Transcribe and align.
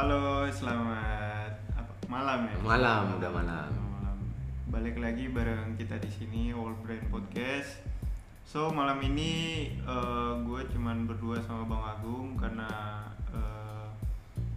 Halo, 0.00 0.48
selamat 0.48 1.76
apa, 1.76 1.92
malam 2.08 2.48
ya. 2.48 2.56
Malam, 2.64 3.20
udah 3.20 3.30
malam. 3.36 3.68
malam. 3.68 4.16
Balik 4.72 4.96
lagi 4.96 5.28
bareng 5.28 5.76
kita 5.76 6.00
di 6.00 6.08
sini 6.08 6.42
All 6.56 6.72
Brain 6.80 7.04
Podcast. 7.12 7.84
So 8.48 8.72
malam 8.72 8.96
ini 9.04 9.68
eh, 9.76 10.32
gue 10.40 10.60
cuman 10.72 11.04
berdua 11.04 11.44
sama 11.44 11.68
Bang 11.68 11.84
Agung 11.84 12.32
karena 12.40 12.64
eh, 13.28 13.92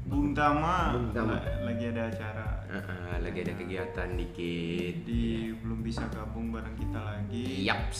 Bung 0.07 0.32
Tama, 0.32 0.95
Bung 0.95 1.11
Tama. 1.11 1.36
la- 1.36 1.75
lagi 1.75 1.91
ada 1.91 2.07
acara. 2.07 2.48
Heeh, 2.71 3.14
lagi 3.20 3.39
ada 3.44 3.54
kegiatan 3.60 4.10
dikit. 4.16 4.94
Jadi 5.04 5.60
belum 5.60 5.84
bisa 5.84 6.07
gabung 6.07 6.55
bareng 6.55 6.80
kita 6.80 7.04
lagi. 7.04 7.68
Yaps. 7.68 8.00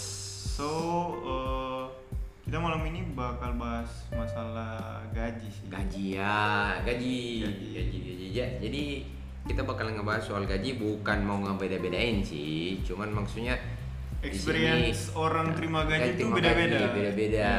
So 0.56 0.72
eh, 1.28 1.63
kita 2.54 2.62
malam 2.62 2.86
ini 2.86 3.02
bakal 3.18 3.58
bahas 3.58 3.90
masalah 4.14 5.02
gaji 5.10 5.50
sih. 5.50 5.66
Gaji 5.74 6.22
ya, 6.22 6.78
gaji, 6.86 7.50
Gaji. 7.50 7.68
gaji, 7.74 7.98
gaji, 7.98 8.28
ya. 8.30 8.46
Jadi 8.62 9.10
kita 9.50 9.66
bakal 9.66 9.90
ngebahas 9.90 10.22
soal 10.22 10.46
gaji 10.46 10.78
bukan 10.78 11.26
mau 11.26 11.42
ngebeda-bedain 11.42 12.22
sih, 12.22 12.78
cuman 12.86 13.10
maksudnya 13.10 13.58
di 14.22 14.30
Experience 14.30 15.10
sini- 15.10 15.18
orang 15.18 15.58
terima 15.58 15.82
gaji 15.90 16.14
itu 16.14 16.30
beda-beda. 16.30 16.78
gaji 16.78 16.88
beda-beda. 16.94 17.52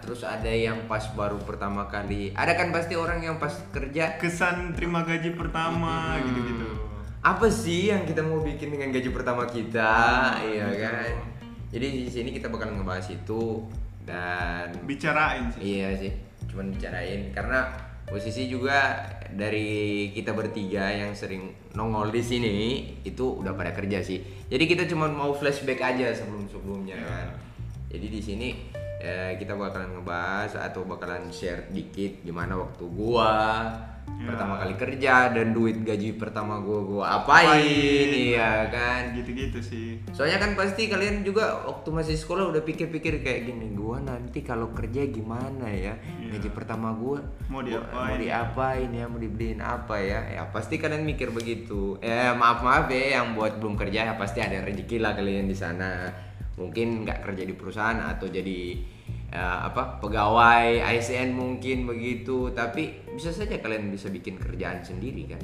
Terus 0.00 0.24
ada 0.24 0.48
yang 0.48 0.88
pas 0.88 1.04
baru 1.12 1.36
pertama 1.44 1.84
kali, 1.84 2.32
ada 2.32 2.56
kan 2.56 2.72
pasti 2.72 2.96
orang 2.96 3.20
yang 3.20 3.36
pas 3.36 3.52
kerja 3.68 4.16
kesan 4.16 4.72
terima 4.72 5.04
gaji 5.04 5.36
pertama 5.36 6.16
Hmm. 6.16 6.24
gitu-gitu. 6.24 6.68
apa 7.20 7.52
sih 7.52 7.92
yang 7.92 8.08
kita 8.08 8.24
mau 8.24 8.40
bikin 8.40 8.72
dengan 8.72 8.88
gaji 8.88 9.12
pertama 9.12 9.44
kita 9.44 9.92
iya 10.40 10.64
betul. 10.64 10.80
kan 10.80 11.12
jadi 11.68 11.86
di 11.92 12.08
sini 12.08 12.30
kita 12.30 12.46
bakal 12.48 12.72
ngebahas 12.72 13.10
itu 13.10 13.66
dan 14.08 14.72
Bicarain 14.88 15.52
sih. 15.52 15.76
iya 15.76 15.92
sih 15.92 16.12
cuman 16.48 16.72
bicarain 16.72 17.28
karena 17.30 17.68
posisi 18.08 18.48
juga 18.48 19.04
dari 19.28 20.08
kita 20.10 20.32
bertiga 20.32 20.88
yang 20.88 21.12
sering 21.12 21.52
nongol 21.76 22.08
di 22.08 22.24
sini 22.24 22.56
itu 23.04 23.36
udah 23.36 23.52
pada 23.52 23.76
kerja 23.76 24.00
sih 24.00 24.18
jadi 24.48 24.64
kita 24.64 24.88
cuma 24.88 25.04
mau 25.06 25.36
flashback 25.36 25.84
aja 25.84 26.08
sebelum 26.10 26.48
sebelumnya 26.48 26.96
Ya. 26.96 27.04
kan 27.04 27.28
jadi 27.88 28.06
di 28.08 28.20
sini 28.20 28.48
eh, 28.98 29.36
kita 29.36 29.52
bakalan 29.52 30.00
ngebahas 30.00 30.56
atau 30.58 30.82
bakalan 30.82 31.28
share 31.28 31.68
dikit 31.68 32.24
gimana 32.24 32.56
waktu 32.56 32.84
gua 32.88 33.28
Ya. 34.28 34.36
pertama 34.36 34.54
kali 34.60 34.74
kerja 34.76 35.14
dan 35.32 35.56
duit 35.56 35.80
gaji 35.80 36.20
pertama 36.20 36.60
gua 36.60 36.80
gua 36.84 37.04
apain, 37.24 38.12
iya 38.12 38.68
kan 38.68 39.16
Gitu-gitu 39.16 39.58
sih. 39.64 39.96
Soalnya 40.12 40.36
kan 40.36 40.52
pasti 40.52 40.92
kalian 40.92 41.24
juga 41.24 41.64
waktu 41.64 41.88
masih 41.88 42.16
sekolah 42.20 42.52
udah 42.52 42.60
pikir-pikir 42.60 43.24
kayak 43.24 43.48
gini, 43.48 43.72
gua 43.72 44.04
nanti 44.04 44.44
kalau 44.44 44.68
kerja 44.76 45.08
gimana 45.08 45.64
ya? 45.72 45.96
Iya. 45.96 46.36
Gaji 46.36 46.48
pertama 46.52 46.92
gua 46.92 47.24
Mau 47.48 47.64
diapain? 47.64 48.12
Mau 48.12 48.16
diapain 48.20 48.90
ya? 48.92 49.04
Mau 49.08 49.16
dibeliin 49.16 49.64
apa 49.64 49.96
ya? 49.96 50.20
Ya 50.28 50.42
pasti 50.52 50.76
kalian 50.76 51.08
mikir 51.08 51.32
begitu. 51.32 51.96
Eh 52.04 52.28
maaf 52.36 52.60
maaf 52.60 52.92
ya 52.92 53.20
yang 53.20 53.32
buat 53.32 53.56
belum 53.56 53.80
kerja 53.80 54.12
ya 54.12 54.14
pasti 54.20 54.44
ada 54.44 54.60
rezeki 54.60 55.00
lah 55.00 55.16
kalian 55.16 55.48
di 55.48 55.56
sana. 55.56 56.12
Mungkin 56.60 57.08
nggak 57.08 57.24
kerja 57.24 57.42
di 57.48 57.54
perusahaan 57.56 58.02
atau 58.02 58.28
jadi 58.28 58.76
eh, 59.32 59.58
apa 59.68 60.00
pegawai 60.00 60.82
ASN 60.84 61.36
mungkin 61.36 61.84
begitu. 61.84 62.52
Tapi 62.52 63.08
bisa 63.12 63.32
saja 63.32 63.56
kalian 63.60 63.92
bisa 63.92 64.08
bikin 64.08 64.40
kerjaan 64.40 64.80
sendiri 64.84 65.36
kan? 65.36 65.42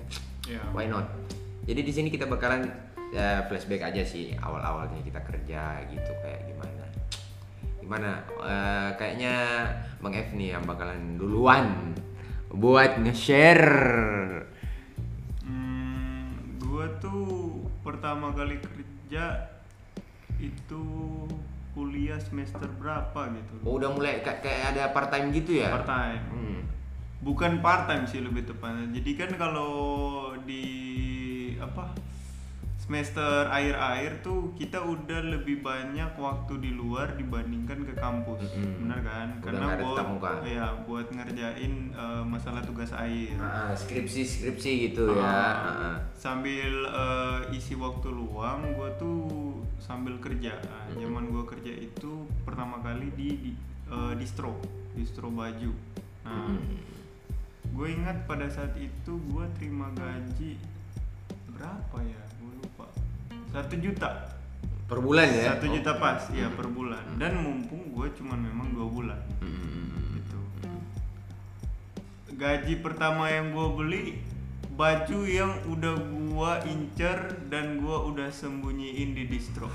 Ya. 0.49 0.61
Why 0.73 0.89
not? 0.89 1.09
Jadi 1.65 1.81
di 1.81 1.93
sini 1.93 2.09
kita 2.13 2.29
bakalan 2.29 2.69
ya, 3.13 3.49
flashback 3.49 3.89
aja 3.89 4.05
sih 4.05 4.37
awal-awalnya 4.37 5.01
kita 5.01 5.21
kerja 5.25 5.81
gitu 5.89 6.13
kayak 6.21 6.45
gimana. 6.49 6.85
Gimana? 7.81 8.11
Eh, 8.45 8.91
kayaknya 9.01 9.35
Bang 10.01 10.17
F 10.17 10.37
nih 10.37 10.57
yang 10.57 10.65
bakalan 10.69 11.17
duluan 11.17 11.97
buat 12.55 13.01
nge-share. 13.03 14.47
Hmm, 15.43 16.61
gua 16.63 16.87
tuh 17.03 17.67
pertama 17.83 18.31
kali 18.31 18.63
kerja 18.63 19.51
itu 20.39 20.85
kuliah 21.75 22.17
semester 22.17 22.71
berapa 22.73 23.21
gitu. 23.31 23.55
Oh, 23.61 23.77
udah 23.77 23.91
mulai 23.91 24.23
kayak, 24.23 24.41
kayak 24.41 24.63
ada 24.73 24.83
part 24.89 25.11
time 25.11 25.29
gitu 25.29 25.59
ya? 25.59 25.69
Part 25.69 25.85
time. 25.85 26.23
Hmm. 26.31 26.61
Bukan 27.21 27.59
part 27.59 27.85
time 27.85 28.05
sih 28.05 28.21
lebih 28.21 28.45
tepatnya. 28.45 28.95
Jadi 28.95 29.11
kan 29.15 29.31
kalau 29.35 29.73
di 30.41 30.65
apa 31.57 31.91
semester 32.77 33.49
akhir-akhir 33.49 34.21
tuh 34.21 34.53
kita 34.53 34.77
udah 34.77 35.25
lebih 35.25 35.65
banyak 35.65 36.15
waktu 36.15 36.61
di 36.61 36.71
luar 36.71 37.17
dibandingkan 37.17 37.81
ke 37.83 37.97
kampus, 37.97 38.45
Mm-mm. 38.53 38.85
benar 38.85 39.01
kan? 39.01 39.29
Udah 39.33 39.45
Karena 39.49 39.67
buat 39.81 40.05
muka. 40.05 40.31
ya 40.45 40.69
buat 40.85 41.09
ngerjain 41.09 41.73
eh, 41.91 42.23
masalah 42.23 42.61
tugas 42.61 42.93
akhir. 42.93 43.41
Ah, 43.41 43.73
skripsi 43.73 44.21
skripsi 44.21 44.71
gitu 44.87 45.09
ya. 45.11 45.25
Ah, 45.25 45.33
Ah, 45.33 45.57
ah. 45.65 45.97
sambil 46.13 46.85
eh, 46.85 47.57
isi 47.57 47.73
waktu 47.73 48.13
luang 48.13 48.69
gue 48.71 48.91
tuh 49.01 49.54
sambil 49.85 50.17
kerja. 50.17 50.57
Nah, 50.65 50.97
zaman 50.97 51.29
gue 51.29 51.45
kerja 51.45 51.73
itu 51.77 52.25
pertama 52.49 52.81
kali 52.81 53.13
di, 53.13 53.29
di 53.37 53.53
eh, 53.93 54.13
distro 54.17 54.57
distro 54.97 55.29
baju. 55.29 55.73
Nah 56.25 56.57
gue 57.75 57.89
ingat 57.91 58.31
pada 58.31 58.47
saat 58.47 58.71
itu 58.79 59.13
gue 59.19 59.45
terima 59.59 59.91
gaji 59.99 60.55
berapa 61.51 61.99
ya? 62.07 62.23
Gue 62.39 62.53
lupa. 62.63 62.87
Satu 63.51 63.75
juta. 63.83 64.31
Per 64.87 64.99
bulan 65.03 65.27
ya? 65.27 65.59
satu 65.59 65.67
Oh. 65.67 65.75
juta 65.75 65.93
pas 65.99 66.23
ya 66.31 66.47
per 66.55 66.71
bulan. 66.71 67.03
Dan 67.19 67.43
mumpung 67.43 67.91
gue 67.91 68.07
cuman 68.15 68.39
memang 68.39 68.69
dua 68.71 68.87
bulan. 68.87 69.21
Gitu. 70.15 70.39
Gaji 72.39 72.75
pertama 72.79 73.27
yang 73.27 73.51
gue 73.51 73.69
beli 73.75 74.05
baju 74.75 75.19
yang 75.23 75.53
udah 75.67 75.95
gua 76.27 76.59
incer 76.67 77.19
dan 77.47 77.79
gua 77.79 78.03
udah 78.05 78.27
sembunyiin 78.27 79.15
di 79.15 79.25
distro. 79.27 79.71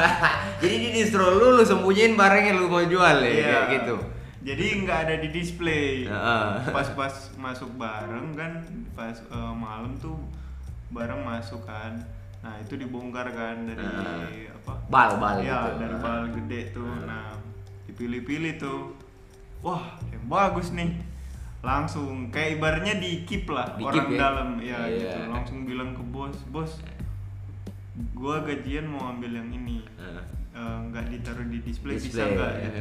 Jadi 0.60 0.76
di 0.78 0.90
distro 0.92 1.32
lu 1.32 1.56
lu 1.56 1.64
sembunyiin 1.64 2.12
barang 2.12 2.44
yang 2.44 2.56
lu 2.60 2.68
mau 2.68 2.84
jual 2.84 3.16
ya 3.18 3.30
Iya. 3.30 3.40
kayak 3.40 3.68
gitu. 3.80 3.96
jadi 4.44 4.64
nggak 4.84 4.98
ada 5.08 5.14
di 5.24 5.28
display. 5.32 6.04
Pas-pas 6.68 7.32
masuk 7.34 7.80
bareng 7.80 8.36
kan 8.36 8.60
pas 8.92 9.16
eh, 9.16 9.52
malam 9.56 9.96
tuh 9.96 10.20
bareng 10.92 11.24
masuk 11.24 11.64
kan. 11.64 11.96
Nah 12.44 12.60
itu 12.60 12.76
dibongkar 12.76 13.32
kan 13.32 13.64
dari 13.64 13.80
Heeh. 13.80 14.52
apa? 14.52 14.76
Bal-bal 14.92 15.40
ya 15.40 15.72
gitu. 15.72 15.80
dari 15.80 15.96
bal 15.96 16.22
gede 16.28 16.60
tuh. 16.76 16.84
Nah 17.08 17.32
dipilih-pilih 17.88 18.60
tuh. 18.60 18.92
Wah 19.64 19.96
yang 20.12 20.28
bagus 20.28 20.76
nih 20.76 20.92
langsung 21.64 22.28
kayak 22.28 22.60
ibaratnya 22.60 23.00
di 23.00 23.24
keep 23.24 23.48
lah 23.48 23.72
Di 23.72 23.82
orang 23.82 23.94
keep 23.96 24.08
ya? 24.10 24.18
dalam 24.20 24.48
ya 24.60 24.78
Iya. 24.84 24.94
gitu 25.00 25.18
langsung 25.32 25.58
bilang 25.64 25.90
ke 25.90 26.04
bos 26.04 26.36
bos 26.48 26.72
gua 28.12 28.42
gajian 28.42 28.84
mau 28.84 29.08
ambil 29.08 29.32
yang 29.32 29.48
ini. 29.48 29.80
Eh, 30.54 30.76
nggak 30.86 31.10
ditaruh 31.10 31.50
di 31.50 31.58
display, 31.60 31.98
bisa 31.98 32.06
Display. 32.22 32.30
nggak 32.30 32.52
gitu 32.62 32.80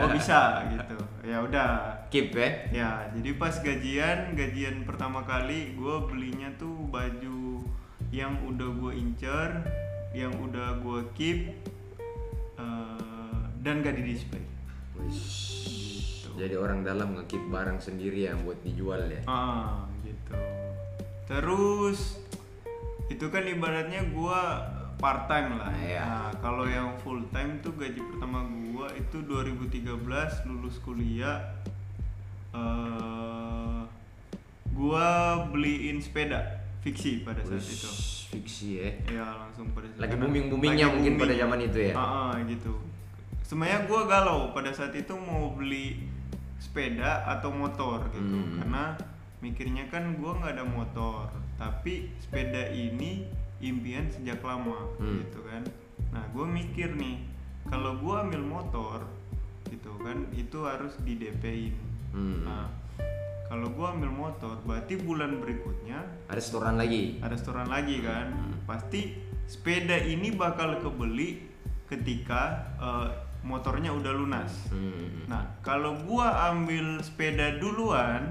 oh 0.00 0.08
bisa 0.08 0.40
gitu 0.68 0.96
ya 1.20 1.36
udah 1.38 1.68
Keep 2.08 2.32
ya. 2.32 2.48
ya 2.72 2.90
jadi 3.12 3.30
pas 3.36 3.52
gajian 3.52 4.32
gajian 4.32 4.88
pertama 4.88 5.20
kali 5.22 5.76
gue 5.76 5.96
belinya 6.08 6.48
tuh 6.56 6.72
baju 6.88 7.60
yang 8.08 8.40
udah 8.40 8.72
gue 8.72 8.92
incer 8.96 9.52
yang 10.10 10.32
udah 10.34 10.80
gue 10.80 11.00
keep 11.12 11.52
eh, 12.56 13.38
dan 13.60 13.84
gak 13.84 13.94
di 13.94 14.04
display 14.06 14.40
Wish. 14.96 15.79
Jadi 16.40 16.56
orang 16.56 16.80
dalam 16.80 17.12
ngekeep 17.14 17.44
barang 17.46 17.78
sendiri 17.78 18.24
yang 18.24 18.40
buat 18.42 18.56
dijual 18.60 19.04
ya. 19.06 19.20
ah 19.26 19.84
gitu 20.00 20.32
terus 21.26 22.16
itu 23.06 23.26
kan 23.28 23.44
ibaratnya 23.44 24.00
gue 24.02 24.40
part 24.96 25.26
time 25.26 25.54
lah 25.54 25.68
Iya. 25.76 26.00
nah 26.00 26.30
kalau 26.38 26.64
yang 26.64 26.96
full 26.98 27.20
time 27.28 27.60
tuh 27.60 27.72
gaji 27.72 28.00
pertama 28.00 28.40
gue 28.42 28.86
itu 28.96 29.16
2013 29.20 30.00
lulus 30.46 30.76
kuliah 30.78 31.38
eh 32.50 33.80
gue 34.70 35.08
beliin 35.50 36.00
sepeda 36.00 36.40
fiksi 36.80 37.20
pada 37.20 37.44
saat 37.44 37.60
itu 37.60 37.90
fiksi 38.32 38.68
ya. 38.78 38.90
ya 39.12 39.26
langsung 39.36 39.68
pada 39.70 39.84
saat 39.86 40.00
Lagi 40.00 40.14
karena 40.14 40.24
booming-boomingnya 40.24 40.86
lagi 40.86 40.94
mungkin 40.96 41.12
pada 41.14 41.24
booming. 41.28 41.42
zaman 41.42 41.58
itu 41.60 41.78
ya? 41.82 41.92
Ah, 41.92 42.00
ah, 42.00 42.32
gitu 42.42 42.72
sebenarnya 43.42 43.80
gue 43.84 44.00
galau 44.06 44.40
pada 44.50 44.70
saat 44.70 44.94
itu 44.94 45.12
mau 45.12 45.52
beli 45.52 46.06
sepeda 46.60 47.24
atau 47.26 47.50
motor 47.50 48.04
gitu 48.10 48.20
Hmm. 48.36 48.54
karena 48.56 48.84
mikirnya 49.40 49.88
kan 49.88 50.14
gue 50.14 50.28
nggak 50.30 50.52
ada 50.52 50.62
motor 50.62 51.26
tapi 51.56 52.12
sepeda 52.18 52.68
ini 52.68 53.24
impian 53.58 54.06
sejak 54.06 54.38
lama 54.40 54.76
Hmm. 54.96 55.24
gitu 55.24 55.40
kan 55.42 55.62
nah 56.10 56.24
gue 56.26 56.44
mikir 56.44 56.92
nih 56.94 57.24
kalau 57.64 57.96
gue 57.96 58.14
ambil 58.14 58.42
motor 58.42 58.98
gitu 59.66 59.90
kan 59.98 60.28
itu 60.32 60.58
harus 60.62 60.92
di 61.00 61.16
DP-in 61.16 61.74
Hmm. 62.10 62.44
nah 62.44 62.68
kalau 63.46 63.66
gue 63.68 63.86
ambil 63.88 64.10
motor 64.10 64.60
berarti 64.62 64.94
bulan 64.96 65.38
berikutnya 65.38 66.04
Ada 66.26 66.38
setoran 66.40 66.76
lagi. 66.76 67.18
ada 67.18 67.34
setoran 67.34 67.66
lagi 67.66 67.98
kan 67.98 68.26
Hmm. 68.30 68.52
pasti 68.62 69.16
sepeda 69.44 69.96
ini 69.98 70.30
bakal 70.30 70.78
kebeli 70.78 71.48
ketika 71.86 72.42
eh, 72.78 73.08
motornya 73.44 73.90
udah 73.92 74.12
lunas. 74.12 74.52
Hmm. 74.72 75.24
nah 75.28 75.42
kalau 75.64 75.96
gua 76.04 76.52
ambil 76.52 77.00
sepeda 77.00 77.56
duluan 77.60 78.28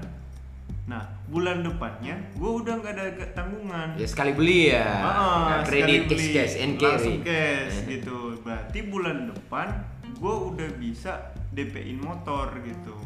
nah 0.90 1.06
bulan 1.30 1.62
depannya 1.62 2.18
gue 2.34 2.50
udah 2.50 2.82
nggak 2.82 2.94
ada 2.98 3.26
tanggungan. 3.30 3.94
Ya 3.94 4.06
sekali 4.10 4.34
beli 4.34 4.74
ya. 4.74 4.90
Ah, 5.06 5.62
kredit 5.62 6.10
cash 6.10 6.26
cash 6.34 6.54
and 6.58 6.82
langsung 6.82 7.22
carry 7.22 7.30
cash 7.30 7.76
gitu. 7.86 8.34
Berarti 8.42 8.78
bulan 8.90 9.30
depan 9.30 9.70
gue 10.18 10.34
udah 10.50 10.68
bisa 10.82 11.30
DP-in 11.54 12.02
motor 12.02 12.50
gitu. 12.66 12.98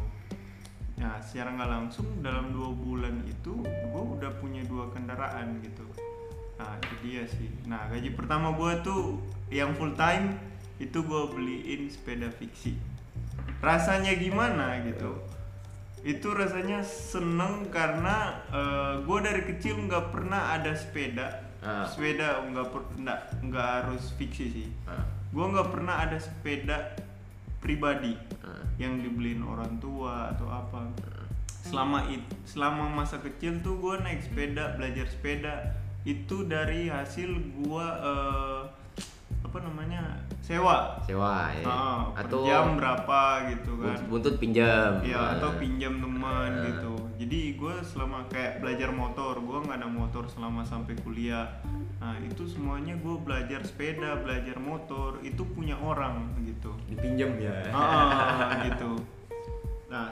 Nah 0.97 1.21
secara 1.21 1.53
nggak 1.53 1.69
langsung 1.69 2.09
dalam 2.25 2.49
dua 2.49 2.73
bulan 2.73 3.21
itu 3.29 3.61
gue 3.61 4.03
udah 4.17 4.33
punya 4.41 4.65
dua 4.65 4.89
kendaraan 4.89 5.61
gitu. 5.61 5.85
Nah 6.57 6.81
itu 6.81 6.93
dia 7.05 7.23
sih. 7.29 7.53
Nah 7.69 7.85
gaji 7.93 8.17
pertama 8.17 8.49
gue 8.57 8.81
tuh 8.81 9.21
yang 9.53 9.77
full 9.77 9.93
time 9.93 10.33
itu 10.77 10.99
gue 11.03 11.21
beliin 11.31 11.87
sepeda 11.87 12.27
fiksi. 12.31 12.75
Rasanya 13.63 14.11
gimana 14.19 14.83
gitu? 14.83 15.23
Itu 16.05 16.35
rasanya 16.35 16.83
seneng 16.83 17.71
karena 17.71 18.43
gue 19.01 19.19
dari 19.23 19.41
kecil 19.47 19.79
nggak 19.87 20.11
pernah 20.11 20.55
ada 20.55 20.75
sepeda. 20.75 21.45
Ah. 21.65 21.81
sepeda 21.89 22.45
nggak 22.45 22.67
per 22.69 22.81
nggak 23.41 23.67
harus 23.81 24.13
fiksi 24.21 24.45
sih. 24.53 24.69
Ah, 24.85 25.01
gue 25.33 25.45
nggak 25.49 25.73
pernah 25.73 26.05
ada 26.05 26.21
sepeda 26.21 26.93
pribadi 27.57 28.13
ah. 28.45 28.61
yang 28.77 29.01
dibeliin 29.01 29.41
orang 29.41 29.81
tua 29.81 30.29
atau 30.29 30.45
apa. 30.45 30.93
Selama 31.65 32.05
it, 32.13 32.21
selama 32.45 32.85
masa 32.93 33.17
kecil 33.17 33.57
tuh 33.65 33.81
gue 33.81 33.97
naik 33.97 34.21
sepeda 34.21 34.77
belajar 34.77 35.09
sepeda. 35.09 35.73
Itu 36.05 36.45
dari 36.45 36.85
hasil 36.85 37.33
gue 37.33 37.87
eh, 38.05 38.61
apa 39.55 39.71
namanya 39.71 40.03
sewa 40.43 40.99
sewa 41.07 41.47
ya 41.55 41.63
Ah, 41.63 42.11
per 42.11 42.27
atau 42.27 42.43
jam 42.43 42.75
berapa 42.75 43.19
gitu 43.55 43.79
kan 43.79 43.95
buntut, 44.03 44.03
buntut 44.11 44.35
pinjam 44.35 44.99
Iya 44.99 45.15
Ah. 45.15 45.27
atau 45.39 45.55
pinjam 45.55 45.95
teman 46.03 46.51
gitu. 46.59 46.91
Jadi 47.15 47.55
gue 47.55 47.75
selama 47.79 48.27
kayak 48.27 48.59
belajar 48.59 48.91
motor, 48.91 49.39
gue 49.39 49.57
nggak 49.63 49.79
ada 49.79 49.87
motor 49.87 50.27
selama 50.27 50.59
sampai 50.67 50.99
kuliah. 50.99 51.47
Nah 52.03 52.19
itu 52.19 52.43
semuanya 52.43 52.99
gue 52.99 53.15
belajar 53.15 53.63
sepeda, 53.63 54.19
belajar 54.19 54.59
motor 54.59 55.23
itu 55.23 55.39
punya 55.55 55.79
orang 55.79 56.35
gitu. 56.43 56.75
dipinjam 56.91 57.39
ya 57.39 57.55
Ah, 57.71 58.59
gitu. 58.67 58.99
Nah 59.87 60.11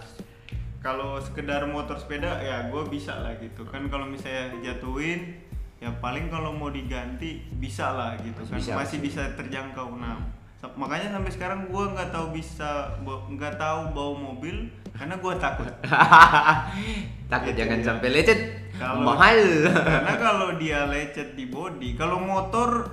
kalau 0.80 1.20
sekedar 1.20 1.68
motor 1.68 2.00
sepeda 2.00 2.40
ya 2.40 2.72
gue 2.72 2.84
bisa 2.88 3.20
lah 3.20 3.36
gitu 3.44 3.68
kan 3.68 3.92
kalau 3.92 4.08
misalnya 4.08 4.56
jatuhin 4.64 5.43
ya 5.84 5.92
paling 5.94 6.32
kalau 6.32 6.56
mau 6.56 6.72
diganti 6.72 7.44
bisa 7.54 7.92
lah 7.92 8.16
gitu 8.18 8.40
Masih 8.40 8.48
kan. 8.48 8.58
Bisa, 8.58 8.72
masih 8.80 8.98
bisa 9.04 9.24
terjangkau. 9.36 10.00
Nah 10.00 10.16
makanya 10.74 11.12
sampai 11.12 11.28
sekarang 11.28 11.68
gue 11.68 11.86
nggak 11.92 12.08
tahu 12.10 12.32
bisa 12.32 12.96
nggak 13.04 13.60
tahu 13.60 13.92
bawa 13.92 14.14
mobil 14.16 14.72
karena 14.96 15.20
gue 15.20 15.34
takut. 15.36 15.68
Takut 17.28 17.52
Gitu, 17.52 17.60
jangan 17.60 17.80
ya. 17.80 17.86
sampai 17.86 18.08
lecet. 18.10 18.40
Kalau- 18.74 19.04
mahal 19.04 19.38
karena 19.76 20.16
kalau 20.16 20.50
dia 20.56 20.88
lecet 20.88 21.36
di 21.36 21.46
body 21.46 21.94
kalau 21.94 22.18
motor 22.18 22.88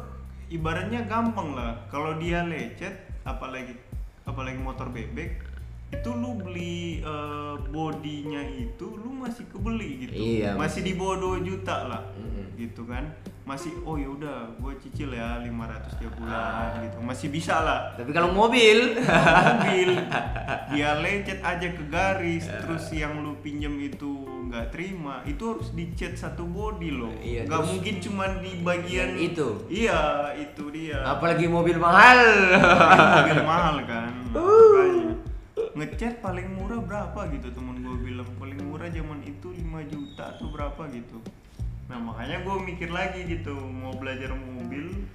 ibaratnya 0.49 1.07
gampang 1.07 1.55
lah. 1.55 1.87
Kalau 1.87 2.19
dia 2.19 2.43
lecet 2.43 3.07
apalagi 3.23 3.79
apalagi 4.27 4.59
motor 4.59 4.91
bebek 4.91 5.47
itu 5.91 6.11
lu 6.13 6.31
beli 6.37 6.79
eh, 7.01 7.55
bodinya 7.67 8.43
itu 8.49 8.87
lu 8.95 9.11
masih 9.13 9.45
kebeli 9.47 9.91
gitu. 10.01 10.13
Iya, 10.15 10.55
masih 10.55 10.81
di 10.81 10.93
bawah 10.95 11.17
2 11.37 11.45
juta 11.45 11.77
lah 11.85 12.03
Mm-mm. 12.13 12.57
gitu 12.57 12.83
kan. 12.85 13.05
Masih 13.43 13.75
oh 13.83 13.99
yaudah 13.99 14.47
gue 14.55 14.73
cicil 14.79 15.11
ya 15.11 15.43
500 15.43 15.51
tiap 15.99 16.15
Ah. 16.15 16.17
bulan 16.17 16.47
gitu. 16.81 16.97
Masih 17.03 17.29
bisa 17.29 17.59
lah. 17.59 17.91
Tapi 17.93 18.11
kalau 18.11 18.31
mobil. 18.31 18.95
Mobil. 18.95 19.91
Dia 20.71 20.95
lecet 20.97 21.43
aja 21.43 21.69
ke 21.69 21.85
garis 21.85 22.47
Ya. 22.47 22.63
terus 22.63 22.85
yang 22.93 23.19
lu 23.21 23.35
pinjam 23.37 23.75
itu 23.75 24.23
nggak 24.47 24.71
terima 24.71 25.23
itu 25.25 25.43
harus 25.49 25.71
dicat 25.73 26.15
satu 26.15 26.43
body 26.45 26.91
loh. 26.93 27.11
Iya, 27.17 27.43
nggak 27.45 27.51
terus- 27.57 27.71
mungkin 27.73 27.95
cuma 28.01 28.25
di 28.39 28.53
bagian 28.61 29.11
itu. 29.17 29.49
iya 29.67 29.99
itu 30.33 30.71
dia. 30.71 31.03
Apalagi 31.05 31.47
mobil 31.47 31.75
mahal. 31.75 32.23
Apalagi 32.55 33.11
mobil 33.27 33.43
mahal 33.45 33.77
kan. 33.83 34.11
Makanya 34.31 34.69
ngecat 35.77 36.23
paling 36.25 36.49
murah 36.57 36.81
berapa 36.83 37.31
gitu 37.35 37.51
temen 37.55 37.83
gue 37.83 37.97
bilang. 38.01 38.29
Paling 38.39 38.59
murah 38.67 38.89
zaman 38.91 39.21
itu 39.27 39.53
5 39.55 39.93
juta 39.93 40.37
atau 40.37 40.47
berapa 40.51 40.83
gitu. 40.91 41.19
Nah 41.91 41.99
makanya 41.99 42.43
gue 42.47 42.57
mikir 42.71 42.91
lagi 42.95 43.27
gitu 43.27 43.55
mau 43.55 43.91
belajar 43.99 44.31
mobil 44.35 45.07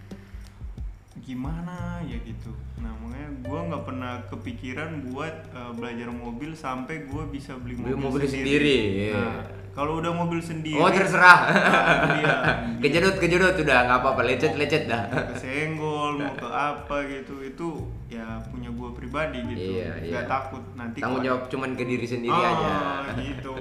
gimana 1.26 2.00
ya 2.06 2.22
gitu. 2.22 2.54
Nah 2.78 2.94
makanya 3.02 3.30
gue 3.42 3.60
nggak 3.66 3.84
pernah 3.84 4.14
kepikiran 4.30 4.90
buat 5.10 5.36
eh, 5.50 5.72
belajar 5.74 6.08
mobil 6.08 6.54
sampai 6.54 7.10
gue 7.10 7.24
bisa 7.34 7.58
beli 7.58 7.74
Beli 7.76 7.98
mobil, 7.98 8.22
mobil 8.22 8.30
sendiri, 8.30 8.78
iya. 9.10 9.18
Nah, 9.18 9.42
kalau 9.74 10.00
udah 10.00 10.14
mobil 10.14 10.40
sendiri 10.40 10.78
oh 10.78 10.88
terserah. 10.88 11.40
nah, 11.52 12.14
dia 12.16 12.34
kejedut 12.86 13.18
kejedut 13.18 13.58
udah 13.60 13.78
nggak 13.84 14.00
apa-apa 14.00 14.22
lecet 14.24 14.54
lecet 14.54 14.86
dah. 14.86 15.04
Senggol 15.36 16.22
mau 16.22 16.32
ke 16.32 16.48
apa 16.48 16.96
gitu 17.10 17.42
itu 17.42 17.68
ya 18.08 18.38
punya 18.48 18.70
gue 18.70 18.90
pribadi 18.94 19.42
gitu. 19.50 19.82
Iya, 19.82 19.98
nggak 20.00 20.26
iya. 20.26 20.30
takut 20.30 20.64
nanti 20.78 21.02
tanggung 21.02 21.26
jawab 21.26 21.50
cuman 21.50 21.74
ke 21.74 21.84
diri 21.84 22.06
sendiri 22.06 22.38
Ah, 22.38 22.54
aja. 22.54 22.74
gitu. 23.18 23.58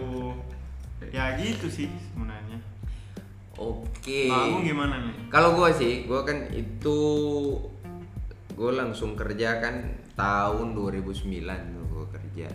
Ya 1.11 1.33
gitu 1.35 1.67
sih 1.67 1.89
sebenarnya 2.13 2.59
oke 3.57 4.21
aku 4.27 4.59
gimana 4.61 4.99
nih 5.01 5.15
Kalau 5.29 5.55
gue 5.55 5.71
sih, 5.71 6.05
gue 6.05 6.21
kan 6.23 6.39
itu 6.51 6.99
gue 8.55 8.71
langsung 8.71 9.15
kerja 9.15 9.59
kan 9.59 9.83
tahun 10.15 10.79
2009 10.79 11.43
tuh 11.75 11.85
gue 11.85 12.07
kerja. 12.13 12.49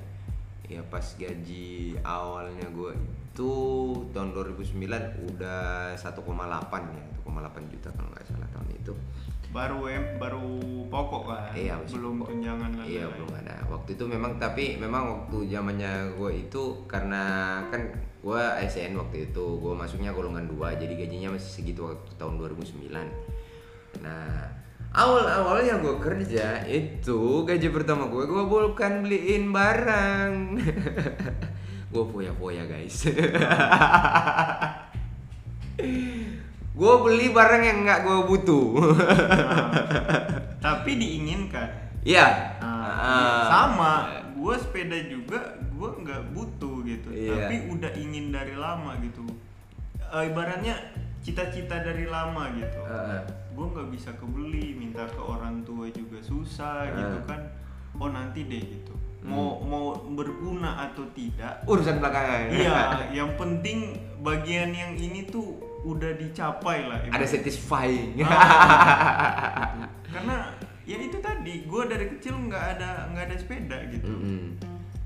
Ya 0.69 0.81
pas 0.85 1.03
gaji 1.17 1.97
awalnya 1.99 2.63
gue 2.69 2.91
itu 2.95 3.51
tahun 4.11 4.29
2009 4.31 4.79
udah 5.33 5.91
1,8 5.91 6.15
ya, 6.93 7.03
1,8 7.19 7.71
juta 7.73 7.89
kalau 7.91 8.09
nggak 8.11 8.25
salah 8.25 8.49
tahun 8.51 8.69
itu. 8.73 8.93
baru 9.49 9.89
em 9.89 10.21
baru 10.21 10.45
pokok 10.93 11.23
kan 11.25 11.49
Iya, 11.57 11.73
belum 11.89 12.21
pokok. 12.21 12.37
tunjangan 12.37 12.69
dan 12.69 12.85
Iya 12.85 13.09
belum 13.09 13.33
ada. 13.33 13.55
Waktu 13.65 13.97
itu 13.97 14.05
memang 14.05 14.37
tapi 14.37 14.77
memang 14.77 15.03
waktu 15.09 15.49
zamannya 15.49 16.13
gue 16.13 16.31
itu 16.45 16.85
karena 16.85 17.23
kan 17.73 17.81
gue 18.19 18.41
SN 18.67 18.99
waktu 18.99 19.31
itu 19.31 19.45
gue 19.57 19.73
masuknya 19.73 20.11
golongan 20.11 20.43
2 20.45 20.75
jadi 20.75 20.93
gajinya 20.93 21.35
masih 21.35 21.49
segitu 21.49 21.87
waktu 21.87 22.11
tahun 22.19 22.35
2009. 22.35 22.91
Nah 24.03 24.43
awal 24.91 25.23
awalnya 25.23 25.79
gue 25.79 25.95
kerja 26.01 26.65
itu 26.65 27.45
gaji 27.45 27.67
pertama 27.69 28.11
gue 28.11 28.27
gue 28.27 28.43
bukan 28.43 28.93
beliin 29.01 29.55
barang. 29.55 30.33
gue 31.95 32.03
foya 32.11 32.35
foya 32.35 32.63
guys. 32.67 33.07
gue 36.79 36.93
beli 37.03 37.27
barang 37.31 37.63
yang 37.63 37.77
nggak 37.83 37.99
gue 38.03 38.17
butuh. 38.27 38.67
Tapi 40.65 40.91
diinginkan 40.95 41.69
Iya. 42.03 42.55
Nah, 42.59 42.77
Ah. 42.99 43.43
sama 43.47 43.93
gue 44.35 44.55
sepeda 44.55 44.95
juga 45.07 45.39
gue 45.59 45.89
nggak 46.03 46.31
butuh 46.35 46.68
gitu 46.99 47.09
Iya. 47.09 47.31
tapi 47.39 47.55
udah 47.69 47.91
ingin 47.95 48.29
dari 48.29 48.53
lama 48.53 48.99
gitu 48.99 49.23
Eh, 50.01 50.25
ibaratnya 50.25 50.73
cita-cita 51.19 51.79
dari 51.79 52.03
lama 52.03 52.49
gitu 52.51 52.79
Heeh. 52.81 53.21
gue 53.51 53.65
nggak 53.67 53.87
bisa 53.89 54.09
kebeli 54.13 54.73
minta 54.73 55.05
ke 55.05 55.17
orang 55.17 55.61
tua 55.61 55.85
juga 55.87 56.17
susah 56.19 56.83
Ah. 56.83 56.91
gitu 56.91 57.17
kan 57.25 57.41
oh 57.93 58.09
nanti 58.09 58.43
deh 58.43 58.59
gitu 58.59 58.93
mau 59.21 59.59
mau 59.59 59.85
berguna 60.09 60.79
atau 60.81 61.03
tidak 61.11 61.59
urusan 61.63 61.99
belakangan. 61.99 62.49
iya 62.49 62.79
yang 63.17 63.35
penting 63.35 63.91
bagian 64.19 64.71
yang 64.71 64.95
ini 64.95 65.23
tuh 65.23 65.43
udah 65.81 66.11
dicapai 66.13 66.83
lah 66.83 66.97
Ada 66.99 67.07
ibaratnya. 67.09 67.27
satisfying. 67.29 68.15
Ah, 68.19 68.25
gitu. 69.75 70.09
karena 70.09 70.35
ya 70.83 70.97
itu 70.97 71.17
tadi 71.19 71.53
gue 71.63 71.83
dari 71.85 72.05
kecil 72.09 72.33
nggak 72.41 72.65
ada 72.75 72.89
nggak 73.09 73.25
ada 73.27 73.35
sepeda 73.35 73.77
gitu 73.89 74.09
Mm-mm. 74.09 74.55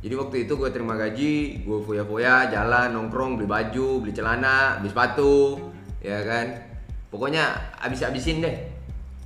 Jadi 0.03 0.19
waktu 0.19 0.35
itu 0.43 0.59
gue 0.59 0.67
terima 0.67 0.99
gaji, 0.99 1.63
gue 1.63 1.79
foya-foya, 1.79 2.51
jalan, 2.51 2.91
nongkrong, 2.91 3.39
beli 3.39 3.47
baju, 3.47 4.03
beli 4.03 4.11
celana, 4.11 4.83
beli 4.83 4.91
sepatu, 4.91 5.55
ya 6.03 6.19
kan. 6.27 6.59
Pokoknya 7.07 7.71
abis-abisin 7.79 8.43
deh. 8.43 8.55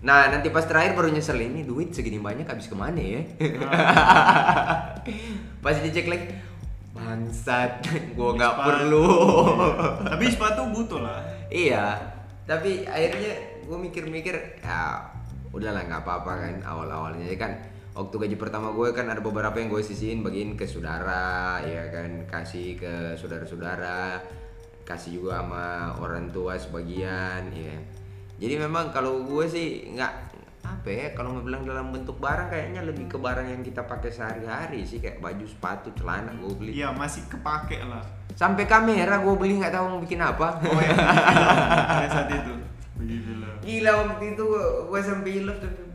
Nah 0.05 0.29
nanti 0.29 0.53
pas 0.53 0.61
terakhir 0.69 0.93
baru 0.93 1.09
nyesel 1.09 1.41
ini 1.41 1.65
duit 1.65 1.89
segini 1.89 2.21
banyak 2.21 2.45
habis 2.45 2.69
ke 2.69 2.77
mana 2.77 3.01
ya? 3.01 3.25
pas 5.65 5.73
dicek 5.81 6.05
lagi, 6.05 6.29
bangsat, 6.93 7.81
gue 8.13 8.29
nggak 8.37 8.55
perlu. 8.61 9.09
tapi 10.13 10.29
sepatu 10.29 10.69
butuh 10.69 11.01
lah 11.01 11.25
iya, 11.49 11.97
tapi 12.45 12.85
akhirnya 12.85 13.65
gue 13.65 13.77
mikir-mikir, 13.81 14.61
ya 14.61 15.09
udahlah 15.49 15.89
nggak 15.89 16.05
apa-apa 16.05 16.31
kan 16.37 16.55
awal-awalnya 16.61 17.25
ya 17.25 17.37
kan. 17.41 17.76
Waktu 17.97 18.13
gaji 18.13 18.37
pertama 18.37 18.69
gue 18.69 18.93
kan 18.93 19.09
ada 19.09 19.17
beberapa 19.19 19.57
yang 19.57 19.67
gue 19.67 19.81
sisihin 19.81 20.21
bagiin 20.21 20.53
ke 20.53 20.69
saudara, 20.69 21.57
ya 21.65 21.89
kan 21.89 22.29
kasih 22.29 22.77
ke 22.77 22.93
saudara-saudara, 23.17 24.21
kasih 24.83 25.17
juga 25.17 25.41
sama 25.41 25.65
orang 25.97 26.29
tua 26.29 26.53
sebagian, 26.55 27.49
ya. 27.49 27.73
Jadi 28.37 28.53
memang 28.55 28.93
kalau 28.93 29.25
gue 29.25 29.45
sih 29.47 29.89
nggak 29.89 30.13
apa 30.61 30.89
ya 30.91 31.07
kalau 31.11 31.31
mau 31.31 31.41
bilang 31.41 31.63
dalam 31.63 31.89
bentuk 31.89 32.19
barang 32.19 32.51
kayaknya 32.51 32.83
lebih 32.83 33.07
ke 33.07 33.15
barang 33.15 33.47
yang 33.47 33.63
kita 33.63 33.81
pakai 33.81 34.11
sehari-hari 34.11 34.83
sih 34.83 34.99
kayak 34.99 35.17
baju 35.17 35.47
sepatu 35.47 35.95
celana 35.95 36.35
gue 36.35 36.51
beli 36.53 36.71
Iya 36.75 36.91
masih 36.91 37.23
kepake 37.25 37.79
lah. 37.81 38.03
sampai 38.35 38.67
kamera 38.67 39.17
gue 39.17 39.33
beli 39.33 39.57
nggak 39.57 39.71
tahu 39.71 39.85
mau 39.87 39.99
bikin 40.03 40.19
apa 40.19 40.59
Oh 40.61 40.75
ya. 40.77 40.91
pada 41.97 42.07
saat 42.11 42.29
itu. 42.29 42.53
Begitulah. 42.93 43.53
gila 43.63 43.91
waktu 44.05 44.35
itu 44.35 44.43
gue 44.85 45.01
sampai 45.01 45.33
love 45.41 45.61
gila 45.63 45.86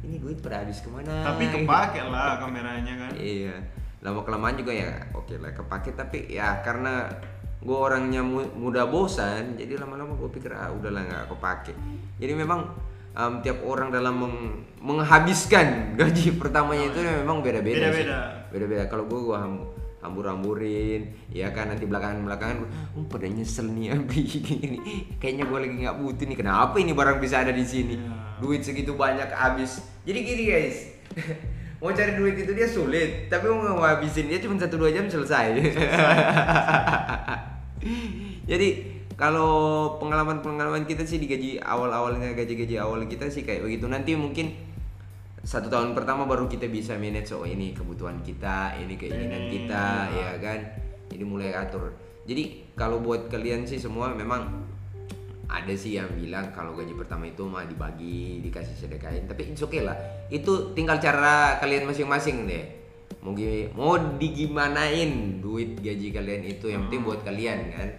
ini 0.00 0.16
duit 0.16 0.38
pada 0.38 0.62
habis 0.62 0.78
ke 0.78 0.88
mana 0.88 1.24
Tapi 1.24 1.44
kepake 1.48 2.00
lah 2.02 2.38
kameranya 2.38 2.94
kan. 2.98 3.12
iya 3.14 3.54
lama 3.98 4.22
kelamaan 4.22 4.54
juga 4.54 4.70
ya 4.70 4.94
oke 5.10 5.34
lah 5.34 5.50
kepake 5.50 5.90
tapi 5.92 6.28
ya 6.28 6.62
karena 6.62 7.10
gue 7.58 7.74
orangnya 7.74 8.22
mu- 8.22 8.54
mudah 8.54 8.86
bosan 8.86 9.54
jadi 9.54 9.74
lama-lama 9.76 10.14
gue 10.14 10.30
pikir 10.30 10.50
ah 10.50 10.70
udahlah 10.70 11.02
nggak 11.02 11.24
kepake 11.28 11.74
jadi 12.16 12.32
memang 12.32 12.70
em, 13.10 13.42
tiap 13.42 13.58
orang 13.60 13.90
dalam 13.90 14.14
meng- 14.16 14.62
menghabiskan 14.78 15.66
gaji 15.98 16.34
pertamanya 16.34 16.86
itu 16.88 16.98
memang 17.02 17.42
beda-beda 17.42 17.90
sih. 17.90 18.06
Beda-beda. 18.06 18.20
beda-beda 18.48 18.82
kalau 18.86 19.04
gue 19.04 19.18
gue 19.20 19.38
hambur-hamburin 20.00 21.10
ya 21.32 21.50
kan? 21.50 21.70
Nanti 21.70 21.84
belakangan-belakangan 21.84 22.56
oh 22.94 23.04
pada 23.06 23.26
nyesel 23.26 23.70
nih 23.72 23.90
Abi 23.94 24.20
gini 24.24 24.78
kayaknya 25.18 25.44
gue 25.46 25.58
lagi 25.58 25.76
nggak 25.86 25.96
butuh 25.98 26.24
nih 26.26 26.38
kenapa 26.38 26.76
ini 26.78 26.92
barang 26.94 27.18
bisa 27.18 27.42
ada 27.42 27.52
di 27.54 27.64
sini? 27.64 27.94
Iya. 27.98 28.14
duit 28.38 28.62
segitu 28.62 28.94
banyak 28.94 29.30
habis. 29.34 29.82
Jadi 30.06 30.18
gini 30.22 30.42
guys. 30.46 30.76
Mau 31.78 31.94
cari 31.94 32.18
duit 32.18 32.34
itu 32.34 32.50
dia 32.58 32.66
sulit 32.66 33.30
tapi 33.30 33.46
mau 33.46 33.78
ngabisin 33.78 34.26
dia 34.26 34.42
cuma 34.42 34.58
satu 34.58 34.82
dua 34.82 34.90
jam 34.90 35.06
selesai. 35.06 35.54
Jadi 38.50 38.98
kalau 39.14 39.94
pengalaman-pengalaman 40.02 40.90
kita 40.90 41.06
sih 41.06 41.22
di 41.22 41.30
gaji 41.30 41.62
awal-awalnya 41.62 42.34
gaji-gaji 42.34 42.82
awal 42.82 43.06
kita 43.06 43.30
sih 43.30 43.46
kayak 43.46 43.62
begitu. 43.62 43.86
Nanti 43.86 44.18
mungkin 44.18 44.58
satu 45.48 45.72
tahun 45.72 45.96
pertama 45.96 46.28
baru 46.28 46.44
kita 46.44 46.68
bisa 46.68 47.00
manage 47.00 47.32
oh 47.32 47.48
ini 47.48 47.72
kebutuhan 47.72 48.20
kita 48.20 48.76
ini 48.76 49.00
keinginan 49.00 49.48
Ini, 49.48 49.52
kita 49.56 49.84
ya. 50.12 50.36
ya 50.36 50.44
kan? 50.44 50.60
Jadi 51.08 51.24
mulai 51.24 51.56
atur. 51.56 51.96
Jadi 52.28 52.68
kalau 52.76 53.00
buat 53.00 53.32
kalian 53.32 53.64
sih 53.64 53.80
semua 53.80 54.12
memang 54.12 54.44
ada 55.48 55.72
sih 55.72 55.96
yang 55.96 56.12
bilang 56.12 56.52
kalau 56.52 56.76
gaji 56.76 56.92
pertama 56.92 57.24
itu 57.24 57.40
mah 57.48 57.64
dibagi 57.64 58.44
dikasih 58.44 58.76
sedekahin 58.76 59.24
tapi 59.24 59.48
it's 59.48 59.64
okay 59.64 59.80
lah. 59.80 59.96
Itu 60.28 60.76
tinggal 60.76 61.00
cara 61.00 61.56
kalian 61.64 61.88
masing-masing 61.88 62.44
deh. 62.44 62.64
Mau 63.24 63.32
gi- 63.32 63.72
mau 63.72 63.96
digimanain 64.20 65.40
duit 65.40 65.80
gaji 65.80 66.12
kalian 66.12 66.44
itu 66.44 66.68
yang 66.68 66.92
penting 66.92 67.08
buat 67.08 67.24
kalian 67.24 67.72
kan? 67.72 67.90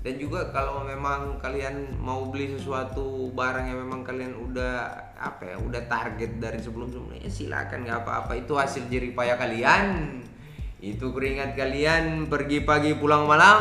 Dan 0.00 0.16
juga 0.16 0.48
kalau 0.48 0.80
memang 0.88 1.36
kalian 1.44 2.00
mau 2.00 2.24
beli 2.32 2.56
sesuatu 2.56 3.28
barang 3.36 3.68
yang 3.68 3.84
memang 3.84 4.00
kalian 4.00 4.32
udah 4.32 5.05
apa 5.16 5.48
ya 5.48 5.56
udah 5.56 5.82
target 5.88 6.36
dari 6.36 6.60
sebelum 6.60 6.92
sebelumnya 6.92 7.24
ya 7.24 7.32
silakan 7.32 7.88
nggak 7.88 8.00
apa-apa 8.04 8.32
itu 8.36 8.52
hasil 8.56 8.88
jerih 8.92 9.16
payah 9.16 9.40
kalian. 9.40 9.84
Itu 10.76 11.10
keringat 11.16 11.56
kalian 11.56 12.28
pergi 12.28 12.60
pagi 12.62 12.92
pulang 12.92 13.24
malam. 13.24 13.60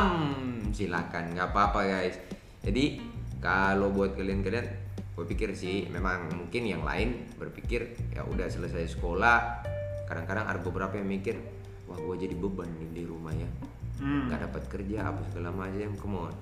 Silakan 0.76 1.32
nggak 1.32 1.56
apa-apa 1.56 1.80
guys. 1.88 2.20
Jadi 2.60 3.00
kalau 3.40 3.96
buat 3.96 4.20
kalian-kalian 4.20 4.68
gue 5.16 5.26
pikir 5.32 5.56
sih 5.56 5.88
memang 5.88 6.28
mungkin 6.36 6.68
yang 6.68 6.84
lain 6.84 7.24
berpikir 7.40 7.96
ya 8.12 8.28
udah 8.28 8.52
selesai 8.52 9.00
sekolah. 9.00 9.64
Kadang-kadang 10.12 10.46
ada 10.46 10.60
beberapa 10.60 11.00
yang 11.00 11.08
mikir 11.08 11.40
wah 11.88 11.96
gue 11.96 12.28
jadi 12.28 12.36
beban 12.36 12.68
nih 12.78 12.92
di 12.92 13.04
rumah 13.08 13.32
ya. 13.32 13.48
Hmm. 13.96 14.28
nggak 14.28 14.52
dapat 14.52 14.64
kerja 14.68 15.08
apa 15.08 15.24
segala 15.32 15.56
macam 15.56 15.96
come 15.96 16.20
on. 16.20 16.36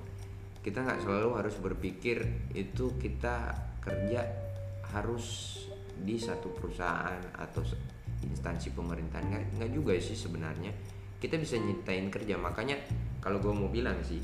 Kita 0.65 0.81
nggak 0.81 1.05
selalu 1.05 1.29
harus 1.37 1.53
berpikir 1.61 2.25
itu 2.57 2.97
kita 2.97 3.53
kerja 3.77 4.42
harus 4.93 5.57
di 5.93 6.15
satu 6.15 6.53
perusahaan 6.53 7.19
atau 7.35 7.65
instansi 8.23 8.71
pemerintahan 8.71 9.25
nggak 9.27 9.43
nggak 9.59 9.71
juga 9.73 9.97
sih 9.99 10.15
sebenarnya 10.15 10.71
kita 11.19 11.35
bisa 11.39 11.59
nyiptain 11.59 12.07
kerja 12.07 12.39
makanya 12.39 12.79
kalau 13.19 13.39
gue 13.39 13.51
mau 13.51 13.67
bilang 13.71 13.99
sih 14.03 14.19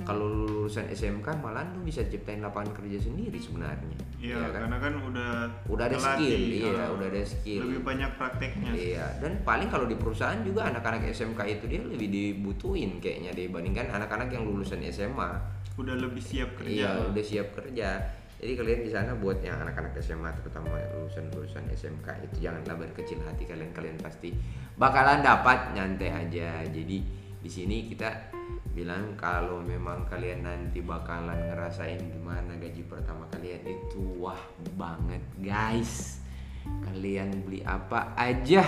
kalau 0.00 0.26
lu 0.26 0.44
lulusan 0.48 0.88
SMK 0.88 1.28
malah 1.44 1.64
lu 1.76 1.84
bisa 1.84 2.00
ciptain 2.08 2.40
lapangan 2.40 2.72
kerja 2.72 3.04
sendiri 3.04 3.36
sebenarnya 3.36 4.10
Iya, 4.20 4.36
ya 4.36 4.48
kan 4.52 4.68
karena 4.68 4.78
kan 4.84 4.94
udah 5.00 5.32
Udah 5.64 5.84
ada 5.88 5.96
skill, 5.96 6.40
iya, 6.52 6.72
ah. 6.76 6.92
udah 6.92 7.06
ada 7.08 7.22
skill. 7.24 7.64
Lebih 7.64 7.80
banyak 7.88 8.10
prakteknya. 8.20 8.70
Iya, 8.76 9.06
dan 9.16 9.32
paling 9.48 9.72
kalau 9.72 9.88
di 9.88 9.96
perusahaan 9.96 10.36
juga 10.44 10.68
anak-anak 10.68 11.08
SMK 11.08 11.40
itu 11.48 11.64
dia 11.64 11.80
lebih 11.80 12.08
dibutuhin 12.12 13.00
kayaknya 13.00 13.32
dibandingkan 13.32 13.88
anak-anak 13.88 14.28
yang 14.28 14.44
lulusan 14.44 14.84
SMA. 14.92 15.40
Udah 15.80 15.96
lebih 15.96 16.20
siap 16.20 16.52
kerja. 16.60 16.68
Iya, 16.68 16.90
udah 17.08 17.24
siap 17.24 17.48
kerja. 17.56 18.19
Jadi 18.40 18.56
kalian 18.56 18.80
di 18.80 18.90
sana 18.90 19.12
buat 19.12 19.44
yang 19.44 19.60
anak-anak 19.60 20.00
SMA 20.00 20.32
terutama 20.40 20.80
lulusan-lulusan 20.96 21.68
SMK 21.76 22.24
itu 22.24 22.48
janganlah 22.48 22.72
berkecil 22.80 23.20
hati 23.20 23.44
kalian 23.44 23.68
kalian 23.76 24.00
pasti 24.00 24.32
bakalan 24.80 25.20
dapat 25.20 25.76
nyantai 25.76 26.08
aja. 26.08 26.64
Jadi 26.64 27.04
di 27.36 27.50
sini 27.52 27.84
kita 27.92 28.32
bilang 28.72 29.12
kalau 29.20 29.60
memang 29.60 30.08
kalian 30.08 30.48
nanti 30.48 30.80
bakalan 30.80 31.36
ngerasain 31.52 32.00
gimana 32.00 32.56
gaji 32.56 32.80
pertama 32.88 33.28
kalian 33.28 33.60
itu 33.60 34.00
wah 34.16 34.40
banget 34.72 35.20
guys. 35.36 36.24
Kalian 36.64 37.44
beli 37.44 37.60
apa 37.60 38.16
aja 38.16 38.64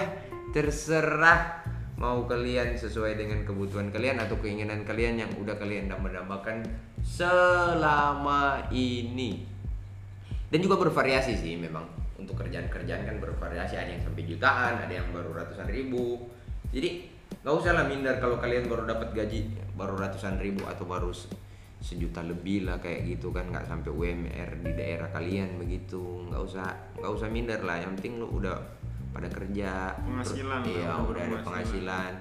terserah 0.53 1.65
mau 1.97 2.29
kalian 2.29 2.77
sesuai 2.77 3.17
dengan 3.17 3.41
kebutuhan 3.49 3.89
kalian 3.89 4.21
atau 4.21 4.37
keinginan 4.37 4.85
kalian 4.85 5.25
yang 5.25 5.33
udah 5.41 5.57
kalian 5.57 5.89
dambakan 5.89 6.61
selama 7.01 8.69
ini 8.69 9.52
dan 10.53 10.59
juga 10.61 10.77
bervariasi 10.79 11.33
sih 11.33 11.57
memang. 11.57 11.89
Untuk 12.15 12.37
kerjaan-kerjaan 12.37 13.03
kan 13.03 13.17
bervariasi. 13.19 13.75
Ada 13.75 13.91
yang 13.91 14.03
sampai 14.05 14.23
jutaan 14.23 14.75
ada 14.79 14.93
yang 14.93 15.09
baru 15.11 15.33
ratusan 15.33 15.67
ribu. 15.67 16.29
Jadi 16.69 17.09
nggak 17.41 17.55
usah 17.57 17.73
lah 17.73 17.89
minder. 17.89 18.21
Kalau 18.21 18.37
kalian 18.37 18.69
baru 18.69 18.85
dapat 18.85 19.11
gaji 19.11 19.49
baru 19.73 19.97
ratusan 19.97 20.39
ribu 20.39 20.63
atau 20.63 20.85
baru 20.85 21.11
se- 21.11 21.33
sejuta 21.83 22.23
lebih 22.23 22.63
lah 22.63 22.79
kayak 22.79 23.11
gitu 23.11 23.35
kan. 23.35 23.51
Nggak 23.51 23.67
sampai 23.67 23.91
UMR 23.91 24.61
di 24.61 24.71
daerah 24.71 25.09
kalian 25.09 25.59
begitu. 25.59 25.99
Nggak 26.29 26.43
usah 26.45 26.67
nggak 26.95 27.11
usah 27.11 27.27
minder 27.27 27.59
lah. 27.59 27.81
Yang 27.81 27.93
penting 27.99 28.15
lu 28.21 28.29
udah 28.31 28.55
pada 29.11 29.27
kerja. 29.27 29.99
Penghasilan 29.99 30.61
Terus- 30.63 30.77
iya 30.79 30.87
udah 30.87 31.01
udah 31.03 31.23
ada 31.25 31.37
penghasilan. 31.43 31.43
penghasilan. 31.43 32.13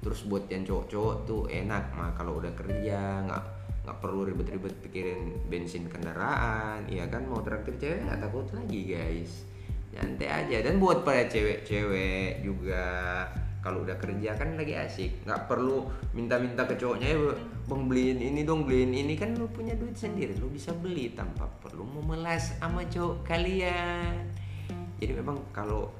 Terus 0.00 0.20
buat 0.24 0.44
yang 0.48 0.64
cowok-cowok 0.64 1.16
tuh 1.28 1.42
enak 1.46 1.84
mah 1.92 2.16
kalau 2.16 2.40
udah 2.40 2.52
kerja. 2.56 3.28
Nggak 3.28 3.44
nggak 3.90 4.06
perlu 4.06 4.22
ribet-ribet 4.22 4.70
pikirin 4.86 5.50
bensin 5.50 5.90
kendaraan 5.90 6.86
iya 6.86 7.10
kan? 7.10 7.26
Mau 7.26 7.42
traktir 7.42 7.74
cewek 7.74 8.06
nggak 8.06 8.22
takut 8.22 8.46
lagi 8.54 8.86
guys. 8.86 9.42
Nyantai 9.90 10.30
aja. 10.30 10.56
Dan 10.62 10.78
buat 10.78 11.02
para 11.02 11.26
cewek-cewek 11.26 12.46
juga 12.46 12.86
kalau 13.58 13.82
udah 13.82 13.98
kerja 13.98 14.38
kan 14.38 14.54
lagi 14.54 14.78
asik. 14.78 15.26
Nggak 15.26 15.50
perlu 15.50 15.90
minta-minta 16.14 16.70
ke 16.70 16.78
cowoknya 16.78 17.18
ya 17.18 17.34
bang 17.66 17.82
beliin 17.90 18.18
ini 18.22 18.46
dong 18.46 18.62
beliin 18.62 18.94
ini. 18.94 19.18
Kan 19.18 19.34
lu 19.34 19.50
punya 19.50 19.74
duit 19.74 19.98
sendiri 19.98 20.38
lu 20.38 20.46
bisa 20.46 20.70
beli 20.70 21.10
tanpa 21.10 21.50
perlu 21.58 21.82
memelas 21.82 22.54
sama 22.62 22.86
cowok 22.86 23.26
kalian. 23.26 24.22
Jadi 25.02 25.18
memang 25.18 25.50
kalau 25.50 25.90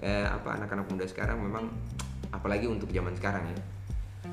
eh, 0.00 0.24
apa 0.24 0.56
anak-anak 0.56 0.88
muda 0.88 1.04
sekarang 1.04 1.44
memang 1.44 1.68
apalagi 2.32 2.64
untuk 2.64 2.88
zaman 2.88 3.12
sekarang 3.12 3.52
ya 3.52 3.73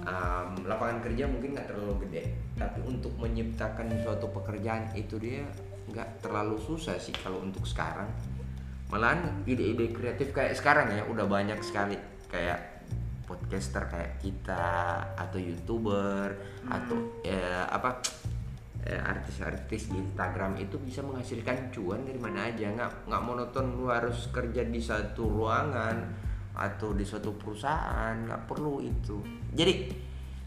um, 0.05 0.65
lapangan 0.65 0.99
kerja 1.03 1.29
mungkin 1.29 1.53
nggak 1.53 1.69
terlalu 1.69 2.07
gede 2.07 2.33
tapi 2.57 2.79
untuk 2.85 3.13
menciptakan 3.17 3.89
suatu 4.01 4.29
pekerjaan 4.29 4.93
itu 4.93 5.17
dia 5.17 5.45
nggak 5.91 6.23
terlalu 6.23 6.57
susah 6.61 6.95
sih 7.01 7.13
kalau 7.15 7.41
untuk 7.43 7.65
sekarang. 7.67 8.07
Malahan 8.91 9.43
ide-ide 9.47 9.95
kreatif 9.95 10.35
kayak 10.35 10.55
sekarang 10.55 10.91
ya 10.91 11.03
udah 11.07 11.25
banyak 11.27 11.59
sekali. 11.63 11.95
Kayak 12.27 12.83
podcaster 13.27 13.87
kayak 13.87 14.19
kita 14.19 14.99
atau 15.15 15.39
youtuber 15.39 16.35
atau 16.67 16.99
ya 17.23 17.63
apa 17.71 18.03
eh, 18.83 18.99
artis-artis 18.99 19.95
di 19.95 19.97
Instagram 20.03 20.59
itu 20.59 20.75
bisa 20.83 20.99
menghasilkan 20.99 21.71
cuan 21.71 22.03
dari 22.03 22.19
mana 22.19 22.51
aja. 22.51 22.67
Nggak 22.67 23.07
nggak 23.07 23.23
monoton 23.23 23.79
lu 23.79 23.87
harus 23.87 24.27
kerja 24.31 24.67
di 24.67 24.79
satu 24.83 25.23
ruangan 25.27 25.97
atau 26.51 26.91
di 26.91 27.07
suatu 27.07 27.31
perusahaan 27.39 28.27
nggak 28.27 28.43
perlu 28.43 28.83
itu 28.83 29.23
jadi 29.51 29.91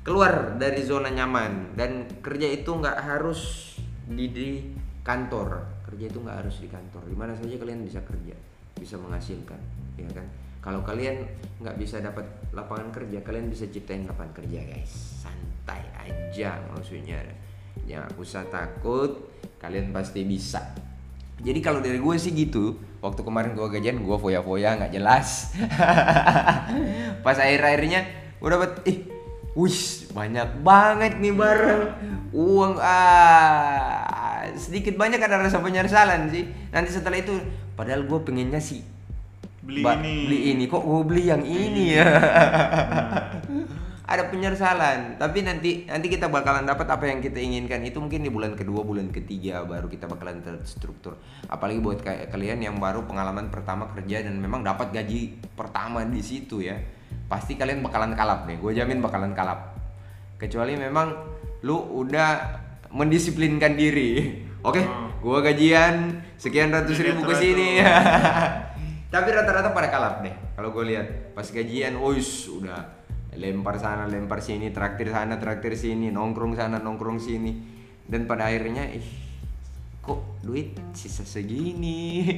keluar 0.04 0.56
dari 0.61 0.84
zona 0.84 1.08
nyaman 1.12 1.76
dan 1.76 2.08
kerja 2.20 2.49
itu 2.49 2.73
nggak 2.73 2.99
harus 3.04 3.73
di, 4.08 4.28
di 4.32 4.49
kantor. 5.04 5.64
Kerja 5.84 6.04
itu 6.08 6.18
nggak 6.20 6.38
harus 6.44 6.56
di 6.61 6.68
kantor. 6.68 7.04
Di 7.08 7.16
mana 7.16 7.32
saja 7.37 7.56
kalian 7.56 7.84
bisa 7.84 8.00
kerja 8.04 8.37
bisa 8.75 8.96
menghasilkan 9.00 9.61
ya 9.96 10.08
kan? 10.12 10.26
Kalau 10.64 10.80
kalian 10.80 11.25
nggak 11.61 11.76
bisa 11.76 12.00
dapat 12.00 12.25
lapangan 12.56 12.88
kerja 12.88 13.20
kalian 13.20 13.52
bisa 13.52 13.68
ciptain 13.68 14.08
lapangan 14.08 14.32
kerja 14.32 14.61
guys. 14.64 14.92
Santai 15.20 15.84
aja 15.92 16.61
maksudnya. 16.73 17.20
Jangan 17.84 18.12
usah 18.16 18.49
takut. 18.49 19.28
Kalian 19.61 19.92
pasti 19.92 20.25
bisa. 20.25 20.73
Jadi 21.44 21.61
kalau 21.61 21.84
dari 21.84 22.00
gue 22.00 22.16
sih 22.16 22.32
gitu. 22.32 22.80
Waktu 23.04 23.20
kemarin 23.20 23.52
gue 23.52 23.68
gajian 23.68 24.00
gue 24.00 24.16
foya-foya 24.16 24.80
nggak 24.80 24.92
jelas. 24.96 25.52
Pas 27.25 27.37
akhir-akhirnya 27.37 28.23
gue 28.44 28.52
dapet 28.52 28.72
ih 28.84 28.98
wis 29.56 30.12
banyak 30.12 30.60
banget 30.60 31.16
nih 31.16 31.32
barang 31.32 31.82
uang 32.36 32.76
ah 32.76 34.44
sedikit 34.52 35.00
banyak 35.00 35.16
ada 35.16 35.40
rasa 35.40 35.64
penyesalan 35.64 36.28
sih. 36.28 36.44
Nanti 36.68 36.92
setelah 36.92 37.16
itu 37.16 37.32
padahal 37.72 38.04
gue 38.04 38.20
pengennya 38.20 38.60
sih 38.60 38.84
beli 39.64 39.80
ba- 39.80 39.96
ini. 39.96 40.28
beli 40.28 40.38
ini. 40.52 40.64
Kok 40.68 40.84
gue 40.84 41.02
beli 41.08 41.22
yang 41.32 41.40
ini 41.40 41.96
ya? 41.96 42.04
Ada 44.04 44.28
penyesalan 44.28 45.16
tapi 45.16 45.40
nanti 45.40 45.88
nanti 45.88 46.12
kita 46.12 46.28
bakalan 46.28 46.68
dapat 46.68 46.84
apa 46.84 47.08
yang 47.08 47.24
kita 47.24 47.40
inginkan. 47.40 47.80
Itu 47.88 48.04
mungkin 48.04 48.20
di 48.20 48.28
bulan 48.28 48.52
kedua 48.52 48.84
bulan 48.84 49.08
ketiga 49.08 49.64
baru 49.64 49.88
kita 49.88 50.04
bakalan 50.04 50.44
terstruktur. 50.44 51.16
Apalagi 51.48 51.80
buat 51.80 52.04
kayak 52.04 52.28
kalian 52.28 52.60
yang 52.60 52.76
baru 52.76 53.08
pengalaman 53.08 53.48
pertama 53.48 53.88
kerja 53.96 54.28
dan 54.28 54.36
memang 54.36 54.60
dapat 54.60 54.92
gaji 54.92 55.40
pertama 55.56 56.04
di 56.04 56.20
situ 56.20 56.60
ya 56.60 56.76
pasti 57.24 57.56
kalian 57.56 57.80
bakalan 57.80 58.12
kalap 58.12 58.44
nih 58.44 58.60
gue 58.60 58.72
jamin 58.76 59.00
bakalan 59.00 59.32
kalap. 59.32 59.72
Kecuali 60.36 60.76
memang 60.76 61.08
lu 61.64 61.80
udah 62.04 62.60
mendisiplinkan 62.92 63.74
diri. 63.74 64.40
Oke 64.68 64.80
Hmm. 64.80 65.12
gua 65.20 65.44
gajian 65.44 66.24
sekian 66.40 66.72
ratus 66.72 66.96
ribu 67.00 67.24
ke 67.24 67.34
sini. 67.36 67.80
tapi 69.14 69.28
rata-rata 69.30 69.76
pada 69.76 69.88
kalap 69.92 70.24
deh 70.24 70.32
kalau 70.56 70.72
gue 70.72 70.84
lihat. 70.94 71.36
Pas 71.36 71.44
gajian 71.44 72.00
wis 72.00 72.48
udah 72.48 73.04
lempar 73.34 73.82
sana 73.82 74.06
lempar 74.06 74.38
sini 74.38 74.70
traktir 74.70 75.10
sana 75.10 75.42
traktir 75.42 75.74
sini 75.74 76.08
nongkrong 76.08 76.56
sana 76.56 76.80
nongkrong 76.80 77.20
sini. 77.20 77.52
Dan 78.04 78.28
pada 78.28 78.52
akhirnya 78.52 78.84
ih 78.92 79.04
kok 80.04 80.44
duit 80.44 80.76
sisa 80.92 81.24
segini? 81.24 82.24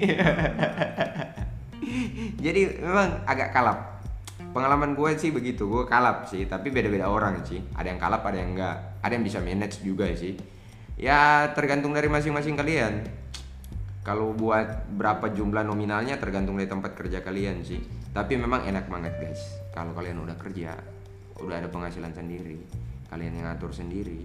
Jadi 2.44 2.82
memang 2.82 3.22
agak 3.26 3.54
kalap 3.54 3.95
pengalaman 4.56 4.96
gue 4.96 5.10
sih 5.20 5.28
begitu 5.28 5.68
gue 5.68 5.84
kalap 5.84 6.24
sih 6.24 6.48
tapi 6.48 6.72
beda-beda 6.72 7.12
orang 7.12 7.44
sih. 7.44 7.60
Ada 7.76 7.92
yang 7.92 8.00
kalap 8.00 8.24
ada 8.24 8.40
yang 8.40 8.56
enggak. 8.56 8.76
Ada 9.04 9.12
yang 9.20 9.24
bisa 9.28 9.38
manage 9.44 9.84
juga 9.84 10.08
sih. 10.16 10.32
Ya 10.96 11.52
tergantung 11.52 11.92
dari 11.92 12.08
masing-masing 12.08 12.56
kalian. 12.56 13.04
Kalau 14.00 14.32
buat 14.32 14.88
berapa 14.96 15.28
jumlah 15.28 15.60
nominalnya 15.60 16.16
tergantung 16.16 16.56
dari 16.56 16.72
tempat 16.72 16.96
kerja 16.96 17.20
kalian 17.20 17.60
sih. 17.60 17.84
Tapi 18.16 18.40
memang 18.40 18.64
enak 18.64 18.88
banget 18.88 19.12
guys. 19.20 19.60
Kalau 19.76 19.92
kalian 19.92 20.24
udah 20.24 20.40
kerja 20.40 20.72
udah 21.36 21.60
ada 21.60 21.68
penghasilan 21.68 22.16
sendiri 22.16 22.56
kalian 23.12 23.36
yang 23.36 23.44
ngatur 23.44 23.68
sendiri 23.68 24.24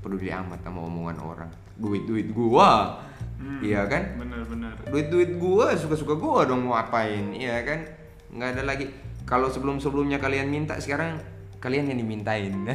peduli 0.00 0.32
amat 0.32 0.64
sama 0.64 0.80
omongan 0.88 1.18
orang. 1.20 1.50
Duit 1.76 2.08
duit 2.08 2.32
gua. 2.32 3.00
Hmm, 3.36 3.60
iya 3.60 3.84
kan? 3.84 4.16
benar-benar. 4.16 4.76
Duit 4.88 5.12
duit 5.12 5.36
gua 5.36 5.76
suka 5.76 5.96
suka 5.96 6.16
gua 6.16 6.48
dong 6.48 6.64
mau 6.64 6.76
apain. 6.76 7.32
Iya 7.36 7.60
kan? 7.64 7.84
Nggak 8.32 8.48
ada 8.56 8.62
lagi 8.64 8.88
kalau 9.28 9.48
sebelum 9.48 9.78
sebelumnya 9.78 10.20
kalian 10.20 10.50
minta 10.50 10.76
sekarang 10.78 11.20
kalian 11.60 11.92
yang 11.92 11.98
dimintain. 12.00 12.54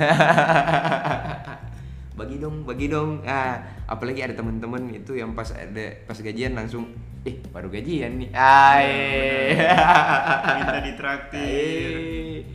Bagi 2.16 2.40
dong 2.40 2.64
bagi 2.64 2.88
dong. 2.88 3.28
Ah 3.28 3.60
apalagi 3.92 4.24
ada 4.24 4.32
temen-temen 4.32 4.88
itu 4.96 5.20
yang 5.20 5.36
pas 5.36 5.52
ada 5.52 6.00
pas 6.08 6.16
gajian 6.16 6.56
langsung 6.56 6.88
eh 7.28 7.44
baru 7.52 7.68
gajian 7.68 8.24
nih. 8.24 8.30
Ay 8.32 8.88
minta 10.56 10.80
ditraktir. 10.80 12.48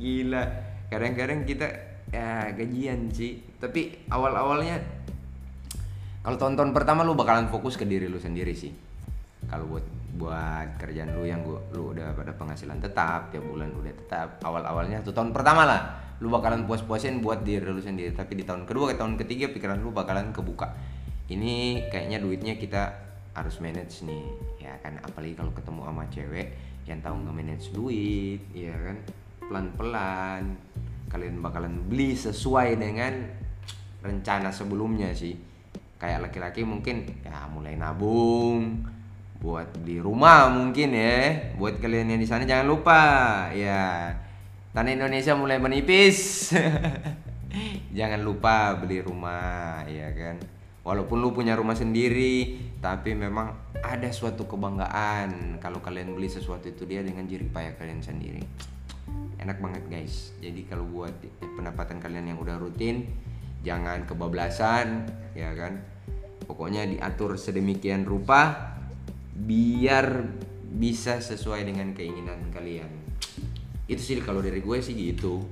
Gila. 0.00 0.42
Kadang-kadang 0.88 1.44
kita 1.44 1.68
ya 2.08 2.56
gajian 2.56 3.12
sih. 3.12 3.44
Tapi 3.60 4.08
awal-awalnya 4.08 4.80
kalau 6.24 6.40
tonton 6.40 6.72
pertama 6.72 7.04
lu 7.04 7.12
bakalan 7.12 7.52
fokus 7.52 7.76
ke 7.76 7.84
diri 7.84 8.08
lu 8.08 8.16
sendiri 8.16 8.56
sih. 8.56 8.72
Kalau 9.44 9.68
buat 9.68 9.84
buat 10.12 10.76
kerjaan 10.76 11.16
lu 11.16 11.24
yang 11.24 11.40
gua, 11.40 11.56
lu 11.72 11.96
udah 11.96 12.12
pada 12.12 12.36
penghasilan 12.36 12.76
tetap 12.84 13.32
tiap 13.32 13.44
bulan 13.48 13.72
udah 13.72 13.92
tetap. 13.96 14.28
Awal-awalnya 14.44 15.00
satu 15.00 15.16
tahun 15.16 15.32
pertama 15.32 15.64
lah 15.64 15.80
lu 16.22 16.30
bakalan 16.30 16.68
puas-puasin 16.68 17.24
buat 17.24 17.42
diri 17.42 17.64
lu 17.64 17.80
sendiri. 17.80 18.12
Tapi 18.12 18.38
di 18.38 18.44
tahun 18.44 18.68
kedua 18.68 18.92
ke 18.92 19.00
tahun 19.00 19.16
ketiga 19.16 19.50
pikiran 19.50 19.80
lu 19.80 19.90
bakalan 19.90 20.30
kebuka. 20.30 20.70
Ini 21.32 21.88
kayaknya 21.88 22.20
duitnya 22.20 22.54
kita 22.60 22.92
harus 23.32 23.56
manage 23.64 24.04
nih 24.04 24.24
ya 24.60 24.76
kan? 24.84 25.00
Apalagi 25.00 25.32
kalau 25.32 25.50
ketemu 25.56 25.80
sama 25.88 26.04
cewek 26.12 26.46
yang 26.84 27.00
tahu 27.00 27.16
nge-manage 27.24 27.66
duit 27.72 28.40
ya 28.52 28.76
kan? 28.76 28.96
Pelan-pelan 29.48 30.42
kalian 31.08 31.40
bakalan 31.40 31.74
beli 31.88 32.12
sesuai 32.12 32.76
dengan 32.76 33.16
rencana 34.04 34.52
sebelumnya 34.52 35.08
sih. 35.16 35.34
Kayak 35.96 36.28
laki-laki 36.28 36.62
mungkin 36.68 37.08
ya 37.24 37.48
mulai 37.48 37.80
nabung 37.80 38.84
buat 39.42 39.74
di 39.82 39.98
rumah 39.98 40.46
mungkin 40.54 40.94
ya. 40.94 41.50
Buat 41.58 41.82
kalian 41.82 42.14
yang 42.14 42.20
di 42.22 42.28
sana 42.30 42.46
jangan 42.46 42.70
lupa. 42.70 43.02
Ya 43.50 44.14
tanah 44.70 44.94
Indonesia 44.94 45.34
mulai 45.34 45.58
menipis. 45.58 46.48
Jangan 47.98 48.24
lupa 48.24 48.72
beli 48.80 49.04
rumah 49.04 49.84
ya 49.84 50.08
kan? 50.16 50.40
Walaupun 50.82 51.20
lu 51.20 51.36
punya 51.36 51.52
rumah 51.52 51.76
sendiri 51.76 52.56
tapi 52.80 53.12
memang 53.12 53.52
ada 53.84 54.08
suatu 54.08 54.48
kebanggaan 54.48 55.60
kalau 55.60 55.84
kalian 55.84 56.16
beli 56.16 56.32
sesuatu 56.32 56.72
itu 56.72 56.88
dia 56.88 57.04
dengan 57.04 57.28
jerih 57.28 57.52
payah 57.52 57.76
kalian 57.76 58.00
sendiri. 58.00 58.40
Enak 59.36 59.60
banget 59.60 59.84
guys. 59.92 60.32
Jadi 60.40 60.64
kalau 60.64 60.88
buat 60.88 61.12
pendapatan 61.44 62.00
kalian 62.00 62.32
yang 62.32 62.38
udah 62.40 62.56
rutin 62.56 63.04
jangan 63.60 64.08
kebablasan 64.08 65.04
ya 65.36 65.52
kan? 65.52 65.84
Pokoknya 66.48 66.88
diatur 66.88 67.36
sedemikian 67.36 68.08
rupa 68.08 68.72
biar 69.42 70.06
bisa 70.72 71.18
sesuai 71.18 71.66
dengan 71.66 71.92
keinginan 71.92 72.48
kalian 72.48 72.88
itu 73.84 74.00
sih 74.00 74.16
kalau 74.22 74.40
dari 74.40 74.58
gue 74.58 74.78
sih 74.78 74.94
gitu 74.94 75.42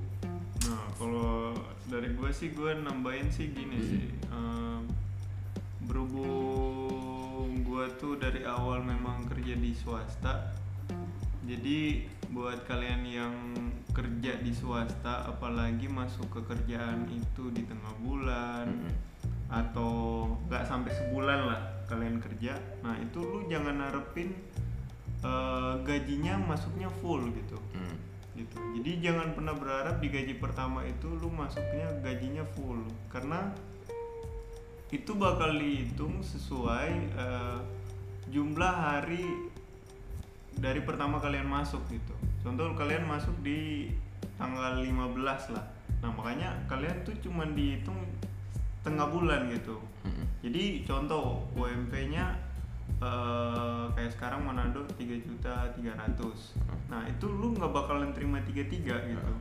Nah, 0.60 0.86
kalau 0.94 1.56
dari 1.84 2.12
gue 2.12 2.30
sih 2.30 2.52
gue 2.52 2.70
nambahin 2.76 3.26
sih 3.28 3.50
gini 3.50 3.74
Hmm. 3.74 3.88
sih. 3.88 4.06
Ehm, 4.28 4.80
berhubung 5.82 7.64
gue 7.64 7.84
tuh 7.96 8.14
dari 8.14 8.44
awal 8.44 8.84
memang 8.84 9.26
kerja 9.26 9.56
di 9.56 9.72
swasta. 9.72 10.52
Jadi 11.42 12.04
buat 12.30 12.62
kalian 12.64 13.02
yang 13.02 13.34
kerja 13.90 14.38
di 14.38 14.52
swasta 14.52 15.26
apalagi 15.26 15.90
masuk 15.90 16.30
ke 16.30 16.40
kerjaan 16.46 17.10
itu 17.10 17.50
di 17.50 17.66
tengah 17.66 17.94
bulan 17.98 18.70
Mm-mm. 18.70 18.94
atau 19.50 19.92
nggak 20.46 20.62
sampai 20.62 20.92
sebulan 20.94 21.40
lah 21.50 21.60
kalian 21.90 22.22
kerja. 22.22 22.54
Nah, 22.86 22.94
itu 22.96 23.18
lu 23.18 23.50
jangan 23.50 23.82
narepin 23.82 24.30
eh, 25.20 25.74
gajinya 25.84 26.38
masuknya 26.40 26.88
full 27.02 27.28
gitu 27.34 27.58
Hmm. 27.76 27.96
gitu 28.32 28.56
jadi 28.78 29.10
jangan 29.10 29.36
pernah 29.36 29.52
berharap 29.52 30.00
di 30.00 30.08
gaji 30.08 30.38
pertama 30.40 30.80
itu 30.86 31.12
lu 31.12 31.28
masuknya 31.28 31.92
gajinya 32.00 32.40
full 32.56 32.80
karena 33.12 33.52
itu 34.88 35.12
bakal 35.14 35.52
dihitung 35.54 36.24
sesuai 36.24 36.90
eh, 37.20 37.58
jumlah 38.32 38.74
hari 38.74 39.22
dari 40.56 40.80
pertama 40.80 41.20
kalian 41.20 41.44
masuk 41.44 41.84
gitu 41.92 42.14
contoh 42.40 42.72
kalian 42.72 43.04
masuk 43.04 43.34
di 43.44 43.92
tanggal 44.40 44.80
15 44.80 45.52
lah 45.52 45.66
nah 46.00 46.08
makanya 46.16 46.64
kalian 46.64 46.96
tuh 47.04 47.12
cuman 47.20 47.52
dihitung 47.52 47.98
tengah 48.80 49.06
bulan 49.06 49.48
gitu 49.48 49.76
Mm-mm. 50.02 50.24
jadi 50.40 50.64
contoh 50.82 51.44
UMP 51.52 51.92
nya 52.08 52.32
eh, 52.98 53.84
kayak 53.90 54.10
sekarang 54.10 54.40
Manado 54.42 54.82
3 54.88 54.98
juta 55.20 55.54
300 55.70 56.56
nah 56.86 57.04
itu 57.04 57.26
lu 57.26 57.52
nggak 57.52 57.70
bakalan 57.70 58.10
terima 58.10 58.40
33 58.40 58.82
gitu 59.06 59.32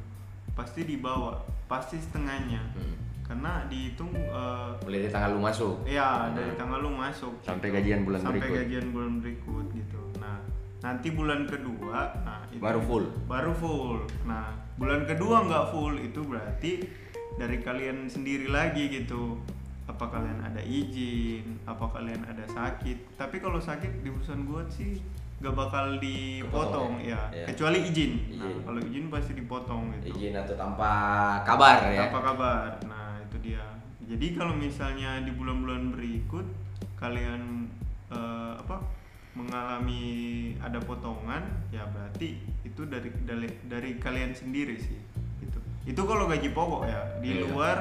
pasti 0.51 0.83
di 0.83 0.97
bawah 0.97 1.39
pasti 1.65 1.95
setengahnya 1.97 2.59
Hmm. 2.69 2.95
karena 3.25 3.51
dihitung 3.65 4.09
eh, 4.11 4.69
mulai 4.79 4.99
dari 4.99 5.11
tanggal 5.11 5.31
lu 5.31 5.41
masuk 5.41 5.75
ya 5.85 6.27
dari 6.29 6.51
tanggal 6.55 6.79
lu 6.79 6.91
masuk 6.91 7.33
Sampai 7.39 7.69
gitu. 7.69 7.77
gajian 7.77 8.01
bulan 8.03 8.19
sampai 8.19 8.39
berikut. 8.39 8.57
gajian 8.59 8.85
bulan 8.89 9.13
berikut 9.19 9.65
gitu 9.71 10.01
nah 10.17 10.37
nanti 10.79 11.07
bulan 11.11 11.39
kedua 11.45 11.97
nah 12.19 12.41
itu 12.47 12.57
Baru 12.57 12.79
full. 12.81 13.05
baru 13.25 13.51
full 13.53 13.99
nah 14.25 14.49
bulan 14.75 15.05
kedua 15.05 15.43
nggak 15.43 15.65
full 15.69 15.93
itu 15.93 16.19
berarti 16.21 16.71
dari 17.37 17.61
kalian 17.61 18.09
sendiri 18.09 18.49
lagi 18.49 18.89
gitu. 18.89 19.37
Apa 19.89 20.05
kalian 20.09 20.39
ada 20.45 20.61
izin? 20.61 21.61
Apa 21.65 21.89
kalian 21.89 22.21
ada 22.25 22.45
sakit? 22.45 23.17
Tapi 23.17 23.41
kalau 23.41 23.57
sakit 23.57 24.05
di 24.05 24.09
perusahaan 24.13 24.41
gue 24.45 24.63
sih 24.69 24.91
nggak 25.39 25.55
bakal 25.55 25.95
dipotong 26.03 26.99
Kepotong 26.99 27.07
ya, 27.07 27.15
ya? 27.15 27.21
Iya. 27.31 27.45
kecuali 27.47 27.79
izin. 27.87 28.11
Nah 28.35 28.47
Izin. 28.51 28.63
kalau 28.67 28.79
izin 28.83 29.05
pasti 29.07 29.31
dipotong 29.33 29.81
gitu. 29.97 30.05
Izin 30.19 30.33
atau 30.35 30.55
tanpa 30.55 30.91
kabar 31.47 31.89
ya? 31.89 32.11
Apa 32.11 32.19
kabar. 32.21 32.69
Nah 32.85 33.17
itu 33.23 33.37
dia. 33.41 33.63
Jadi 34.03 34.35
kalau 34.35 34.53
misalnya 34.53 35.21
di 35.23 35.31
bulan-bulan 35.31 35.95
berikut 35.95 36.45
kalian 36.99 37.71
eh, 38.11 38.53
apa 38.59 38.83
mengalami 39.37 40.03
ada 40.59 40.81
potongan 40.83 41.47
ya 41.71 41.87
berarti 41.87 42.43
itu 42.67 42.81
dari 42.89 43.07
dari, 43.23 43.47
dari 43.63 43.91
kalian 43.95 44.35
sendiri 44.35 44.75
sih 44.75 44.99
itu 45.89 46.01
kalau 46.01 46.25
gaji 46.25 46.49
pokok 46.51 46.85
ya 46.85 47.01
di 47.17 47.33
Iya. 47.33 47.49
luar 47.49 47.77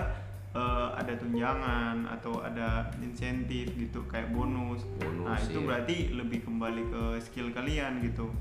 eh, 0.51 0.89
ada 0.97 1.13
tunjangan 1.15 2.09
atau 2.09 2.41
ada 2.41 2.69
insentif 2.99 3.69
gitu 3.71 4.01
kayak 4.07 4.33
bonus, 4.33 4.81
Bonus, 4.97 5.23
nah 5.23 5.37
itu 5.39 5.61
iya. 5.61 5.67
berarti 5.67 5.97
lebih 6.11 6.41
kembali 6.43 6.83
ke 6.89 7.03
skill 7.21 7.53
kalian 7.53 8.01
gitu 8.01 8.33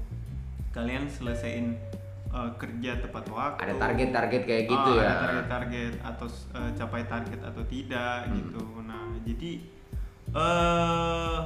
kalian 0.71 1.03
selesaiin 1.05 1.75
eh, 2.27 2.49
kerja 2.55 2.97
tepat 2.97 3.27
waktu 3.27 3.59
ada 3.61 3.73
target-target 3.77 4.41
kayak 4.41 4.63
gitu 4.65 4.89
Ah, 4.89 4.95
ya 4.95 5.03
ada 5.05 5.15
target-target 5.21 5.93
atau 6.01 6.27
eh, 6.53 6.71
capai 6.73 7.03
target 7.05 7.39
atau 7.41 7.63
tidak 7.65 8.19
Hmm. 8.23 8.35
gitu 8.37 8.63
nah 8.81 9.03
jadi 9.21 9.51
eh 10.29 11.39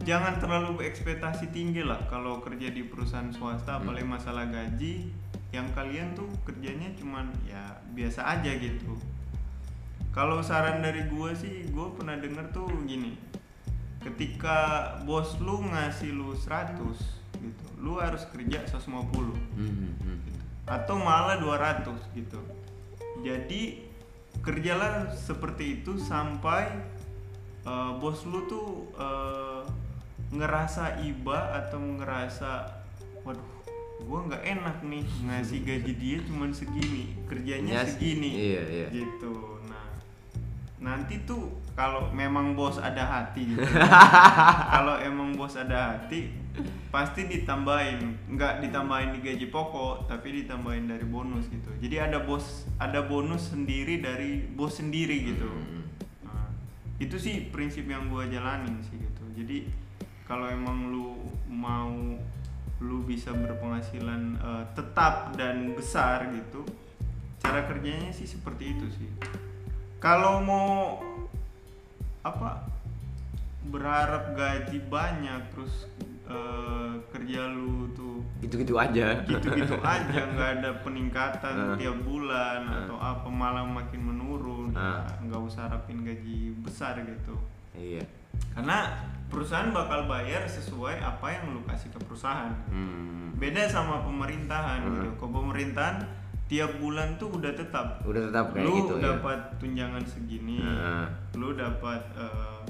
jangan 0.00 0.38
terlalu 0.38 0.84
ekspektasi 0.84 1.50
tinggi 1.50 1.82
lah 1.82 1.98
kalau 2.06 2.38
kerja 2.38 2.68
di 2.68 2.82
perusahaan 2.82 3.28
swasta 3.28 3.74
Hmm. 3.74 3.80
apalagi 3.82 4.06
masalah 4.06 4.44
gaji 4.46 5.10
yang 5.54 5.68
kalian 5.72 6.12
tuh 6.12 6.28
kerjanya 6.44 6.92
cuman 7.00 7.32
ya 7.48 7.80
biasa 7.96 8.20
aja 8.36 8.52
gitu 8.60 8.96
kalau 10.12 10.44
saran 10.44 10.84
dari 10.84 11.08
gue 11.08 11.30
sih 11.36 11.68
gue 11.72 11.86
pernah 11.96 12.20
denger 12.20 12.52
tuh 12.52 12.68
gini 12.84 13.16
ketika 14.02 14.94
bos 15.02 15.36
lu 15.42 15.64
ngasih 15.64 16.14
lu 16.14 16.36
100 16.36 16.76
gitu 17.38 17.66
lu 17.78 17.98
harus 17.98 18.26
kerja 18.30 18.62
150 18.66 19.48
Hmm, 19.58 19.94
hmm. 19.98 20.18
atau 20.66 20.96
malah 21.00 21.40
200 21.40 21.86
gitu. 22.14 22.38
Jadi 23.26 23.82
kerjalah 24.42 25.10
seperti 25.14 25.82
itu 25.82 25.98
sampai 25.98 26.70
eh, 27.66 27.92
bos 27.98 28.22
lu 28.26 28.46
tuh 28.46 28.90
eh, 28.94 29.62
ngerasa 30.30 31.02
iba 31.02 31.56
atau 31.56 31.80
ngerasa 31.80 32.50
waduh 33.24 33.57
gua 34.06 34.22
nggak 34.30 34.42
enak 34.46 34.76
nih 34.86 35.04
ngasih 35.26 35.58
gaji 35.66 35.92
dia 35.98 36.18
cuman 36.22 36.50
segini 36.54 37.18
kerjanya 37.26 37.82
Ya, 37.82 37.82
segini. 37.82 38.30
Iya, 38.54 38.62
iya. 38.70 38.86
gitu. 38.94 39.58
Nah 39.66 39.86
nanti 40.78 41.26
tuh 41.26 41.58
kalau 41.74 42.14
memang 42.14 42.54
bos 42.54 42.78
ada 42.78 43.02
hati 43.02 43.50
gitu 43.50 43.66
kalau 44.74 44.94
emang 45.02 45.34
bos 45.34 45.58
ada 45.58 45.98
hati 45.98 46.30
pasti 46.90 47.26
ditambahin. 47.26 48.30
Nggak 48.34 48.62
ditambahin 48.66 49.14
di 49.14 49.20
gaji 49.22 49.46
pokok 49.50 50.06
tapi 50.06 50.42
ditambahin 50.42 50.86
dari 50.86 51.06
bonus 51.06 51.46
gitu. 51.50 51.70
Jadi 51.82 51.96
ada 51.98 52.22
bos 52.22 52.66
ada 52.78 53.02
bonus 53.02 53.50
sendiri 53.54 53.98
dari 54.02 54.42
bos 54.46 54.78
sendiri 54.78 55.34
gitu. 55.34 55.46
Hmm. 55.46 55.86
Nah, 56.26 56.50
itu 56.98 57.14
sih 57.18 57.50
prinsip 57.50 57.86
yang 57.86 58.10
gua 58.10 58.26
jalanin 58.26 58.78
sih 58.82 58.98
gitu. 58.98 59.22
Jadi 59.38 59.70
kalau 60.26 60.50
emang 60.50 60.90
lu 60.90 61.14
mau 61.48 61.94
lu 62.78 63.02
bisa 63.02 63.30
berpenghasilan 63.30 64.22
eh, 64.36 64.64
tetap 64.72 65.34
dan 65.34 65.72
besar 65.72 66.30
gitu 66.30 66.62
cara 67.38 67.62
kerjanya 67.64 68.10
sih 68.10 68.24
seperti 68.24 68.72
itu 68.72 68.86
sih 68.92 69.10
kalau 69.98 70.38
mau 70.40 71.02
apa 72.20 72.66
berharap 73.64 74.32
gaji 74.32 74.78
banyak 74.84 75.42
terus 75.50 75.86
eh, 76.24 76.92
kerja 77.08 77.46
lu 77.46 77.88
tuh 77.92 78.20
Gitu-gitu 78.38 78.78
aja. 78.78 79.18
gitu-gitu 79.24 79.74
aja 79.98 80.20
nggak 80.28 80.50
ada 80.58 80.70
peningkatan 80.80 81.54
Ah. 81.54 81.74
tiap 81.74 81.98
bulan 82.00 82.62
Ah. 82.62 82.74
atau 82.80 82.96
apa 82.96 83.26
malah 83.28 83.66
makin 83.66 84.00
menurun 84.04 84.70
Ah. 84.72 85.02
nggak 85.20 85.40
usah 85.40 85.66
harapin 85.66 86.02
gaji 86.02 86.54
besar 86.58 86.94
gitu 86.98 87.34
Iya. 87.74 88.02
Karena 88.50 88.78
perusahaan 89.26 89.70
bakal 89.70 90.04
bayar 90.04 90.42
sesuai 90.42 90.98
apa 90.98 91.26
yang 91.30 91.52
lu 91.52 91.60
kasih 91.62 91.88
ke 91.88 92.00
perusahaan 92.00 92.52
Hmm. 92.66 93.34
beda 93.34 93.66
sama 93.66 94.00
pemerintahan 94.00 94.80
Hmm. 94.80 94.90
gitu 94.96 95.08
kalau 95.16 95.42
pemerintahan 95.42 96.00
tiap 96.44 96.72
bulan 96.76 97.14
tuh 97.14 97.28
udah 97.30 97.52
tetap 97.52 98.00
Udah 98.02 98.22
tetap 98.24 98.50
kayak 98.50 98.64
lu 98.64 98.74
gitu 98.82 98.94
ya. 98.96 99.04
dapat 99.12 99.38
tunjangan 99.58 100.00
segini 100.02 100.58
Ah. 100.58 101.04
lu 101.34 101.52
dapat 101.52 102.00
eh, 102.16 102.60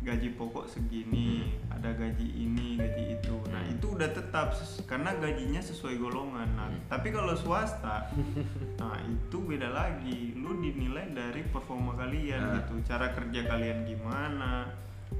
gaji 0.00 0.30
pokok 0.32 0.62
segini 0.64 1.42
ada 1.66 1.90
gaji 1.90 2.22
ini 2.38 2.78
gaji 2.78 3.18
itu 3.18 3.34
nah 3.50 3.58
Hmm. 3.58 3.74
itu 3.74 3.86
udah 3.90 4.06
tetap 4.08 4.54
karena 4.86 5.10
gajinya 5.16 5.58
sesuai 5.58 5.98
golongan 5.98 6.46
nah 6.54 6.70
Hmm. 6.70 6.86
tapi 6.86 7.10
kalau 7.10 7.34
swasta 7.34 8.06
nah 8.78 8.94
itu 9.02 9.36
beda 9.36 9.68
lagi 9.68 10.38
lu 10.38 10.62
dinilai 10.62 11.10
dari 11.10 11.42
performa 11.44 11.98
kalian 11.98 12.38
Ah. 12.40 12.54
gitu 12.62 12.78
cara 12.86 13.10
kerja 13.10 13.42
kalian 13.44 13.82
gimana 13.84 14.70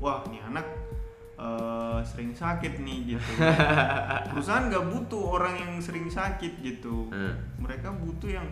wah 0.01 0.22
nih 0.29 0.40
anak 0.44 0.66
eh, 1.37 1.99
sering 2.05 2.33
sakit 2.33 2.81
nih 2.81 3.16
gitu. 3.16 3.31
Perusahaan 4.33 4.68
nggak 4.68 4.87
butuh 4.92 5.22
orang 5.37 5.55
yang 5.57 5.72
sering 5.81 6.09
sakit 6.09 6.61
gitu. 6.61 7.09
Hmm. 7.12 7.37
mereka 7.61 7.92
butuh 7.92 8.31
yang 8.40 8.46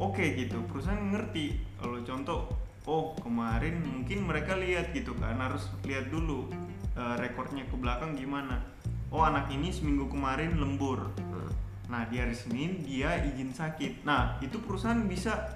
oke 0.00 0.22
gitu. 0.22 0.60
Perusahaan 0.68 1.00
ngerti. 1.12 1.58
Kalau 1.78 1.98
contoh 2.04 2.40
oh 2.88 3.12
kemarin 3.20 3.84
mungkin 3.84 4.24
mereka 4.24 4.56
lihat 4.56 4.92
gitu 4.92 5.12
kan. 5.16 5.36
Harus 5.40 5.68
lihat 5.84 6.08
dulu 6.08 6.48
eh, 6.96 7.16
rekornya 7.20 7.64
ke 7.68 7.76
belakang 7.76 8.16
gimana. 8.16 8.60
Oh 9.08 9.24
anak 9.24 9.48
ini 9.48 9.72
seminggu 9.72 10.08
kemarin 10.12 10.56
lembur. 10.60 11.12
Hmm. 11.16 11.50
nah 11.88 12.04
di 12.04 12.20
hari 12.20 12.36
Senin 12.36 12.84
dia 12.84 13.16
izin 13.24 13.56
sakit. 13.56 14.04
Nah 14.04 14.36
itu 14.44 14.60
perusahaan 14.60 15.00
bisa 15.08 15.48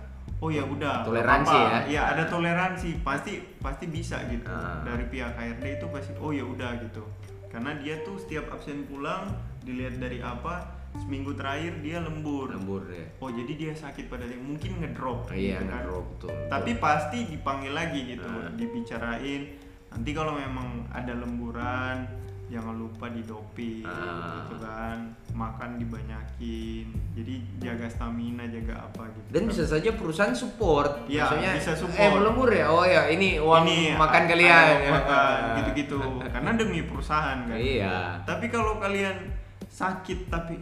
oh 0.43 0.51
ya 0.51 0.61
udah 0.61 1.07
Toleransi 1.07 1.55
apa-apa. 1.55 1.79
ya? 1.87 1.89
ya 1.89 2.03
ada 2.11 2.23
toleransi 2.27 2.89
pasti 3.01 3.33
pasti 3.57 3.87
bisa 3.87 4.19
gitu 4.27 4.45
Ah. 4.45 4.83
dari 4.83 5.07
pihak 5.07 5.33
HRD 5.33 5.79
itu 5.79 5.87
pasti 5.89 6.13
oh 6.17 6.31
ya 6.31 6.43
udah 6.45 6.83
gitu 6.83 7.03
karena 7.47 7.77
dia 7.77 8.03
tuh 8.03 8.17
setiap 8.17 8.51
absen 8.51 8.83
pulang 8.85 9.31
dilihat 9.61 9.97
dari 9.97 10.19
apa 10.19 10.67
seminggu 10.95 11.33
terakhir 11.33 11.79
dia 11.79 12.01
lembur 12.01 12.51
Lembur 12.51 12.83
ya. 12.85 13.07
oh 13.17 13.31
jadi 13.31 13.53
dia 13.55 13.73
sakit 13.73 14.11
pada 14.11 14.27
mungkin 14.37 14.77
ngedrop 14.79 15.25
Oh, 15.25 15.33
iya, 15.33 15.57
gitu 15.57 15.65
kan. 15.65 15.79
ngedrop, 15.79 16.05
betul, 16.11 16.31
tapi 16.49 16.71
betul. 16.71 16.83
pasti 16.83 17.19
dipanggil 17.29 17.73
lagi 17.73 18.01
gitu 18.11 18.27
Ah. 18.29 18.51
dibicarain 18.53 19.43
nanti 19.89 20.11
kalau 20.11 20.35
memang 20.35 20.69
ada 20.91 21.13
lemburan 21.15 22.09
jangan 22.49 22.75
lupa 22.75 23.09
didoping 23.09 23.87
Ah. 23.87 24.43
gitu 24.43 24.57
kan 24.59 24.99
makan 25.33 25.77
dibanyakin 25.77 26.87
jadi 27.13 27.35
jaga 27.59 27.89
stamina 27.89 28.45
jaga 28.45 28.75
apa 28.83 29.09
gitu 29.09 29.29
Dan 29.33 29.43
bisa 29.47 29.65
saja 29.65 29.91
perusahaan 29.91 30.33
support. 30.33 31.05
Iya, 31.05 31.25
Maksudnya, 31.25 31.51
bisa 31.57 31.73
support. 31.75 31.97
Eh, 31.99 32.11
melembur 32.11 32.49
ya? 32.49 32.67
Oh 32.69 32.85
ya, 32.85 33.09
ini 33.09 33.37
uang 33.37 33.65
Ini 33.65 33.97
makan 33.97 34.23
a- 34.23 34.29
kalian. 34.29 34.65
uang 34.69 34.85
makan 34.93 35.39
gitu-gitu 35.57 35.99
karena 36.23 36.51
demi 36.53 36.81
perusahaan 36.83 37.39
kan 37.43 37.57
Iya. 37.57 38.21
tapi 38.23 38.47
kalau 38.47 38.77
kalian 38.77 39.17
sakit 39.65 40.29
tapi 40.29 40.61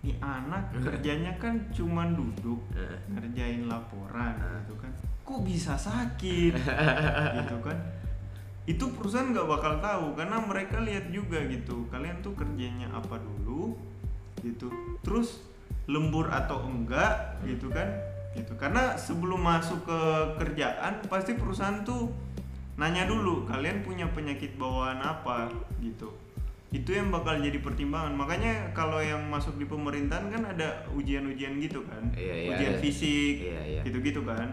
nih 0.00 0.16
anak 0.18 0.72
kerjanya 0.84 1.36
kan 1.36 1.68
cuman 1.68 2.12
duduk 2.12 2.64
Eh. 2.72 2.96
ngerjain 3.10 3.66
laporan 3.66 4.32
Eh. 4.34 4.64
gitu 4.64 4.74
kan 4.78 4.92
kok 5.20 5.40
bisa 5.42 5.76
sakit 5.76 6.56
gitu 7.38 7.56
kan 7.60 7.76
itu 8.64 8.84
perusahaan 8.90 9.24
nggak 9.26 9.44
bakal 9.46 9.76
tahu 9.78 10.12
karena 10.14 10.36
mereka 10.38 10.76
lihat 10.78 11.08
juga 11.08 11.40
gitu 11.42 11.88
kalian 11.88 12.20
tuh 12.20 12.32
kerjanya 12.32 12.88
apa 12.90 13.16
dulu 13.16 13.72
gitu. 14.40 14.68
Terus 15.02 15.42
lembur 15.88 16.28
atau 16.28 16.64
enggak 16.68 17.40
gitu 17.44 17.72
kan? 17.72 17.88
Gitu. 18.36 18.52
Karena 18.60 18.94
sebelum 18.94 19.40
masuk 19.40 19.88
ke 19.88 20.00
kerjaan 20.38 21.00
pasti 21.08 21.34
perusahaan 21.34 21.82
tuh 21.82 22.12
nanya 22.78 23.08
dulu 23.10 23.42
kalian 23.48 23.82
punya 23.82 24.06
penyakit 24.12 24.54
bawaan 24.54 25.00
apa? 25.02 25.50
Gitu. 25.82 26.06
Itu 26.68 26.92
yang 26.92 27.08
bakal 27.08 27.40
jadi 27.40 27.58
pertimbangan. 27.64 28.12
Makanya 28.12 28.76
kalau 28.76 29.00
yang 29.00 29.24
masuk 29.32 29.56
di 29.56 29.64
pemerintahan 29.64 30.28
kan 30.28 30.42
ada 30.44 30.84
ujian-ujian 30.92 31.56
gitu 31.58 31.80
kan. 31.88 32.04
Iya, 32.12 32.34
iya, 32.36 32.48
ujian 32.52 32.74
ada. 32.76 32.82
fisik 32.84 33.34
Iya, 33.40 33.60
iya. 33.64 33.80
gitu-gitu 33.88 34.22
kan. 34.28 34.52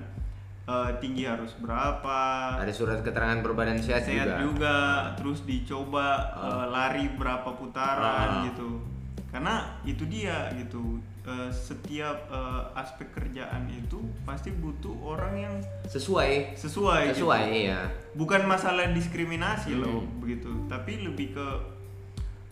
Eh, 0.65 0.91
tinggi 0.97 1.29
harus 1.29 1.53
berapa? 1.61 2.17
Ada 2.57 2.73
surat 2.73 3.05
keterangan 3.05 3.43
berbadan 3.45 3.77
sehat, 3.77 4.01
sehat 4.01 4.41
juga. 4.41 4.41
juga, 4.41 4.77
terus 5.13 5.45
dicoba 5.45 6.07
eh, 6.41 6.65
lari 6.73 7.05
berapa 7.13 7.53
putaran 7.53 8.41
Ah. 8.41 8.43
gitu 8.49 8.94
karena 9.35 9.55
itu 9.83 10.07
dia 10.07 10.47
gitu 10.55 11.03
Eh, 11.25 11.49
setiap 11.49 12.29
eh, 12.29 12.63
aspek 12.77 13.09
kerjaan 13.09 13.65
itu 13.67 13.97
pasti 14.21 14.53
butuh 14.53 14.93
orang 15.03 15.33
yang 15.35 15.55
Sesuai. 15.89 16.53
sesuai 16.53 17.01
gitu. 17.09 17.25
Sesuai, 17.25 17.65
iya. 17.65 17.81
bukan 18.13 18.45
masalah 18.45 18.93
diskriminasi 18.93 19.73
Hmm. 19.73 19.81
loh 19.81 19.99
begitu 20.21 20.53
tapi 20.69 21.01
lebih 21.01 21.33
ke 21.33 21.47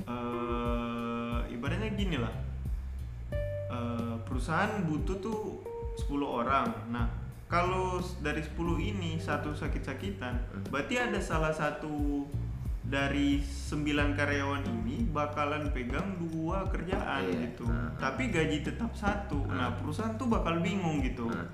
eh 0.04 1.38
ibaratnya 1.50 1.93
gini 1.93 2.17
lah 2.17 2.34
Eh, 3.69 4.15
perusahaan 4.24 4.86
butuh 4.86 5.17
tuh 5.17 5.62
10 5.96 6.26
orang 6.26 6.65
nah 6.89 7.10
kalau 7.46 7.98
dari 8.22 8.38
10 8.39 8.58
ini 8.80 9.17
satu 9.17 9.50
sakit-sakitan 9.50 10.34
Hmm. 10.50 10.65
berarti 10.69 10.98
ada 10.98 11.17
salah 11.17 11.50
satu 11.50 12.26
dari 12.84 13.39
9 13.39 13.80
karyawan 14.13 14.63
ini 14.67 15.08
bakalan 15.08 15.72
pegang 15.72 16.19
dua 16.19 16.67
kerjaan 16.67 17.24
Iya. 17.24 17.48
gitu 17.48 17.63
Ah. 17.65 17.89
tapi 17.98 18.28
gaji 18.28 18.60
tetap 18.62 18.91
satu 18.93 19.39
nah 19.48 19.72
Ah. 19.72 19.76
perusahaan 19.76 20.13
tuh 20.13 20.28
bakal 20.28 20.60
bingung 20.60 21.00
gitu 21.00 21.32
Ah. 21.32 21.48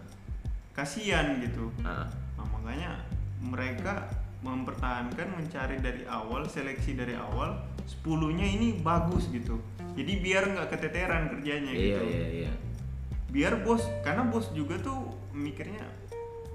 kasihan 0.74 1.38
gitu 1.40 1.70
Ah. 1.82 2.10
Nah, 2.36 2.46
makanya 2.50 2.98
mereka 3.40 4.08
mempertahankan 4.40 5.36
mencari 5.36 5.78
dari 5.78 6.08
awal 6.08 6.48
seleksi 6.48 6.96
dari 6.96 7.12
awal 7.12 7.60
10-nya 7.84 8.48
ini 8.48 8.80
bagus 8.80 9.28
gitu. 9.28 9.60
Jadi 9.94 10.24
biar 10.24 10.48
nggak 10.48 10.72
keteteran 10.72 11.28
kerjanya 11.28 11.72
Iya, 11.72 12.00
gitu. 12.00 12.04
iya, 12.08 12.28
iya. 12.48 12.52
Biar 13.28 13.60
bos 13.60 13.84
karena 14.00 14.24
bos 14.24 14.48
juga 14.54 14.80
tuh 14.80 15.12
mikirnya 15.36 15.84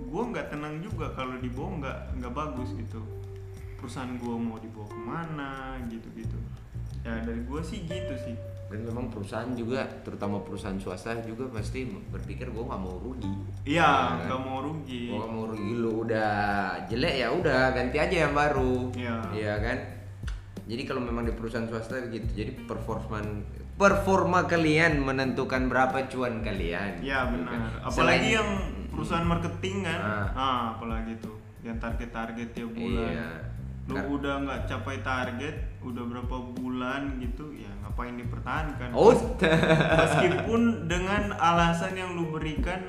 gua 0.08 0.24
nggak 0.26 0.48
tenang 0.48 0.80
juga 0.80 1.12
kalau 1.12 1.36
dibawa 1.36 1.70
nggak 1.76 1.98
nggak 2.18 2.32
bagus 2.32 2.72
gitu. 2.72 3.00
Perusahaan 3.84 4.16
gua 4.16 4.32
mau 4.34 4.56
dibawa 4.56 4.88
ke 4.88 4.96
mana 4.98 5.50
gitu-gitu. 5.84 6.40
Ya 7.04 7.20
dari 7.20 7.44
gua 7.44 7.60
sih 7.60 7.84
gitu 7.84 8.16
sih. 8.18 8.32
dan 8.64 8.80
memang 8.82 9.06
perusahaan 9.06 9.52
juga 9.52 9.84
terutama 10.02 10.40
perusahaan 10.40 10.74
swasta 10.74 11.12
juga 11.20 11.46
pasti 11.52 11.84
berpikir 11.84 12.48
gue 12.48 12.64
nggak 12.64 12.80
mau 12.80 12.96
rugi 12.96 13.28
Iya, 13.62 13.86
kan? 14.16 14.26
nggak 14.26 14.40
mau 14.42 14.58
rugi. 14.64 15.12
gue 15.12 15.20
mau 15.22 15.44
rugi 15.46 15.72
lu 15.76 16.02
udah 16.02 16.34
jelek 16.82 17.14
ya 17.14 17.28
udah 17.30 17.70
ganti 17.70 18.00
aja 18.00 18.16
yang 18.24 18.34
baru 18.34 18.88
Iya. 18.90 19.16
iya 19.30 19.54
kan 19.60 19.78
jadi 20.64 20.82
kalau 20.82 21.04
memang 21.04 21.22
di 21.22 21.36
perusahaan 21.36 21.68
swasta 21.68 22.02
begitu 22.02 22.26
jadi 22.34 22.50
performa 22.64 23.20
performa 23.74 24.42
kalian 24.44 24.96
menentukan 24.98 25.68
berapa 25.68 26.08
cuan 26.08 26.40
kalian 26.40 26.98
Iya 26.98 27.18
Gitu 27.20 27.34
benar. 27.36 27.52
kan. 27.52 27.60
Apalagi 27.84 27.94
Selain- 27.94 28.26
yang 28.32 28.48
perusahaan 28.90 29.26
marketing 29.28 29.76
kan, 29.84 30.00
Ah. 30.00 30.26
ah, 30.34 30.62
apalagi 30.72 31.14
tuh 31.20 31.36
yang 31.60 31.76
target-target 31.76 32.48
tiap 32.50 32.70
bulan. 32.72 33.12
Iya. 33.12 33.28
Lu 33.84 33.92
Kar- 33.94 34.08
udah 34.08 34.34
nggak 34.40 34.60
capai 34.64 34.96
target, 35.00 35.56
udah 35.78 36.02
berapa 36.02 36.36
bulan 36.52 37.20
gitu, 37.20 37.52
ya 37.52 37.68
ngapain 37.80 38.16
dipertahankan? 38.16 38.90
oh 38.90 39.12
Meskipun 39.94 40.60
dengan 40.86 41.32
alasan 41.34 41.92
yang 41.92 42.12
lu 42.12 42.30
berikan, 42.30 42.80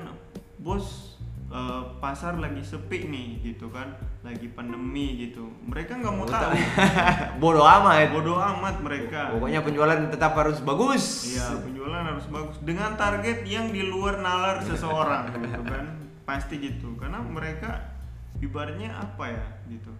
bos 0.56 1.14
eh, 1.46 1.82
pasar 1.98 2.36
lagi 2.36 2.58
sepi 2.58 3.06
nih 3.06 3.28
gitu 3.44 3.68
kan, 3.68 3.92
lagi 4.20 4.48
pandemi 4.48 5.20
gitu. 5.20 5.44
Mereka 5.62 6.00
nggak 6.00 6.10
mau 6.10 6.24
Oh, 6.24 6.26
tahu. 6.26 6.50
bodoh 7.42 7.66
amat 7.66 8.08
Bodoh 8.10 8.40
amat 8.40 8.76
mereka. 8.80 9.30
pokoknya 9.30 9.60
penjualan 9.60 10.00
tetap 10.08 10.32
harus 10.34 10.58
bagus 10.60 11.28
Iya, 11.28 11.60
penjualan 11.60 12.02
harus 12.02 12.24
bagus 12.26 12.56
dengan 12.60 12.96
target 12.96 13.44
yang 13.44 13.68
di 13.68 13.84
luar 13.84 14.18
nalar 14.18 14.58
seseorang 14.60 15.28
gitu 15.36 15.60
kan. 15.62 15.84
Pasti 16.28 16.56
gitu. 16.58 16.96
Karena 16.96 17.20
mereka 17.20 17.94
ibaratnya 18.36 18.90
apa 18.92 19.28
ya 19.28 19.44
gitu. 19.68 19.92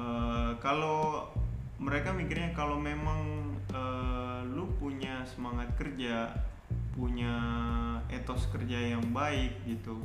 Eh, 0.00 0.52
kalau 0.64 1.28
mereka 1.80 2.12
mikirnya 2.12 2.56
kalau 2.56 2.80
memang 2.80 3.52
eh, 3.72 4.40
lu 4.48 4.68
punya 4.80 5.24
semangat 5.28 5.68
kerja, 5.76 6.32
punya 6.96 7.34
etos 8.08 8.48
kerja 8.48 8.96
yang 8.96 9.04
baik 9.12 9.52
gitu, 9.68 10.00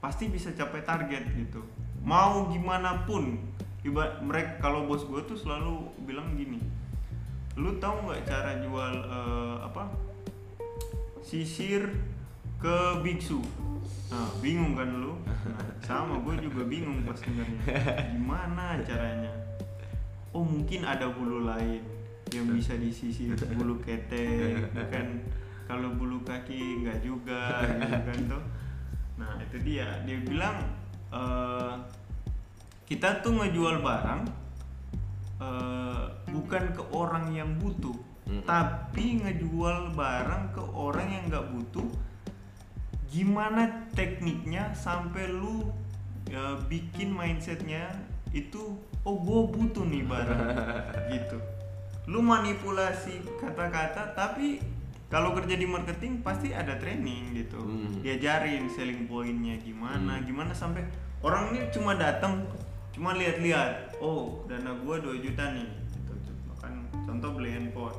pasti 0.00 0.28
bisa 0.28 0.52
capai 0.52 0.84
target 0.84 1.24
gitu. 1.32 1.64
Mau 2.04 2.52
gimana 2.52 3.08
pun, 3.08 3.40
ibarat 3.80 4.20
mereka 4.20 4.68
kalau 4.68 4.84
bos 4.84 5.08
gue 5.08 5.20
tuh 5.24 5.38
selalu 5.40 5.88
bilang 6.04 6.36
gini, 6.36 6.60
lu 7.56 7.80
tahu 7.80 8.08
nggak 8.08 8.28
cara 8.28 8.60
jual 8.60 8.94
eh, 9.08 9.56
apa 9.64 9.88
sisir 11.24 11.88
ke 12.64 12.76
biksu. 13.04 13.44
Nah 14.08 14.24
bingung 14.40 14.72
kan 14.72 14.88
lu? 14.88 15.12
Nah, 15.28 15.68
sama 15.84 16.16
gue 16.24 16.48
juga 16.48 16.64
bingung 16.64 17.04
pas 17.04 17.20
dengarnya 17.20 17.60
gimana 18.16 18.80
caranya? 18.80 19.32
Oh 20.32 20.40
mungkin 20.40 20.80
ada 20.88 21.12
bulu 21.12 21.44
lain 21.44 21.84
yang 22.32 22.48
bisa 22.48 22.72
disisir 22.80 23.36
bulu 23.52 23.76
ketek 23.84 24.64
bukan 24.72 25.22
kalau 25.68 25.92
bulu 25.92 26.24
kaki 26.24 26.82
nggak 26.82 27.04
juga 27.04 27.62
gitu 27.68 28.00
kan 28.00 28.18
tuh 28.32 28.44
nah 29.20 29.36
itu 29.44 29.56
dia. 29.60 30.00
Dia 30.08 30.18
bilang 30.24 30.56
eh, 31.12 31.74
kita 32.88 33.20
tuh 33.20 33.44
ngejual 33.44 33.84
barang 33.84 34.22
eh, 35.44 36.04
bukan 36.32 36.64
ke 36.72 36.82
orang 36.96 37.28
yang 37.36 37.60
butuh 37.60 37.94
Mm-mm. 38.24 38.40
tapi 38.48 39.20
ngejual 39.20 39.92
barang 39.92 40.56
ke 40.56 40.62
orang 40.72 41.12
yang 41.12 41.24
nggak 41.28 41.44
butuh 41.52 41.84
gimana 43.14 43.86
tekniknya 43.94 44.74
sampai 44.74 45.30
lu 45.30 45.70
ya, 46.26 46.58
bikin 46.66 47.14
mindsetnya 47.14 47.94
itu 48.34 48.74
oh 49.06 49.16
gue 49.22 49.40
butuh 49.54 49.86
nih 49.86 50.02
barang 50.02 50.42
gitu. 51.14 51.38
Lu 52.10 52.18
manipulasi 52.18 53.22
kata-kata 53.38 54.18
tapi 54.18 54.58
kalau 55.06 55.30
kerja 55.30 55.54
di 55.54 55.62
marketing 55.62 56.26
pasti 56.26 56.50
ada 56.50 56.74
training 56.74 57.38
gitu. 57.38 57.62
Hmm. 57.62 58.02
diajarin 58.02 58.66
selling 58.66 59.06
pointnya 59.06 59.62
gimana 59.62 60.18
Hmm. 60.18 60.26
gimana 60.26 60.50
sampai 60.50 60.82
orang 61.22 61.54
ini 61.54 61.70
cuma 61.70 61.94
datang 61.94 62.42
cuma 62.90 63.14
lihat-lihat 63.14 63.94
oh 64.02 64.42
dana 64.50 64.74
gua 64.82 64.98
2 64.98 65.22
juta 65.22 65.54
nih 65.54 65.70
gitu. 65.94 66.12
Kan 66.58 66.82
contoh 67.06 67.30
beli 67.38 67.54
handphone. 67.54 67.94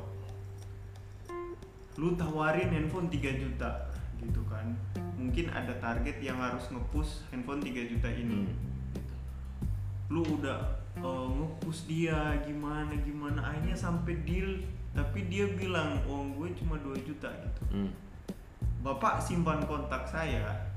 Lu 1.96 2.12
tawarin 2.20 2.68
handphone 2.68 3.08
3 3.08 3.32
juta 3.40 3.88
gitu 4.20 4.40
kan 4.48 4.76
mungkin 5.16 5.48
ada 5.48 5.72
target 5.76 6.20
yang 6.20 6.36
harus 6.36 6.68
ngepush 6.68 7.24
handphone 7.26 7.58
3 7.58 7.72
juta 7.88 8.08
ini 8.08 8.44
Hmm. 8.44 8.54
lu 10.06 10.22
udah 10.22 10.60
uh, 10.98 11.26
ngepush 11.26 11.84
dia 11.84 12.14
gimana 12.40 12.94
gimana 12.98 13.42
akhirnya 13.42 13.74
sampai 13.74 14.22
deal 14.22 14.62
tapi 14.92 15.26
dia 15.26 15.50
bilang 15.50 15.98
oh 16.04 16.24
gue 16.32 16.52
cuma 16.54 16.76
2 16.78 16.94
juta 17.02 17.28
gitu 17.28 17.62
Hmm. 17.68 17.90
bapak 18.80 19.18
simpan 19.18 19.60
kontak 19.62 20.06
saya 20.06 20.68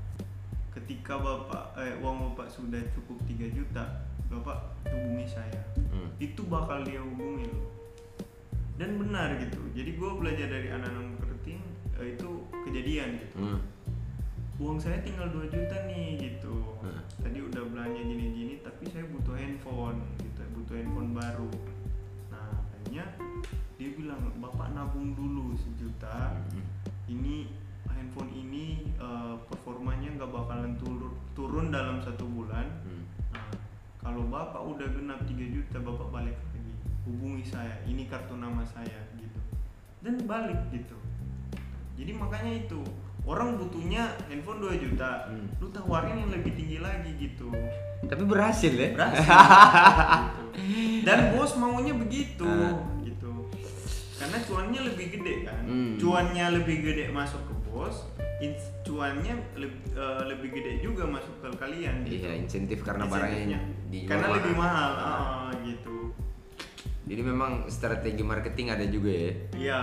ketika 0.70 1.14
bapak 1.14 1.76
eh, 1.76 1.94
uang 1.98 2.32
bapak 2.32 2.48
sudah 2.48 2.80
cukup 2.90 3.20
3 3.24 3.48
juta 3.50 3.84
bapak 4.26 4.56
hubungi 4.86 5.26
saya 5.26 5.60
Hmm. 5.86 6.10
itu 6.16 6.42
bakal 6.44 6.82
dia 6.82 6.98
hubungi 6.98 7.44
loh 7.46 7.68
dan 8.74 8.96
benar 8.96 9.36
gitu 9.36 9.60
jadi 9.70 9.92
gue 9.92 10.10
belajar 10.16 10.46
dari 10.48 10.68
anak-anak 10.70 11.06
marketing 11.14 11.60
eh, 11.94 12.16
itu 12.16 12.28
kejadian 12.64 13.08
gitu 13.20 13.36
Hmm. 13.38 13.60
Uang 14.60 14.76
saya 14.76 15.00
tinggal 15.00 15.24
2 15.32 15.48
juta 15.48 15.76
nih 15.88 16.20
gitu. 16.20 16.76
Hmm. 16.84 17.00
tadi 17.24 17.40
udah 17.40 17.64
belanja 17.64 18.00
gini-gini 18.04 18.60
tapi 18.60 18.84
saya 18.92 19.08
butuh 19.08 19.32
handphone 19.32 20.04
gitu. 20.20 20.40
Butuh 20.52 20.74
handphone 20.76 21.16
baru. 21.16 21.52
Nah 22.28 22.52
akhirnya 22.76 23.04
dia 23.80 23.90
bilang 23.96 24.20
bapak 24.36 24.76
nabung 24.76 25.16
dulu 25.16 25.56
sejuta. 25.56 26.36
Hmm. 26.52 26.64
ini 27.08 27.48
handphone 27.88 28.30
ini 28.36 28.84
eh, 29.00 29.34
performanya 29.48 30.20
nggak 30.20 30.28
bakalan 30.30 30.76
turun 30.76 31.16
turun 31.32 31.72
dalam 31.72 32.04
satu 32.04 32.28
bulan. 32.28 32.68
Hmm. 32.84 33.04
Nah, 33.32 33.48
kalau 34.04 34.28
bapak 34.28 34.60
udah 34.60 34.88
genap 34.92 35.24
3 35.24 35.56
juta 35.56 35.80
bapak 35.80 36.08
balik 36.12 36.36
lagi. 36.36 36.72
Hubungi 37.08 37.48
saya. 37.48 37.80
Ini 37.88 38.04
kartu 38.12 38.36
nama 38.36 38.60
saya 38.68 39.08
gitu. 39.16 39.40
Dan 40.04 40.20
balik 40.28 40.60
gitu. 40.68 41.00
Jadi 41.96 42.12
makanya 42.16 42.52
itu 42.64 42.80
orang 43.30 43.54
butuhnya 43.54 44.10
handphone 44.26 44.58
2 44.58 44.74
juta 44.76 45.30
Hmm. 45.30 45.46
lu 45.56 45.70
tawarin 45.70 46.18
yang 46.18 46.30
lebih 46.34 46.50
tinggi 46.52 46.82
lagi 46.82 47.14
gitu 47.16 47.46
Tapi 48.02 48.22
berhasil 48.26 48.72
ya. 48.74 48.90
berhasil 48.90 49.22
gitu. 49.22 50.42
dan 51.06 51.30
bos 51.30 51.54
maunya 51.54 51.94
begitu 51.94 52.42
Ah. 52.44 52.74
gitu 53.00 53.46
karena 54.18 54.38
cuannya 54.42 54.80
lebih 54.84 55.06
gede 55.14 55.34
kan 55.46 55.62
Hmm. 55.62 55.94
cuannya 55.96 56.44
lebih 56.58 56.76
gede 56.82 57.04
masuk 57.10 57.38
ke 57.46 57.54
bos 57.64 57.96
cuannya 58.82 59.36
lebih 59.54 59.78
lebih 60.26 60.48
gede 60.50 60.72
juga 60.80 61.04
masuk 61.04 61.44
ke 61.44 61.48
kalian 61.60 62.02
gitu. 62.08 62.24
Iya, 62.24 62.30
insentif 62.34 62.80
karena 62.80 63.04
barangnya 63.04 63.60
karena 64.08 64.26
lebih 64.32 64.54
mahal 64.56 64.90
Ah. 64.96 65.06
ah, 65.06 65.50
gitu 65.62 65.99
Jadi 67.10 67.22
memang 67.22 67.66
strategi 67.66 68.22
marketing 68.22 68.70
ada 68.70 68.86
juga 68.86 69.10
ya. 69.10 69.32
Iya. 69.52 69.78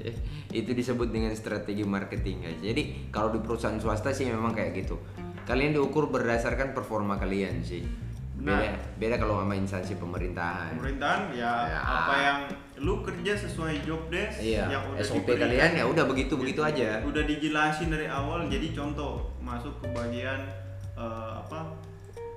itu 0.60 0.70
disebut 0.70 1.06
dengan 1.08 1.30
strategi 1.32 1.86
marketing 1.86 2.36
guys. 2.42 2.58
Jadi 2.60 2.82
kalau 3.08 3.30
di 3.30 3.38
perusahaan 3.38 3.78
swasta 3.78 4.10
sih 4.10 4.26
memang 4.26 4.50
kayak 4.50 4.74
gitu. 4.76 4.98
Kalian 5.44 5.70
diukur 5.72 6.10
berdasarkan 6.10 6.74
performa 6.74 7.14
kalian 7.14 7.62
sih. 7.62 7.86
Beda, 8.34 8.58
Benar. 8.60 8.76
beda 8.98 9.16
kalau 9.16 9.34
sama 9.38 9.54
instansi 9.54 9.94
pemerintahan. 9.94 10.74
pemerintahan 10.74 11.30
ya, 11.32 11.52
Ya. 11.64 11.80
apa 11.80 12.14
yang 12.18 12.38
lu 12.76 13.00
kerja 13.00 13.32
sesuai 13.38 13.86
job 13.86 14.10
desk 14.10 14.42
Iya, 14.42 14.66
yang 14.68 14.82
udah 14.90 15.00
SOP 15.00 15.22
diberikan. 15.22 15.48
kalian 15.48 15.70
ya 15.72 15.84
udah 15.86 16.04
begitu 16.04 16.34
begitu 16.34 16.60
Gitu. 16.60 16.68
aja. 16.74 16.98
udah 17.00 17.22
dijelasin 17.22 17.88
dari 17.88 18.04
awal 18.04 18.44
jadi 18.44 18.74
contoh 18.74 19.30
masuk 19.38 19.78
ke 19.78 19.86
bagian 19.88 20.44
eh, 20.92 21.32
apa 21.32 21.72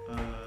eh, 0.07 0.46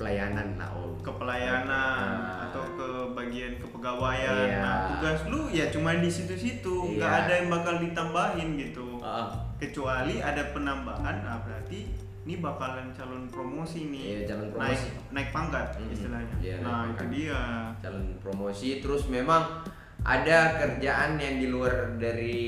Pelayanan 0.00 0.56
lah 0.56 0.72
om. 0.72 0.96
kepelayanan 0.98 2.16
Ah. 2.16 2.48
atau 2.48 2.64
ke 2.72 2.88
bagian 3.12 3.52
kepegawaian 3.56 4.32
Iya. 4.48 4.58
nah 4.58 4.76
tugas 4.90 5.20
lu 5.28 5.48
ya 5.48 5.68
cuma 5.68 5.92
di 5.94 6.08
situ-situ 6.08 6.96
nggak 6.96 7.04
Iya. 7.06 7.20
ada 7.20 7.32
yang 7.36 7.48
bakal 7.48 7.74
ditambahin 7.78 8.56
gitu 8.58 8.96
Ah. 8.98 9.28
kecuali 9.56 10.18
ada 10.18 10.40
penambahan 10.50 11.20
nah 11.20 11.36
berarti 11.38 11.92
ini 12.20 12.36
bakalan 12.36 12.92
calon 12.92 13.28
promosi 13.28 13.86
nih 13.86 14.24
Iya, 14.24 14.30
calon 14.30 14.48
naik 14.50 14.54
promosi. 14.54 14.88
naik 15.10 15.28
pangkat 15.30 15.66
Mhm. 15.74 15.88
istilahnya 15.90 16.34
Iya, 16.38 16.54
naik 16.54 16.64
nah 16.66 16.82
itu 16.86 17.04
dia 17.10 17.40
calon 17.78 18.06
promosi 18.18 18.68
terus 18.78 19.02
memang 19.06 19.42
ada 20.00 20.38
kerjaan 20.56 21.16
yang 21.16 21.36
di 21.36 21.46
luar 21.46 21.72
dari 21.96 22.40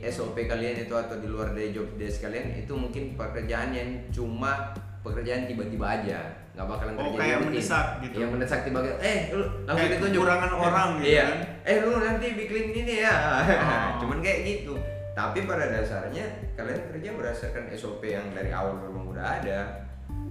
SOP 0.00 0.46
kalian 0.46 0.78
itu 0.80 0.94
atau 0.94 1.14
di 1.16 1.26
luar 1.26 1.50
dari 1.50 1.70
job 1.70 1.90
desk 1.96 2.22
kalian 2.22 2.54
itu 2.56 2.70
mungkin 2.72 3.14
pekerjaan 3.14 3.70
yang 3.70 3.90
cuma 4.08 4.70
pekerjaan 5.00 5.44
tiba-tiba 5.44 5.86
aja 5.86 6.18
nggak 6.50 6.66
bakalan 6.66 6.92
Oh, 6.94 7.00
kerja 7.06 7.18
kayak 7.18 7.36
rutin. 7.36 7.46
mendesak 7.48 7.84
gitu. 8.00 8.16
yang 8.18 8.30
mendesak 8.30 8.60
tiba-tiba 8.62 8.96
eh 8.98 9.18
lu 9.30 9.44
langsung 9.62 9.76
Kayak 9.80 9.92
ditunjuk 9.96 10.20
kekurangan 10.20 10.52
orang 10.62 10.88
gitu 10.96 11.06
iya 11.08 11.24
kan. 11.24 11.38
eh 11.62 11.76
lu 11.78 11.90
nanti 11.96 12.26
bikin 12.34 12.64
ini 12.74 12.94
ya 13.00 13.14
Oh. 13.14 13.88
cuman 14.02 14.18
kayak 14.18 14.38
gitu 14.44 14.74
tapi 15.10 15.38
pada 15.42 15.64
dasarnya 15.68 16.24
kalian 16.54 16.80
kerja 16.86 17.08
berdasarkan 17.12 17.64
SOP 17.72 18.02
yang 18.04 18.26
dari 18.30 18.50
awal 18.50 18.76
memang 18.76 19.08
udah 19.08 19.24
ada 19.36 19.58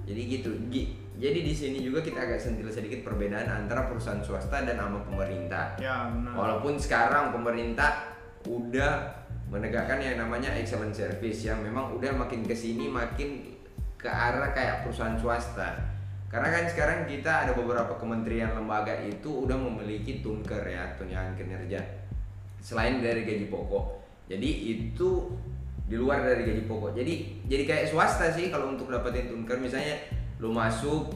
jadi 0.03 0.21
gitu 0.31 0.49
Gi- 0.67 0.95
jadi 1.15 1.39
di 1.41 1.51
sini 1.51 1.77
juga 1.79 1.99
kita 1.99 2.15
agak 2.17 2.39
sentil 2.39 2.65
sedikit 2.65 3.03
perbedaan 3.03 3.43
antara 3.45 3.85
perusahaan 3.85 4.17
swasta 4.19 4.63
dan 4.63 4.79
sama 4.79 5.03
pemerintah. 5.03 5.75
Ya 5.75 6.07
benar. 6.07 6.31
Walaupun 6.31 6.79
sekarang 6.79 7.35
pemerintah 7.35 8.07
udah 8.45 9.19
menegakkan 9.45 9.99
yang 9.99 10.15
namanya 10.17 10.47
excellent 10.53 10.93
service 10.93 11.43
yang 11.43 11.59
memang 11.59 11.91
udah 11.91 12.15
makin 12.15 12.39
ke 12.41 12.53
sini 12.53 12.87
makin 12.87 13.58
ke 13.99 14.07
arah 14.07 14.55
kayak 14.55 14.87
perusahaan 14.87 15.19
swasta. 15.19 15.75
Karena 16.31 16.47
kan 16.47 16.63
sekarang 16.71 16.99
kita 17.03 17.45
ada 17.45 17.51
beberapa 17.51 17.99
kementerian 17.99 18.55
lembaga 18.55 18.95
itu 19.03 19.43
udah 19.43 19.59
memiliki 19.59 20.23
tunker 20.23 20.63
ya, 20.63 20.87
tunjangan 20.95 21.35
kinerja. 21.35 21.83
Selain 22.63 23.03
dari 23.03 23.27
gaji 23.27 23.51
pokok. 23.51 23.99
Jadi 24.31 24.49
itu 24.71 25.35
di 25.89 25.97
luar 25.99 26.23
dari 26.23 26.47
gaji 26.47 26.63
pokok. 26.63 26.95
Jadi 26.95 27.43
jadi 27.49 27.63
kayak 27.67 27.85
swasta 27.91 28.31
sih 28.31 28.47
kalau 28.47 28.71
untuk 28.71 28.87
dapetin 28.87 29.27
tunker 29.27 29.59
misalnya 29.59 29.99
lu 30.39 30.53
masuk, 30.53 31.11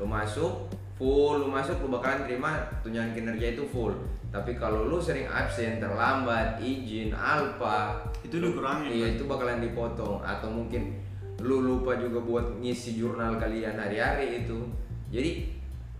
lu 0.00 0.08
masuk 0.08 0.66
full, 0.96 1.44
lu 1.44 1.52
masuk 1.52 1.76
lu 1.84 1.92
bakalan 1.92 2.24
terima 2.24 2.66
tunjangan 2.80 3.12
kinerja 3.12 3.54
itu 3.54 3.62
full. 3.68 3.92
Tapi 4.32 4.58
kalau 4.58 4.88
lu 4.88 4.98
sering 4.98 5.28
absen, 5.30 5.78
terlambat, 5.78 6.58
izin, 6.58 7.14
alpa, 7.14 8.02
Itu 8.26 8.42
dikurangin, 8.42 8.90
Iya, 8.90 9.06
kan? 9.06 9.14
itu 9.14 9.24
bakalan 9.30 9.58
dipotong 9.62 10.18
atau 10.18 10.50
mungkin 10.50 11.05
lu 11.38 11.60
lupa 11.60 11.96
juga 11.96 12.18
buat 12.18 12.46
ngisi 12.58 12.96
jurnal 12.96 13.36
kalian 13.36 13.74
hari-hari 13.74 14.42
itu. 14.42 14.56
Jadi 15.08 15.52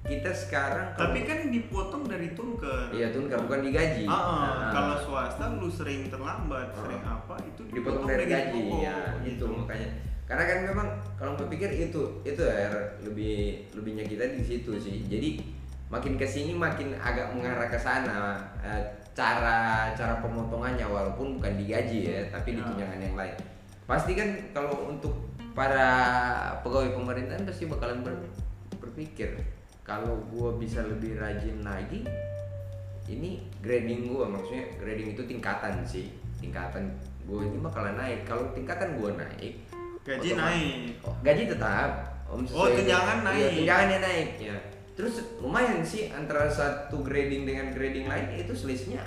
kita 0.03 0.31
sekarang 0.31 0.95
kalau- 0.95 1.11
Tapi 1.11 1.19
kan 1.23 1.51
dipotong 1.51 2.07
dari 2.07 2.31
tunker. 2.33 2.95
iya 2.95 3.11
tunker 3.11 3.37
bukan 3.43 3.61
digaji. 3.61 4.07
Ah, 4.07 4.15
ah. 4.15 4.23
Nah, 4.23 4.71
kalau 4.71 4.95
swasta 4.97 5.45
lu 5.53 5.67
sering 5.67 6.07
terlambat, 6.07 6.71
Ah. 6.71 6.79
sering 6.79 7.03
apa 7.03 7.35
itu 7.43 7.63
dipotong 7.69 8.07
dari 8.07 8.25
gaji 8.25 8.61
pokok, 8.71 8.81
ya 8.81 8.97
itu 9.25 9.45
makanya 9.45 9.89
karena 10.27 10.43
kan 10.43 10.59
memang 10.65 10.89
kalau 11.15 11.33
gue 11.35 11.47
pikir 11.49 11.71
itu 11.71 12.03
itu 12.23 12.43
ya 12.43 12.67
lebih 13.01 13.63
lebihnya 13.73 14.03
kita 14.03 14.27
di 14.29 14.43
situ 14.43 14.75
sih 14.75 15.07
jadi 15.07 15.39
makin 15.87 16.15
ke 16.15 16.27
sini 16.27 16.51
makin 16.51 16.99
agak 16.99 17.31
mengarah 17.31 17.71
ke 17.71 17.79
sana 17.79 18.35
eh, 18.59 18.83
cara 19.15 19.87
cara 19.93 20.19
pemotongannya 20.19 20.83
walaupun 20.83 21.39
bukan 21.39 21.55
digaji 21.57 22.11
ya 22.11 22.21
tapi 22.29 22.53
di 22.53 22.61
tunjangan 22.61 22.99
yang 23.01 23.15
lain 23.15 23.39
pasti 23.87 24.13
kan 24.13 24.29
kalau 24.51 24.89
untuk 24.89 25.15
para 25.53 25.89
pegawai 26.61 26.93
pemerintahan 26.93 27.43
pasti 27.43 27.65
bakalan 27.65 28.03
ber- 28.03 28.29
berpikir 28.77 29.39
kalau 29.81 30.19
gue 30.27 30.51
bisa 30.59 30.83
lebih 30.83 31.17
rajin 31.17 31.63
lagi 31.63 32.03
ini 33.07 33.39
grading 33.61 34.11
gue 34.11 34.25
maksudnya 34.27 34.67
grading 34.77 35.15
itu 35.15 35.23
tingkatan 35.25 35.81
sih 35.83 36.11
tingkatan 36.37 36.91
gue 37.23 37.41
ini 37.41 37.59
bakalan 37.59 37.95
naik 37.95 38.23
kalau 38.23 38.51
tingkatan 38.53 38.95
gue 38.97 39.11
naik 39.13 39.55
Gaji 40.03 40.29
otomatis- 40.29 40.39
naik. 40.39 41.03
oh, 41.03 41.15
gaji 41.21 41.43
tetap 41.49 41.91
om 42.27 42.43
Oh, 42.49 42.67
tunjangan 42.69 43.19
iya, 43.19 43.27
naik. 43.47 43.51
tunjangannya 43.57 43.99
naik 44.01 44.31
ya 44.41 44.57
terus 44.93 45.15
lumayan 45.39 45.83
sih 45.83 46.09
antara 46.09 46.47
satu 46.49 47.01
grading 47.01 47.43
dengan 47.43 47.71
grading 47.71 48.07
lain 48.07 48.27
itu 48.35 48.51
selisihnya 48.51 49.03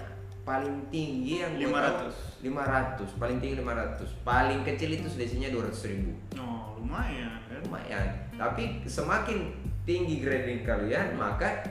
paling 0.49 0.89
tinggi 0.89 1.45
yang 1.45 1.53
gua 1.61 1.85
tahu 1.85 2.09
500 2.41 3.21
paling 3.21 3.37
tinggi 3.37 3.61
500 3.61 4.25
paling 4.25 4.59
kecil 4.65 4.89
itu 4.97 5.05
selisihnya 5.05 5.53
200 5.53 5.91
ribu. 5.93 6.17
Oh, 6.41 6.73
lumayan 6.81 7.37
kan? 7.45 7.61
lumayan. 7.69 8.07
Tapi 8.33 8.81
semakin 8.89 9.53
tinggi 9.85 10.25
grading 10.25 10.65
kalian 10.65 11.13
maka 11.13 11.61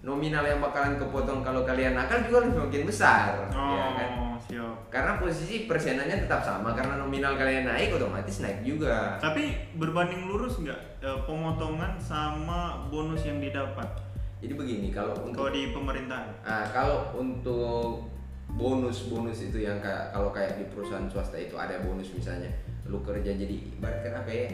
nominal 0.00 0.40
yang 0.48 0.64
bakalan 0.64 0.96
kepotong 0.96 1.44
kalau 1.44 1.68
kalian 1.68 1.92
nakal 1.92 2.24
juga 2.24 2.48
lebih 2.48 2.56
makin 2.64 2.82
besar. 2.88 3.52
Oh, 3.52 3.76
ya 3.76 3.86
kan? 3.92 4.10
siap. 4.40 4.88
karena 4.88 5.20
posisi 5.20 5.68
persenannya 5.68 6.24
tetap 6.24 6.40
sama 6.40 6.72
karena 6.72 6.96
nominal 6.96 7.36
kalian 7.36 7.68
naik 7.68 7.92
otomatis 7.92 8.40
naik 8.40 8.64
juga. 8.64 9.20
Tapi 9.20 9.76
berbanding 9.76 10.24
lurus 10.24 10.56
nggak? 10.64 11.04
Eh, 11.04 11.18
pemotongan 11.28 12.00
sama 12.00 12.88
bonus 12.88 13.28
yang 13.28 13.38
didapat 13.38 14.09
jadi 14.40 14.52
begini 14.52 14.88
kalau 14.88 15.12
kalau 15.12 15.28
untuk 15.28 15.52
di 15.52 15.70
pemerintahan? 15.70 16.28
Nah, 16.40 16.64
kalau 16.72 17.12
untuk 17.14 18.08
bonus-bonus 18.50 19.46
itu 19.46 19.62
yang 19.62 19.78
kayak 19.78 20.10
kalau 20.10 20.34
kayak 20.34 20.58
di 20.58 20.64
perusahaan 20.66 21.06
swasta 21.06 21.38
itu 21.38 21.54
ada 21.54 21.78
bonus 21.80 22.10
misalnya 22.10 22.50
lu 22.84 22.98
kerja 23.00 23.30
jadi 23.30 23.56
ibaratkan 23.78 24.20
apa 24.20 24.30
ya 24.30 24.46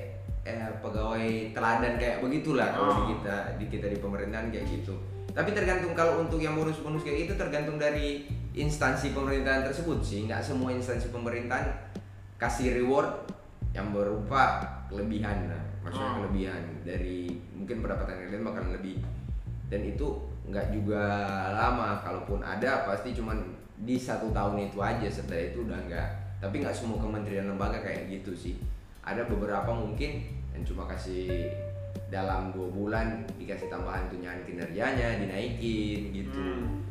eh, 0.44 0.70
pegawai 0.78 1.26
teladan 1.50 1.96
kayak 1.96 2.20
begitulah 2.20 2.68
kalau 2.70 2.92
di 2.92 3.02
Oh. 3.02 3.08
kita 3.16 3.36
di 3.56 3.64
kita 3.66 3.86
di 3.88 3.98
pemerintahan 3.98 4.52
kayak 4.52 4.66
gitu. 4.68 4.94
Tapi 5.32 5.50
tergantung 5.52 5.92
kalau 5.92 6.20
untuk 6.20 6.38
yang 6.38 6.54
bonus-bonus 6.54 7.02
kayak 7.02 7.26
gitu 7.26 7.34
tergantung 7.34 7.76
dari 7.76 8.24
instansi 8.52 9.10
pemerintahan 9.10 9.64
tersebut 9.64 9.98
sih. 10.00 10.24
Nggak 10.24 10.44
semua 10.44 10.70
instansi 10.70 11.08
pemerintahan 11.08 11.66
kasih 12.36 12.76
reward 12.76 13.26
yang 13.72 13.90
berupa 13.90 14.60
kelebihan 14.86 15.48
lah. 15.48 15.62
Maksudnya 15.82 16.10
Oh. 16.10 16.16
kelebihan 16.20 16.62
dari 16.84 17.32
mungkin 17.50 17.80
pendapatan 17.80 18.14
kalian 18.22 18.44
bakalan 18.44 18.70
lebih 18.76 18.96
dan 19.66 19.80
itu 19.82 20.06
nggak 20.46 20.70
juga 20.70 21.02
lama 21.50 21.98
kalaupun 22.06 22.38
ada 22.38 22.86
pasti 22.86 23.10
cuman 23.10 23.42
di 23.82 23.98
satu 23.98 24.30
tahun 24.30 24.70
itu 24.70 24.78
aja 24.78 25.08
setelah 25.10 25.52
itu 25.52 25.58
udah 25.66 25.80
nggak. 25.90 26.08
Tapi 26.40 26.54
nggak 26.62 26.76
semua 26.76 27.00
kementerian 27.00 27.48
lembaga 27.48 27.82
kayak 27.82 28.08
gitu 28.08 28.32
sih. 28.32 28.54
Ada 29.02 29.26
beberapa 29.26 29.74
mungkin 29.74 30.24
yang 30.54 30.62
cuma 30.64 30.88
kasih 30.88 31.52
dalam 32.08 32.54
dua 32.54 32.68
bulan 32.70 33.26
dikasih 33.40 33.68
tambahan 33.68 34.06
tunjangan 34.08 34.44
kinerjanya 34.46 35.20
dinaikin 35.20 36.12
gitu. 36.12 36.38
Hmm. 36.38 36.84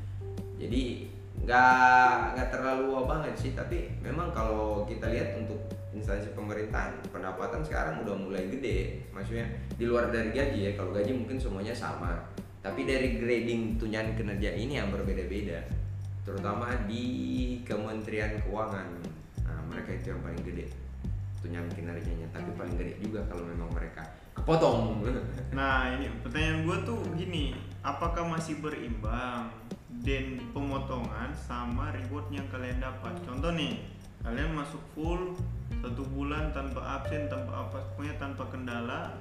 jadi 0.55 1.05
nggak 1.45 2.15
nggak 2.33 2.49
terlalu 2.49 3.05
banget 3.05 3.35
sih 3.37 3.51
tapi 3.53 3.91
memang 4.01 4.33
kalau 4.33 4.87
kita 4.87 5.11
lihat 5.11 5.35
untuk 5.37 5.61
instansi 5.93 6.31
pemerintahan 6.33 6.95
pendapatan 7.13 7.61
sekarang 7.63 8.03
udah 8.03 8.15
mulai 8.17 8.49
gede. 8.51 9.07
Maksudnya 9.15 9.47
di 9.79 9.85
luar 9.87 10.11
dari 10.11 10.33
gaji 10.35 10.59
ya 10.67 10.71
kalau 10.75 10.91
gaji 10.91 11.15
mungkin 11.15 11.39
semuanya 11.39 11.71
sama 11.71 12.34
tapi 12.65 12.81
dari 12.89 13.21
grading 13.21 13.77
tunjangan 13.77 14.17
kinerja 14.17 14.57
ini 14.57 14.81
yang 14.81 14.89
berbeda-beda 14.89 15.61
terutama 16.25 16.73
di 16.89 17.05
Kementerian 17.61 18.41
Keuangan. 18.41 18.89
Nah 19.45 19.61
mereka 19.69 19.93
itu 19.93 20.09
yang 20.09 20.25
paling 20.25 20.41
gede 20.41 20.73
tunjangan 21.45 21.69
kinerjanya 21.77 22.25
tapi 22.33 22.49
paling 22.57 22.73
gede 22.73 22.97
juga 22.97 23.21
kalau 23.29 23.45
memang 23.45 23.69
mereka 23.69 24.01
kepotong. 24.33 25.05
Nah 25.55 25.93
ini 25.93 26.09
pertanyaan 26.25 26.65
gue 26.65 26.77
tuh 26.89 26.99
gini, 27.15 27.53
apakah 27.85 28.25
masih 28.25 28.59
berimbang 28.59 29.47
dan 30.03 30.41
pemotongan 30.51 31.31
sama 31.37 31.93
reward 31.93 32.27
yang 32.33 32.49
kalian 32.51 32.81
dapat? 32.81 33.13
Contoh 33.23 33.55
nih, 33.55 33.79
kalian 34.25 34.51
masuk 34.51 34.81
full 34.97 35.37
satu 35.79 36.03
bulan 36.11 36.51
tanpa 36.51 36.99
absen, 36.99 37.31
tanpa 37.31 37.69
apa, 37.69 37.77
pokoknya 37.93 38.15
tanpa 38.19 38.43
kendala, 38.51 39.15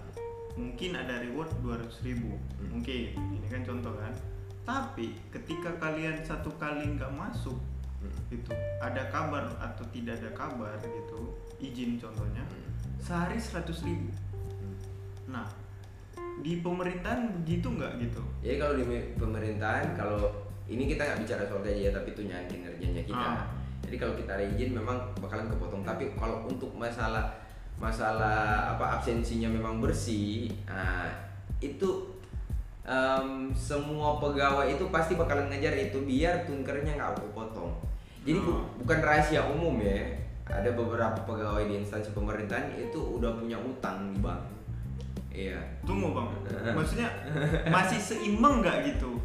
mungkin 0.55 0.91
ada 0.95 1.19
reward 1.23 1.51
200 1.63 2.03
ribu, 2.07 2.39
Hmm. 2.59 2.79
mungkin 2.79 3.15
ini 3.15 3.47
kan 3.51 3.63
contoh 3.67 3.95
kan. 3.99 4.15
Tapi 4.65 5.19
ketika 5.29 5.77
kalian 5.77 6.23
satu 6.25 6.49
kali 6.57 6.97
nggak 6.97 7.13
masuk, 7.13 7.59
gitu, 8.31 8.53
ada 8.81 9.09
kabar 9.13 9.49
atau 9.61 9.85
tidak 9.93 10.21
ada 10.23 10.31
kabar 10.33 10.77
gitu, 10.81 11.37
izin 11.61 12.01
contohnya, 12.01 12.45
sehari 13.01 13.37
100 13.37 13.83
ribu. 13.85 14.09
Nah, 15.29 15.49
di 16.41 16.61
pemerintahan 16.61 17.43
begitu 17.43 17.69
nggak 17.75 17.93
gitu? 18.01 18.23
Jadi 18.41 18.57
kalau 18.61 18.75
di 18.79 18.85
pemerintahan 19.19 19.87
kalau 19.97 20.21
ini 20.65 20.89
kita 20.89 21.03
nggak 21.05 21.21
bicara 21.25 21.43
soal 21.45 21.61
gaji 21.61 21.81
ya 21.89 21.93
tapi 21.93 22.11
tunjangan 22.17 22.47
kinerjanya 22.49 23.03
kita. 23.05 23.29
Ah. 23.37 23.45
Jadi 23.85 23.97
kalau 24.01 24.15
kita 24.17 24.33
ada 24.33 24.45
izin 24.49 24.73
memang 24.73 24.97
bakalan 25.21 25.47
kepotong. 25.53 25.85
Tapi 25.85 26.17
kalau 26.17 26.49
untuk 26.49 26.73
masalah 26.73 27.44
masalah 27.77 28.71
apa 28.71 28.99
absensinya 28.99 29.47
memang 29.47 29.79
bersih, 29.79 30.49
nah 30.65 31.11
itu 31.59 32.11
em, 32.83 33.49
semua 33.51 34.17
pegawai 34.17 34.71
itu 34.71 34.85
pasti 34.89 35.15
bakalan 35.15 35.49
ngejar 35.49 35.75
itu 35.75 35.99
biar 36.01 36.45
tunkernya 36.45 36.95
nggak 36.95 37.17
kepotong. 37.19 37.73
Jadi 38.25 38.39
bu- 38.39 38.57
Ah. 38.57 38.65
bukan 38.79 38.99
rahasia 39.01 39.43
umum 39.45 39.77
ya. 39.81 40.01
Ada 40.45 40.73
beberapa 40.73 41.17
pegawai 41.25 41.65
di 41.65 41.81
instansi 41.81 42.13
pemerintahan 42.13 42.69
itu 42.75 43.01
udah 43.17 43.33
punya 43.35 43.57
utang 43.57 44.13
di 44.13 44.21
bank. 44.21 44.45
Iya. 45.29 45.57
Tunggu 45.83 46.13
bang, 46.13 46.29
maksudnya 46.79 47.09
masih 47.67 47.97
seimbang 47.99 48.61
nggak 48.61 48.85
gitu? 48.87 49.17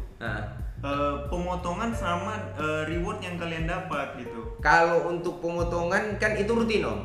Eh, 0.80 1.14
pemotongan 1.28 1.92
sama 1.92 2.34
eh, 2.56 2.88
reward 2.88 3.20
yang 3.20 3.36
kalian 3.36 3.68
dapat 3.68 4.16
gitu. 4.16 4.40
Kalau 4.58 5.12
untuk 5.12 5.38
pemotongan 5.38 6.16
kan 6.16 6.32
itu 6.32 6.48
rutin 6.48 6.80
om, 6.82 7.04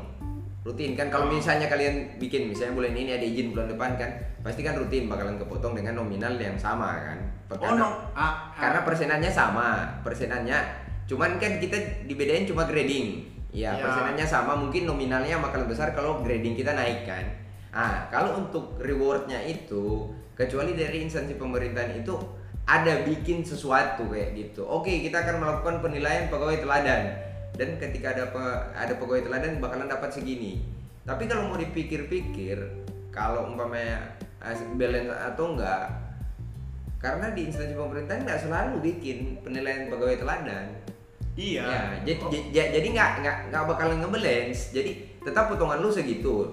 rutin 0.65 0.97
kan. 0.97 1.13
Kalau 1.13 1.30
Oh. 1.30 1.38
misalnya 1.38 1.69
kalian 1.69 2.17
bikin 2.17 2.49
misalnya 2.49 2.73
bulan 2.73 2.97
ini 2.97 3.13
ada 3.13 3.21
izin 3.21 3.54
bulan 3.54 3.69
depan 3.69 3.91
kan, 4.01 4.10
pasti 4.41 4.65
kan 4.65 4.73
rutin 4.73 5.06
bakalan 5.06 5.38
kepotong 5.38 5.78
dengan 5.78 6.01
nominal 6.01 6.34
yang 6.41 6.57
sama 6.57 6.97
kan. 7.05 7.20
Oh 7.53 7.61
Karena, 7.61 7.86
no, 7.86 7.89
ah, 8.18 8.18
ah. 8.18 8.34
karena 8.57 8.82
persenannya 8.82 9.30
sama, 9.30 9.86
persenannya. 10.01 10.57
Cuman 11.05 11.38
kan 11.38 11.61
kita 11.61 11.78
dibedain 12.09 12.49
cuma 12.49 12.66
grading. 12.66 13.30
Ya, 13.53 13.78
Ya. 13.78 13.86
persenannya 13.88 14.26
sama, 14.26 14.57
mungkin 14.57 14.89
nominalnya 14.89 15.38
bakal 15.38 15.70
besar 15.70 15.93
kalau 15.93 16.26
grading 16.26 16.57
kita 16.57 16.74
naik 16.74 17.05
kan. 17.05 17.24
Ah, 17.70 18.09
kalau 18.09 18.41
untuk 18.41 18.82
rewardnya 18.82 19.38
itu, 19.45 20.09
kecuali 20.34 20.74
dari 20.74 21.05
instansi 21.05 21.38
pemerintahan 21.38 22.01
itu 22.01 22.18
ada 22.66 23.05
bikin 23.05 23.45
sesuatu 23.45 24.09
kayak 24.09 24.34
gitu. 24.34 24.66
Oke, 24.66 25.05
kita 25.05 25.22
akan 25.22 25.45
melakukan 25.45 25.86
penilaian 25.86 26.26
pegawai 26.34 26.66
teladan 26.66 27.13
dan 27.56 27.80
ketika 27.80 28.12
ada 28.12 28.26
pe- 28.30 28.64
ada 28.76 28.93
pegawai 28.95 29.24
teladan 29.26 29.60
bakalan 29.60 29.88
dapat 29.88 30.12
segini. 30.12 30.60
Tapi 31.06 31.26
kalau 31.26 31.49
mau 31.49 31.58
dipikir-pikir, 31.58 32.58
kalau 33.10 33.47
umpamanya 33.47 34.16
as- 34.43 34.66
balance 34.76 35.12
atau 35.12 35.56
enggak 35.56 35.88
karena 36.99 37.30
di 37.32 37.45
instansi 37.45 37.78
pemerintahan 37.78 38.26
nggak 38.26 38.41
selalu 38.41 38.82
bikin 38.82 39.38
penilaian 39.45 39.93
pegawai 39.93 40.18
teladan 40.18 40.74
iya 41.38 41.62
Ya, 41.62 41.82
jadi 42.01 42.20
Oh, 42.24 42.32
jadi 42.72 42.88
nggak 42.95 43.12
nggak 43.22 43.38
nggak 43.51 43.64
bakalan 43.68 43.99
ngebalance. 44.01 44.72
Jadi 44.72 45.20
tetap 45.20 45.51
potongan 45.51 45.84
lu 45.84 45.91
segitu. 45.91 46.47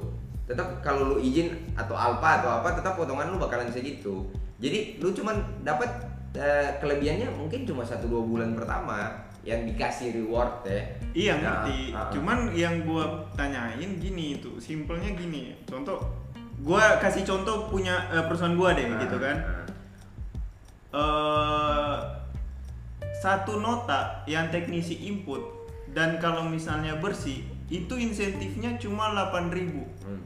Tetap 0.44 0.82
kalau 0.82 1.14
lu 1.14 1.16
izin 1.22 1.54
atau 1.78 1.94
alpa 1.94 2.42
atau 2.42 2.50
apa, 2.60 2.74
tetap 2.74 2.98
potongan 2.98 3.30
lu 3.30 3.38
bakalan 3.38 3.70
segitu. 3.70 4.26
Jadi 4.58 4.98
lu 4.98 5.14
cuman 5.14 5.38
dapat 5.62 5.86
eh, 6.34 6.74
kelebihannya 6.82 7.30
mungkin 7.30 7.62
cuma 7.62 7.86
satu 7.86 8.10
dua 8.10 8.26
bulan 8.26 8.58
pertama 8.58 9.22
yang 9.42 9.66
dikasih 9.66 10.14
reward 10.14 10.62
ya. 10.64 10.82
Iya 11.12 11.34
Ya, 11.34 11.34
ngerti. 11.38 11.78
ah, 11.92 11.98
ah. 11.98 12.10
Cuman 12.14 12.38
yang 12.54 12.86
gua 12.86 13.26
tanyain 13.34 13.98
gini 13.98 14.38
itu, 14.38 14.56
simpelnya 14.62 15.10
gini. 15.12 15.52
Contoh, 15.66 15.98
gua 16.62 16.96
kasih 17.02 17.26
contoh 17.26 17.66
punya 17.66 18.06
eh, 18.10 18.24
perusahaan 18.24 18.54
gua 18.54 18.72
deh, 18.72 18.86
gitu 18.86 19.18
kan. 19.18 19.36
Eh 20.92 21.96
satu 23.22 23.62
nota 23.62 24.26
yang 24.26 24.50
teknisi 24.50 24.98
input 25.06 25.38
dan 25.94 26.18
kalau 26.18 26.42
misalnya 26.42 26.98
bersih 26.98 27.46
itu 27.70 27.94
insentifnya 27.94 28.74
cuma 28.82 29.14
8000 29.14 29.78
hmm. 29.78 30.22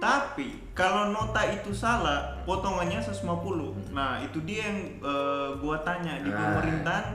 tapi 0.00 0.56
kalau 0.72 1.12
nota 1.12 1.44
itu 1.52 1.76
salah 1.76 2.40
potongannya 2.48 2.96
150 2.96 3.92
nah 3.92 4.24
itu 4.24 4.40
dia 4.48 4.72
yang 4.72 4.78
eh, 5.04 5.48
gua 5.60 5.84
tanya 5.84 6.16
di 6.24 6.32
Ah. 6.32 6.56
pemerintahan 6.56 7.06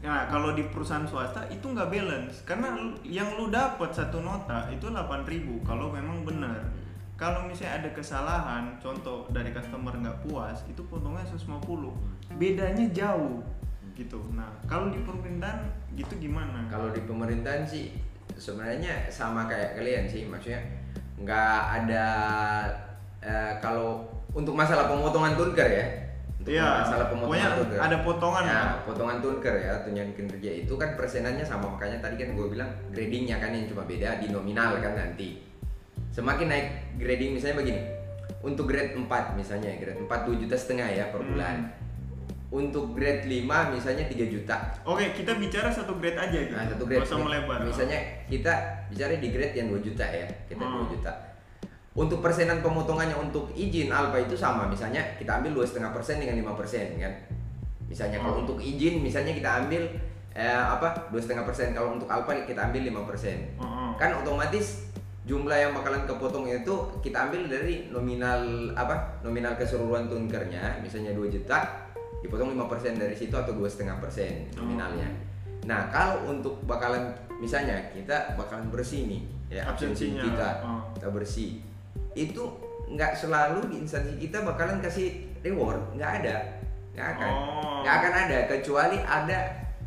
nah 0.00 0.24
kalau 0.32 0.56
di 0.56 0.64
perusahaan 0.72 1.04
swasta 1.04 1.44
itu 1.52 1.66
nggak 1.68 1.92
balance. 1.92 2.40
Karena 2.48 2.72
yang 3.04 3.36
lu 3.36 3.52
dapat 3.52 3.92
satu 3.92 4.24
nota 4.24 4.68
itu 4.72 4.88
8000 4.88 5.60
kalau 5.60 5.92
memang 5.92 6.24
benar. 6.24 6.60
Kalau 7.20 7.44
misalnya 7.44 7.84
ada 7.84 7.90
kesalahan 7.92 8.80
contoh 8.80 9.28
dari 9.28 9.52
customer 9.52 9.92
nggak 9.92 10.24
puas 10.24 10.64
itu 10.64 10.80
potongnya 10.88 11.20
150 11.28 11.60
bedanya 12.40 12.88
jauh 12.96 13.44
gitu. 13.92 14.24
Nah 14.32 14.48
kalau 14.64 14.88
di 14.88 15.04
pemerintahan 15.04 15.68
gitu 15.92 16.16
gimana? 16.16 16.64
Kalau 16.72 16.88
di 16.96 17.04
pemerintahan 17.04 17.68
sih 17.68 17.92
sebenarnya 18.40 19.12
sama 19.12 19.44
kayak 19.44 19.76
kalian 19.76 20.08
sih, 20.08 20.24
maksudnya 20.24 20.64
nggak 21.20 21.60
ada 21.84 22.06
eh, 23.20 23.52
kalau 23.60 24.08
untuk 24.32 24.56
masalah 24.56 24.88
pemotongan 24.88 25.36
tunker 25.36 25.68
ya. 25.68 25.86
Untuk 26.40 26.50
Iya, 26.50 26.64
masalah 26.80 27.06
pemotongan 27.06 27.52
tunker. 27.54 27.78
ada 27.78 27.96
potongan 28.00 28.42
Ya, 28.42 28.52
kan? 28.54 28.68
potongan 28.82 29.18
tunker 29.20 29.54
ya, 29.54 29.72
tunjangan 29.84 30.12
kinerja 30.16 30.50
itu 30.58 30.72
kan 30.72 30.96
persenannya 30.96 31.44
sama 31.44 31.68
makanya 31.70 32.00
tadi 32.00 32.16
kan 32.16 32.32
gue 32.32 32.46
bilang 32.48 32.70
gradingnya 32.88 33.36
kan 33.36 33.52
yang 33.52 33.68
cuma 33.68 33.84
beda 33.84 34.18
di 34.18 34.32
nominal 34.32 34.80
kan 34.80 34.96
nanti. 34.96 35.44
Semakin 36.10 36.48
naik 36.48 36.66
grading 36.96 37.36
misalnya 37.36 37.60
begini. 37.60 37.82
Untuk 38.40 38.64
grade 38.66 38.96
4 38.96 39.04
misalnya, 39.36 39.76
grade 39.76 40.00
4 40.00 40.24
2 40.24 40.40
juta 40.40 40.56
setengah 40.56 40.88
ya 40.88 41.12
per 41.12 41.20
Hmm. 41.20 41.28
bulan. 41.30 41.56
Untuk 42.50 42.96
grade 42.96 43.28
5 43.28 43.46
misalnya 43.70 44.08
3 44.08 44.26
juta. 44.26 44.56
Oke, 44.82 45.12
kita 45.12 45.36
bicara 45.36 45.68
satu 45.68 45.94
grade 45.94 46.16
aja 46.16 46.34
gitu. 46.34 46.50
Nah, 46.50 46.66
satu 46.66 46.82
grade. 46.82 47.04
Nggak 47.04 47.10
usah 47.10 47.20
melebar. 47.20 47.58
Misalnya 47.62 48.00
kita 48.26 48.52
bicara 48.88 49.12
di 49.14 49.28
grade 49.28 49.54
yang 49.54 49.68
2 49.68 49.78
juta 49.78 50.02
ya. 50.02 50.24
Kita 50.48 50.58
Hmm. 50.58 50.82
2 50.82 50.90
juta. 50.90 51.12
Untuk 52.00 52.24
persenan 52.24 52.64
pemotongannya 52.64 53.12
untuk 53.12 53.52
izin 53.52 53.92
alfa 53.92 54.16
itu 54.16 54.32
sama. 54.32 54.64
Misalnya 54.64 55.04
kita 55.20 55.36
ambil 55.36 55.60
2,5% 55.60 56.16
dengan 56.16 56.40
5% 56.40 56.96
kan. 56.96 57.12
Misalnya 57.84 58.24
kalau 58.24 58.40
Hmm. 58.40 58.42
untuk 58.48 58.56
izin 58.56 59.04
misalnya 59.04 59.36
kita 59.36 59.50
ambil 59.60 59.82
eh, 60.32 60.46
apa? 60.48 61.10
2,5%. 61.12 61.76
Kalau 61.76 62.00
untuk 62.00 62.08
alfa 62.08 62.32
kita 62.48 62.72
ambil 62.72 62.82
5%. 62.88 63.60
Heeh. 63.60 63.90
Kan 64.00 64.10
otomatis 64.16 64.88
jumlah 65.28 65.52
yang 65.52 65.76
bakalan 65.76 66.08
kepotong 66.08 66.48
itu 66.48 66.74
kita 67.04 67.28
ambil 67.28 67.50
dari 67.50 67.92
nominal 67.92 68.40
apa? 68.72 69.20
Nominal 69.20 69.58
keseluruhan 69.60 70.08
tunkernya 70.08 70.80
misalnya 70.80 71.12
2 71.12 71.28
juta 71.28 71.84
dipotong 72.24 72.56
5% 72.56 72.96
dari 72.96 73.12
situ 73.12 73.34
atau 73.36 73.52
2,5% 73.52 74.56
nominalnya. 74.56 75.08
Nah, 75.68 75.92
kalau 75.92 76.24
untuk 76.30 76.56
bakalan 76.64 77.12
misalnya 77.36 77.76
kita 77.92 78.32
bakalan 78.32 78.72
bersih 78.72 79.04
nih 79.04 79.22
ya 79.50 79.66
absensi 79.66 80.14
kita 80.14 80.48
kita 80.96 81.08
bersih. 81.10 81.50
Itu 82.14 82.58
nggak 82.90 83.14
selalu 83.14 83.70
di 83.70 83.76
instansi 83.86 84.18
kita 84.18 84.42
bakalan 84.42 84.82
kasih 84.82 85.30
reward, 85.40 85.80
nggak 85.94 86.12
ada. 86.22 86.36
Nggak 86.94 87.08
akan. 87.16 87.32
Oh. 87.32 87.80
Nggak 87.86 87.94
akan 88.02 88.12
ada 88.26 88.38
kecuali 88.50 88.96
ada 89.00 89.38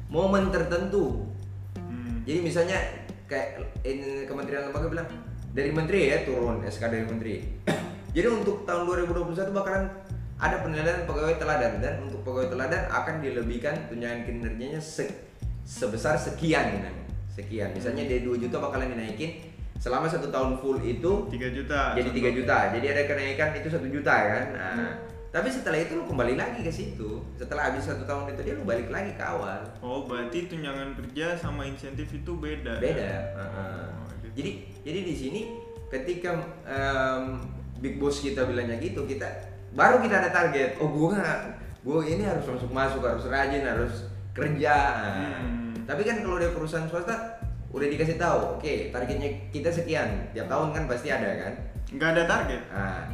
momen 0.08 0.54
tertentu 0.54 1.26
Hmm. 1.74 2.22
jadi 2.22 2.40
misalnya 2.46 2.78
kayak 3.26 3.58
in, 3.82 4.30
kementerian 4.30 4.70
lembaga 4.70 4.88
bilang 4.94 5.10
dari 5.54 5.74
menteri 5.74 6.10
ya 6.14 6.22
turun 6.22 6.62
SK 6.62 6.84
dari 6.86 7.06
menteri. 7.06 7.36
Jadi 8.14 8.30
untuk 8.30 8.62
tahun 8.62 8.86
2021 9.10 9.50
bakalan 9.50 9.90
ada 10.38 10.62
penilaian 10.62 11.02
pegawai 11.10 11.34
teladan 11.42 11.82
dan 11.82 11.98
untuk 12.06 12.22
pegawai 12.22 12.54
teladan 12.54 12.86
akan 12.94 13.26
dilebihkan 13.26 13.90
tunjangan 13.90 14.22
kinerjanya 14.22 14.78
se- 14.78 15.18
sebesar 15.66 16.14
sekian 16.14 16.78
kan. 16.78 16.94
Sekian. 17.34 17.74
Misalnya 17.74 18.06
dari 18.06 18.22
2 18.22 18.38
juta 18.38 18.62
bakalan 18.62 18.94
dinaikin 18.94 19.42
selama 19.76 20.06
satu 20.06 20.28
tahun 20.28 20.58
full 20.58 20.80
itu 20.80 21.12
3 21.28 21.50
juta. 21.52 21.94
jadi 21.94 22.10
3 22.10 22.30
juta. 22.34 22.58
Jadi 22.72 22.86
ada 22.88 23.02
kenaikan 23.04 23.50
itu 23.54 23.68
satu 23.68 23.86
juta 23.86 24.14
kan. 24.14 24.46
Nah, 24.52 24.72
Hmm. 24.74 24.94
tapi 25.30 25.48
setelah 25.48 25.78
itu 25.78 25.94
lu 25.94 26.06
kembali 26.06 26.34
lagi 26.34 26.62
ke 26.62 26.70
situ. 26.70 27.20
Setelah 27.34 27.68
habis 27.68 27.84
satu 27.84 28.04
tahun 28.04 28.30
itu 28.30 28.42
dia 28.42 28.54
lu 28.54 28.64
balik 28.64 28.88
lagi 28.88 29.12
ke 29.12 29.22
awal. 29.22 29.60
Oh, 29.80 30.04
berarti 30.04 30.46
tunjangan 30.46 30.94
kerja 30.96 31.34
sama 31.34 31.64
insentif 31.64 32.08
itu 32.08 32.32
beda. 32.34 32.78
beda. 32.78 33.02
ya? 33.02 33.22
Heeh. 33.34 33.86
Oh, 33.90 34.08
gitu. 34.14 34.28
Jadi 34.36 34.52
jadi 34.82 35.00
di 35.02 35.14
sini 35.14 35.42
ketika 35.90 36.32
em, 36.64 37.42
big 37.78 37.98
boss 37.98 38.18
kita 38.18 38.46
bilangnya 38.46 38.78
gitu, 38.78 39.04
kita 39.04 39.26
baru 39.72 40.00
kita 40.00 40.16
ada 40.18 40.30
target. 40.30 40.78
Oh 40.78 40.88
gua 40.88 41.18
nggak, 41.18 41.40
gua 41.82 42.02
ini 42.02 42.24
harus 42.24 42.46
masuk 42.46 42.70
masuk, 42.70 43.02
harus 43.02 43.26
rajin, 43.26 43.62
harus 43.62 44.06
kerja. 44.32 44.76
Nah, 44.96 45.14
Hmm. 45.44 45.74
Tapi 45.84 46.02
kan 46.02 46.24
kalau 46.24 46.40
dari 46.40 46.50
perusahaan 46.50 46.88
swasta 46.88 47.33
udah 47.74 47.88
dikasih 47.90 48.16
tahu, 48.16 48.56
oke 48.56 48.74
targetnya 48.90 49.50
kita 49.50 49.68
sekian, 49.68 50.30
tiap 50.30 50.46
tahun 50.46 50.70
kan 50.72 50.84
pasti 50.86 51.10
ada 51.10 51.26
kan. 51.42 51.54
nggak 51.90 52.10
ada 52.10 52.24
target. 52.24 52.62
Nah, 52.70 53.06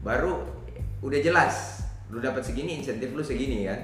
baru 0.00 0.42
udah 1.00 1.18
jelas, 1.18 1.82
lu 2.06 2.18
dapat 2.18 2.42
segini, 2.42 2.78
insentif 2.78 3.10
lu 3.10 3.22
segini 3.22 3.64
kan. 3.64 3.80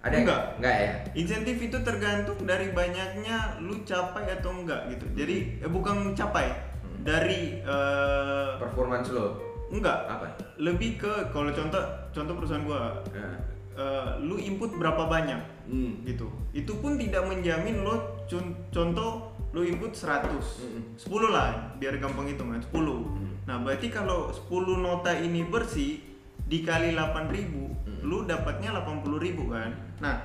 Ada 0.00 0.16
Enggak. 0.16 0.42
Enggak 0.56 0.76
ya? 0.76 0.92
Insentif 1.12 1.56
itu 1.56 1.76
tergantung 1.80 2.40
dari 2.42 2.72
banyaknya 2.72 3.60
lu 3.60 3.82
capai 3.82 4.32
atau 4.32 4.50
enggak 4.54 4.88
gitu. 4.90 5.06
Jadi 5.14 5.36
eh, 5.58 5.68
bukan 5.68 6.14
capai, 6.14 6.48
Hmm. 6.80 7.04
dari 7.04 7.60
eh, 7.60 8.48
Performance 8.56 9.12
lo 9.12 9.36
enggak. 9.68 10.08
apa? 10.08 10.26
Lebih 10.56 10.96
ke 10.96 11.12
kalau 11.30 11.52
contoh 11.52 11.82
contoh 12.10 12.34
perusahaan 12.34 12.64
gua 12.64 12.96
Nah. 13.12 13.36
eh, 13.72 14.10
lu 14.20 14.34
input 14.36 14.72
berapa 14.74 15.04
banyak 15.04 15.40
Hmm. 15.66 16.00
gitu. 16.02 16.26
Itu 16.50 16.78
pun 16.78 16.96
tidak 16.96 17.22
menjamin 17.24 17.84
lo 17.84 18.24
con- 18.24 18.56
contoh 18.68 19.29
lu 19.50 19.60
input 19.60 19.90
100. 19.90 20.30
Mm-mm. 20.30 20.82
10 20.94 21.06
lah 21.28 21.50
biar 21.76 21.96
gampang 21.96 22.26
hitungan 22.26 22.60
10. 22.60 22.70
Mm. 22.70 23.30
Nah, 23.44 23.56
berarti 23.58 23.88
kalau 23.88 24.30
10 24.30 24.46
nota 24.78 25.10
ini 25.10 25.42
bersih 25.44 25.98
dikali 26.42 26.92
8000, 26.92 27.50
Mm. 27.80 28.00
lu 28.02 28.22
dapatnya 28.24 28.70
80.000 28.76 29.10
kan. 29.46 29.70
Nah, 29.98 30.16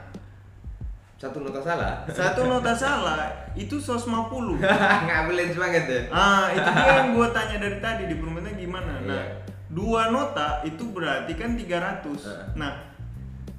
Satu 1.16 1.40
nota 1.40 1.58
salah. 1.58 2.04
satu 2.06 2.44
nota 2.52 2.70
salah 2.72 3.26
itu 3.54 3.76
150. 3.76 4.60
nggak 5.06 5.22
balance 5.26 5.56
banget 5.56 5.84
ya 5.88 6.02
Ah, 6.12 6.52
itu 6.52 6.68
dia 6.68 6.92
yang 6.94 7.10
gua 7.12 7.28
tanya 7.36 7.58
dari 7.58 7.80
tadi 7.80 8.04
di 8.06 8.16
pemerintah 8.16 8.54
gimana. 8.54 8.94
Nah, 9.00 9.16
Iya. 9.16 9.26
dua 9.68 10.10
nota 10.10 10.60
itu 10.62 10.84
berarti 10.86 11.34
kan 11.34 11.56
300. 11.56 12.20
Heeh. 12.22 12.46
Nah, 12.56 12.72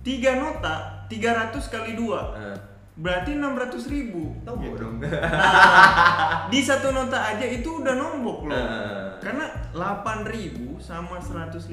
tiga 0.01 0.37
nota 0.37 0.75
300 1.09 1.59
kali 1.67 1.93
dua 1.95 2.37
Heeh. 2.37 2.57
Berarti 2.97 3.37
600 3.37 3.93
ribu 3.93 4.33
Tombol 4.41 4.73
gitu. 4.73 4.81
dong. 4.81 4.97
Nah, 5.05 6.49
di 6.53 6.61
satu 6.65 6.97
nota 6.97 7.19
aja 7.37 7.45
itu 7.45 7.85
udah 7.85 7.93
nombok 7.93 8.49
loh 8.49 8.57
Heeh. 8.57 9.21
karena 9.21 9.45
8000 9.77 10.81
sama 10.81 11.21
150 11.21 11.69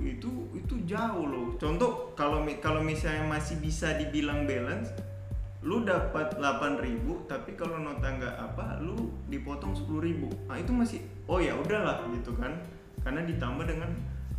itu 0.00 0.30
itu 0.56 0.74
jauh 0.88 1.28
loh 1.28 1.52
contoh 1.60 2.16
kalau 2.16 2.40
kalau 2.64 2.80
misalnya 2.80 3.28
masih 3.28 3.60
bisa 3.60 4.00
dibilang 4.00 4.48
balance 4.48 4.96
lu 5.62 5.84
dapat 5.84 6.40
8000 6.40 7.04
tapi 7.28 7.54
kalau 7.54 7.78
nota 7.78 8.08
nggak 8.08 8.34
apa 8.34 8.80
lu 8.80 9.12
dipotong 9.28 9.76
10000 9.76 10.48
nah 10.48 10.56
itu 10.56 10.72
masih 10.72 11.00
oh 11.28 11.38
ya 11.38 11.52
udahlah 11.52 12.02
gitu 12.16 12.32
kan 12.40 12.50
karena 13.04 13.22
ditambah 13.28 13.68
dengan 13.68 13.92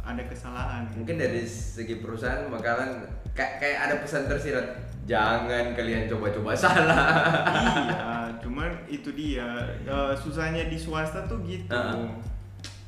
ada 0.03 0.23
kesalahan 0.27 0.83
Mungkin 0.97 1.15
dari 1.15 1.47
segi 1.47 2.03
perusahaan 2.03 2.51
bakalan 2.51 3.07
kayak 3.33 3.53
kayak 3.57 3.79
ada 3.81 3.95
pesan 3.97 4.23
tersirat, 4.25 4.67
jangan 5.03 5.73
kalian 5.73 6.05
coba-coba 6.05 6.53
salah. 6.63 7.01
iya 7.49 8.11
cuman 8.39 8.69
itu 8.87 9.09
dia 9.11 9.47
Eh, 9.83 10.13
susahnya 10.15 10.67
di 10.67 10.77
swasta 10.77 11.25
tuh 11.25 11.41
gitu. 11.43 11.69
Heeh. 11.69 12.09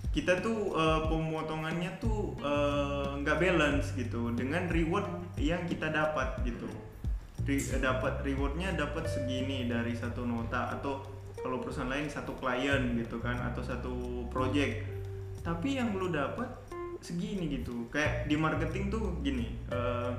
kita 0.10 0.40
tuh 0.40 0.72
eh, 0.72 1.02
pemotongannya 1.06 1.92
tuh 1.98 2.38
eh, 2.40 3.10
nggak 3.20 3.38
balance 3.38 3.92
gitu. 3.94 4.32
Dengan 4.32 4.70
reward 4.70 5.06
yang 5.36 5.66
kita 5.66 5.90
dapat 5.90 6.40
gitu. 6.44 6.70
Re- 7.44 7.78
dapat 7.78 8.22
rewardnya 8.22 8.74
dapat 8.74 9.06
segini 9.06 9.68
dari 9.68 9.92
satu 9.94 10.24
nota 10.24 10.72
atau 10.72 11.04
kalau 11.38 11.62
perusahaan 11.62 11.86
lain 11.86 12.08
satu 12.08 12.34
klien 12.34 12.96
gitu 12.96 13.20
kan 13.20 13.38
atau 13.44 13.62
satu 13.62 13.94
project. 14.30 14.88
Tapi 15.42 15.78
yang 15.78 15.94
lu 15.94 16.10
dapat 16.10 16.48
segini 17.02 17.52
gitu. 17.52 17.86
Kayak 17.90 18.26
di 18.26 18.34
marketing 18.34 18.88
tuh 18.88 19.20
gini 19.20 19.52
eh, 19.70 20.10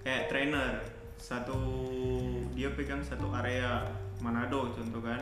kayak 0.00 0.32
trainer 0.32 0.80
satu 1.20 1.60
dia 2.56 2.72
pegang 2.72 3.04
satu 3.04 3.28
area 3.36 3.84
Manado 4.24 4.72
contoh 4.72 5.04
kan 5.04 5.20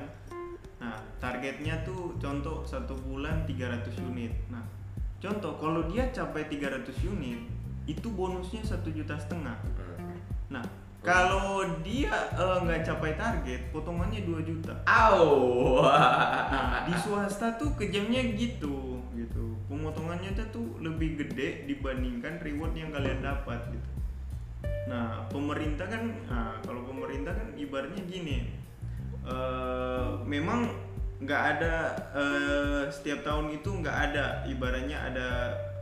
nah 0.79 0.95
targetnya 1.19 1.83
tuh 1.83 2.15
contoh 2.23 2.63
satu 2.63 2.95
bulan 3.03 3.43
300 3.43 3.91
unit 4.07 4.31
nah 4.47 4.63
contoh 5.19 5.59
kalau 5.59 5.91
dia 5.91 6.07
capai 6.15 6.47
300 6.47 6.87
unit 7.11 7.41
itu 7.91 8.07
bonusnya 8.15 8.63
satu 8.63 8.95
juta 8.95 9.19
setengah 9.19 9.59
nah 10.47 10.63
kalau 10.99 11.63
dia 11.83 12.11
eh, 12.35 12.59
nggak 12.63 12.83
capai 12.83 13.15
target 13.15 13.71
potongannya 13.71 14.27
2 14.27 14.43
juta 14.43 14.75
Au. 14.83 15.79
Nah, 15.79 16.85
di 16.85 16.95
swasta 16.99 17.55
tuh 17.55 17.71
kejamnya 17.79 18.35
gitu, 18.35 18.99
gitu. 19.15 19.55
Pemotongannya 19.71 20.35
tuh 20.51 20.83
lebih 20.83 21.23
gede 21.23 21.71
dibandingkan 21.71 22.43
reward 22.43 22.75
yang 22.75 22.91
kalian 22.91 23.23
dapat 23.23 23.63
gitu. 23.71 23.98
Nah, 24.89 25.29
pemerintah 25.29 25.85
kan, 25.85 26.03
nah, 26.25 26.57
kalau 26.61 26.83
pemerintah 26.83 27.31
kan 27.31 27.53
ibaratnya 27.55 28.03
gini, 28.03 28.49
eh, 29.23 30.09
memang 30.25 30.65
nggak 31.19 31.43
ada 31.55 31.75
eh, 32.15 32.83
setiap 32.89 33.21
tahun 33.21 33.53
itu 33.53 33.69
nggak 33.69 33.97
ada, 34.11 34.25
ibaratnya 34.45 34.97
ada 35.05 35.29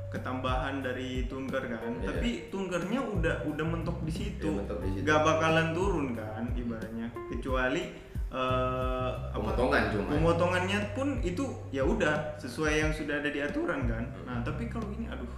ketambahan 0.08 0.80
dari 0.80 1.26
tunker 1.26 1.60
kan, 1.60 1.82
Iya. 1.98 2.08
tapi 2.08 2.30
tunkernya 2.48 2.98
udah 2.98 3.34
udah 3.44 3.66
mentok 3.66 4.02
di 4.02 4.12
situ, 4.12 4.48
Iya, 4.48 4.64
situ. 4.64 5.02
nggak 5.04 5.20
bakalan 5.22 5.68
turun 5.70 6.06
kan, 6.12 6.44
ibaratnya, 6.52 7.06
kecuali 7.28 8.04
apa- 8.26 9.32
Pemotongan 9.32 9.82
cuma. 9.88 10.08
pemotongannya 10.12 10.78
pun 10.92 11.08
itu 11.22 11.40
ya 11.70 11.80
udah 11.80 12.36
sesuai 12.36 12.74
yang 12.76 12.92
sudah 12.92 13.22
ada 13.22 13.30
di 13.30 13.40
aturan 13.40 13.86
kan 13.86 14.04
nah 14.26 14.42
tapi 14.42 14.68
kalau 14.68 14.92
ini 14.92 15.08
aduh 15.08 15.30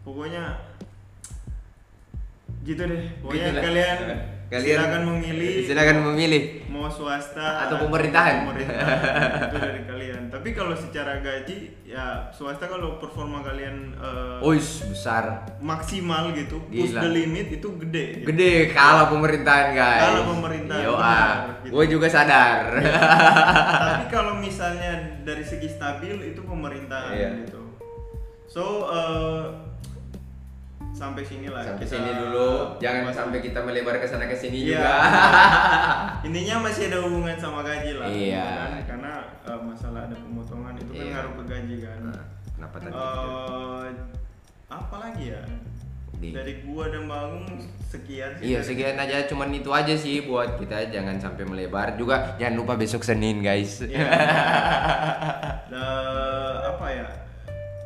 pokoknya 0.00 0.54
gitu 2.68 2.82
deh 2.84 3.00
pokoknya 3.18 3.48
Gitulah. 3.48 3.64
kalian, 3.64 3.98
Kalian- 4.48 4.64
silakan 4.80 5.02
memilih 5.06 5.54
Silakan 5.62 5.98
memilih. 6.06 6.42
mau 6.68 6.88
swasta 6.88 7.64
Atau 7.64 7.80
pemerintahan. 7.82 8.44
pemerintahan. 8.44 8.96
itu 9.44 9.56
dari 9.58 9.80
kalian 9.84 10.22
tapi 10.28 10.48
kalau 10.50 10.72
secara 10.72 11.18
gaji 11.18 11.56
ya 11.82 12.28
swasta 12.30 12.64
kalau 12.64 12.96
performa 12.96 13.40
kalian 13.42 13.92
eh, 13.94 14.40
Uish, 14.42 14.84
besar. 14.86 15.44
maksimal 15.58 16.32
gitu 16.32 16.60
push 16.62 16.92
Gila. 16.92 17.00
the 17.02 17.10
limit 17.10 17.48
itu 17.50 17.68
gede 17.78 18.04
gitu. 18.14 18.26
Gede 18.26 18.52
kalau 18.70 19.08
pemerintahan 19.10 19.68
guys. 19.70 20.02
Kalau 20.06 20.22
pemerintahan, 20.30 20.80
Yo, 20.82 20.92
benar, 20.94 21.08
ah. 21.08 21.32
gitu. 21.58 21.70
Gue 21.70 21.84
juga 21.86 22.06
sadar. 22.06 22.60
tapi 23.78 24.04
kalau 24.14 24.32
misalnya 24.34 24.92
dari 25.22 25.42
segi 25.42 25.68
stabil 25.68 26.16
itu 26.26 26.40
pemerintahan 26.40 27.12
Iya. 27.12 27.30
gitu 27.42 27.60
so 28.46 28.64
eh, 28.88 29.44
sampai 30.98 31.22
sini 31.22 31.46
lah 31.46 31.62
sampai 31.62 31.80
kita- 31.80 31.94
sini 31.94 32.10
dulu. 32.12 32.48
Jangan 32.76 33.02
sampai 33.08 33.38
kita 33.38 33.58
melebar 33.62 33.94
ke 33.96 34.04
sana 34.04 34.24
ke 34.24 34.34
sini 34.34 34.56
Iya. 34.64 34.68
juga. 34.74 34.92
intinya 36.26 36.54
masih 36.60 36.82
ada 36.86 36.96
hubungan 37.00 37.36
sama 37.36 37.60
gaji 37.62 37.90
lah 37.94 38.06
Iya. 38.10 38.42
kan? 38.42 38.70
karena 38.84 39.10
eh, 39.46 39.60
masalah 39.62 40.00
ada 40.04 40.16
pemotongan 40.16 40.72
itu 40.76 40.90
kan 40.90 40.98
Iya. 40.98 41.10
ngaruh 41.14 41.32
ke 41.32 41.42
gaji 41.46 41.74
kan 41.78 41.98
Nah, 42.04 42.22
kenapa 42.52 42.74
tadi? 42.76 42.90
Eh, 42.90 43.86
apa 44.68 44.94
lagi 44.98 45.24
ya 45.30 45.40
Di- 46.18 46.34
dari 46.34 46.52
gua 46.60 46.84
dan 46.90 47.06
bangun 47.06 47.46
sekian 47.80 48.28
sih 48.34 48.42
Iya 48.44 48.58
sekian 48.58 48.96
aja 48.96 49.22
cuman 49.24 49.48
itu 49.54 49.70
aja 49.70 49.94
sih 49.94 50.24
buat 50.24 50.58
kita 50.58 50.90
jangan 50.90 51.14
sampai 51.16 51.42
melebar 51.42 51.94
juga 51.94 52.34
jangan 52.36 52.54
lupa 52.58 52.74
besok 52.74 53.00
Senin 53.00 53.38
guys. 53.38 53.80
Iya. 53.80 53.94
Ya? 53.94 54.02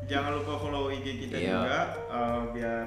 Jangan 0.05 0.31
lupa 0.35 0.53
follow 0.57 0.89
IG 0.89 1.07
kita 1.21 1.37
Iya. 1.37 1.53
juga 1.57 1.79
eh, 2.09 2.41
biar 2.53 2.87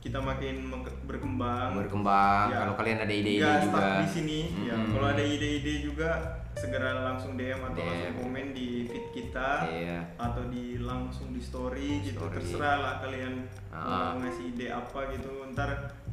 kita 0.00 0.16
makin 0.18 0.72
berkembang. 1.04 1.76
Berkembang. 1.76 2.46
Ya. 2.48 2.56
Kalau 2.58 2.74
kalian 2.74 2.98
ada 2.98 3.12
ide-ide 3.12 3.44
juga. 3.60 3.68
stuck 3.68 4.00
di 4.00 4.08
sini. 4.10 4.40
Ya, 4.62 4.72
Mm-mm. 4.72 4.90
kalau 4.90 5.06
ada 5.08 5.20
ide-ide 5.22 5.74
juga 5.82 6.10
segera 6.52 6.90
langsung 7.04 7.36
DM 7.36 7.60
atau 7.62 7.76
DM. 7.76 7.84
langsung 7.86 8.14
komen 8.18 8.46
di 8.50 8.68
feed 8.86 9.06
kita 9.12 9.48
Iya. 9.66 9.98
atau 10.16 10.42
di 10.46 10.64
langsung 10.78 11.30
di 11.30 11.40
story 11.40 12.00
gitu. 12.02 12.16
Story. 12.18 12.34
Terserah 12.34 12.76
lah 12.78 12.94
kalian 12.98 13.34
Ah. 13.68 14.12
mau 14.12 14.24
ngasih 14.24 14.44
ide 14.50 14.66
apa 14.68 15.00
gitu. 15.10 15.30
Ntar 15.48 15.68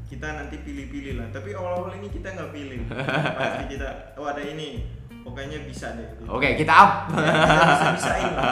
kita 0.06 0.28
nanti 0.36 0.56
pilih-pilih 0.58 1.14
lah. 1.16 1.28
Tapi 1.32 1.50
awal-awal 1.52 1.96
ini 1.96 2.08
kita 2.10 2.28
nggak 2.30 2.52
pilih. 2.52 2.80
Pasti 3.40 3.64
kita 3.70 3.88
oh 4.16 4.28
ada 4.28 4.42
ini. 4.42 4.84
Pokoknya 5.22 5.64
bisa 5.64 5.92
deh. 5.94 6.08
gitu. 6.14 6.28
Oke, 6.30 6.56
kita 6.56 6.72
up. 6.72 6.92
Ya, 7.14 7.24
kita 7.24 7.64
bisa-bisain 7.70 8.32
lah. 8.32 8.52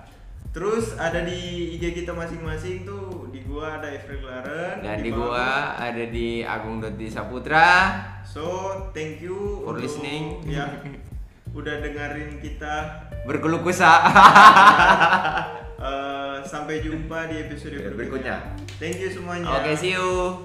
Terus 0.56 0.96
ada 0.96 1.20
di 1.20 1.36
IG 1.76 1.92
kita 1.94 2.16
masing-masing 2.16 2.88
tuh 2.88 3.28
di 3.28 3.44
gua 3.44 3.76
ada 3.76 3.92
Efrel 3.92 4.24
Laren 4.24 4.80
Dan 4.80 5.04
di 5.04 5.12
gua 5.12 5.76
ada 5.76 6.00
di 6.00 6.40
Agung 6.40 6.80
Dodi 6.80 7.12
Saputra. 7.12 8.00
So 8.24 8.40
thank 8.90 9.20
you 9.20 9.60
For 9.62 9.76
untuk- 9.76 9.84
listening. 9.84 10.40
ya 10.48 10.64
udah 11.58 11.74
dengerin 11.78 12.40
kita 12.40 13.04
Berkeluh 13.22 13.60
kesah. 13.60 14.00
Eh, 15.76 16.36
sampai 16.42 16.80
jumpa 16.80 17.28
di 17.28 17.36
episode 17.36 17.76
Berikutnya. 17.76 17.94
berikutnya. 17.94 18.36
Thank 18.80 18.96
you 18.96 19.12
semuanya. 19.12 19.60
Oke, 19.60 19.76
see 19.76 19.92
you. 19.92 20.40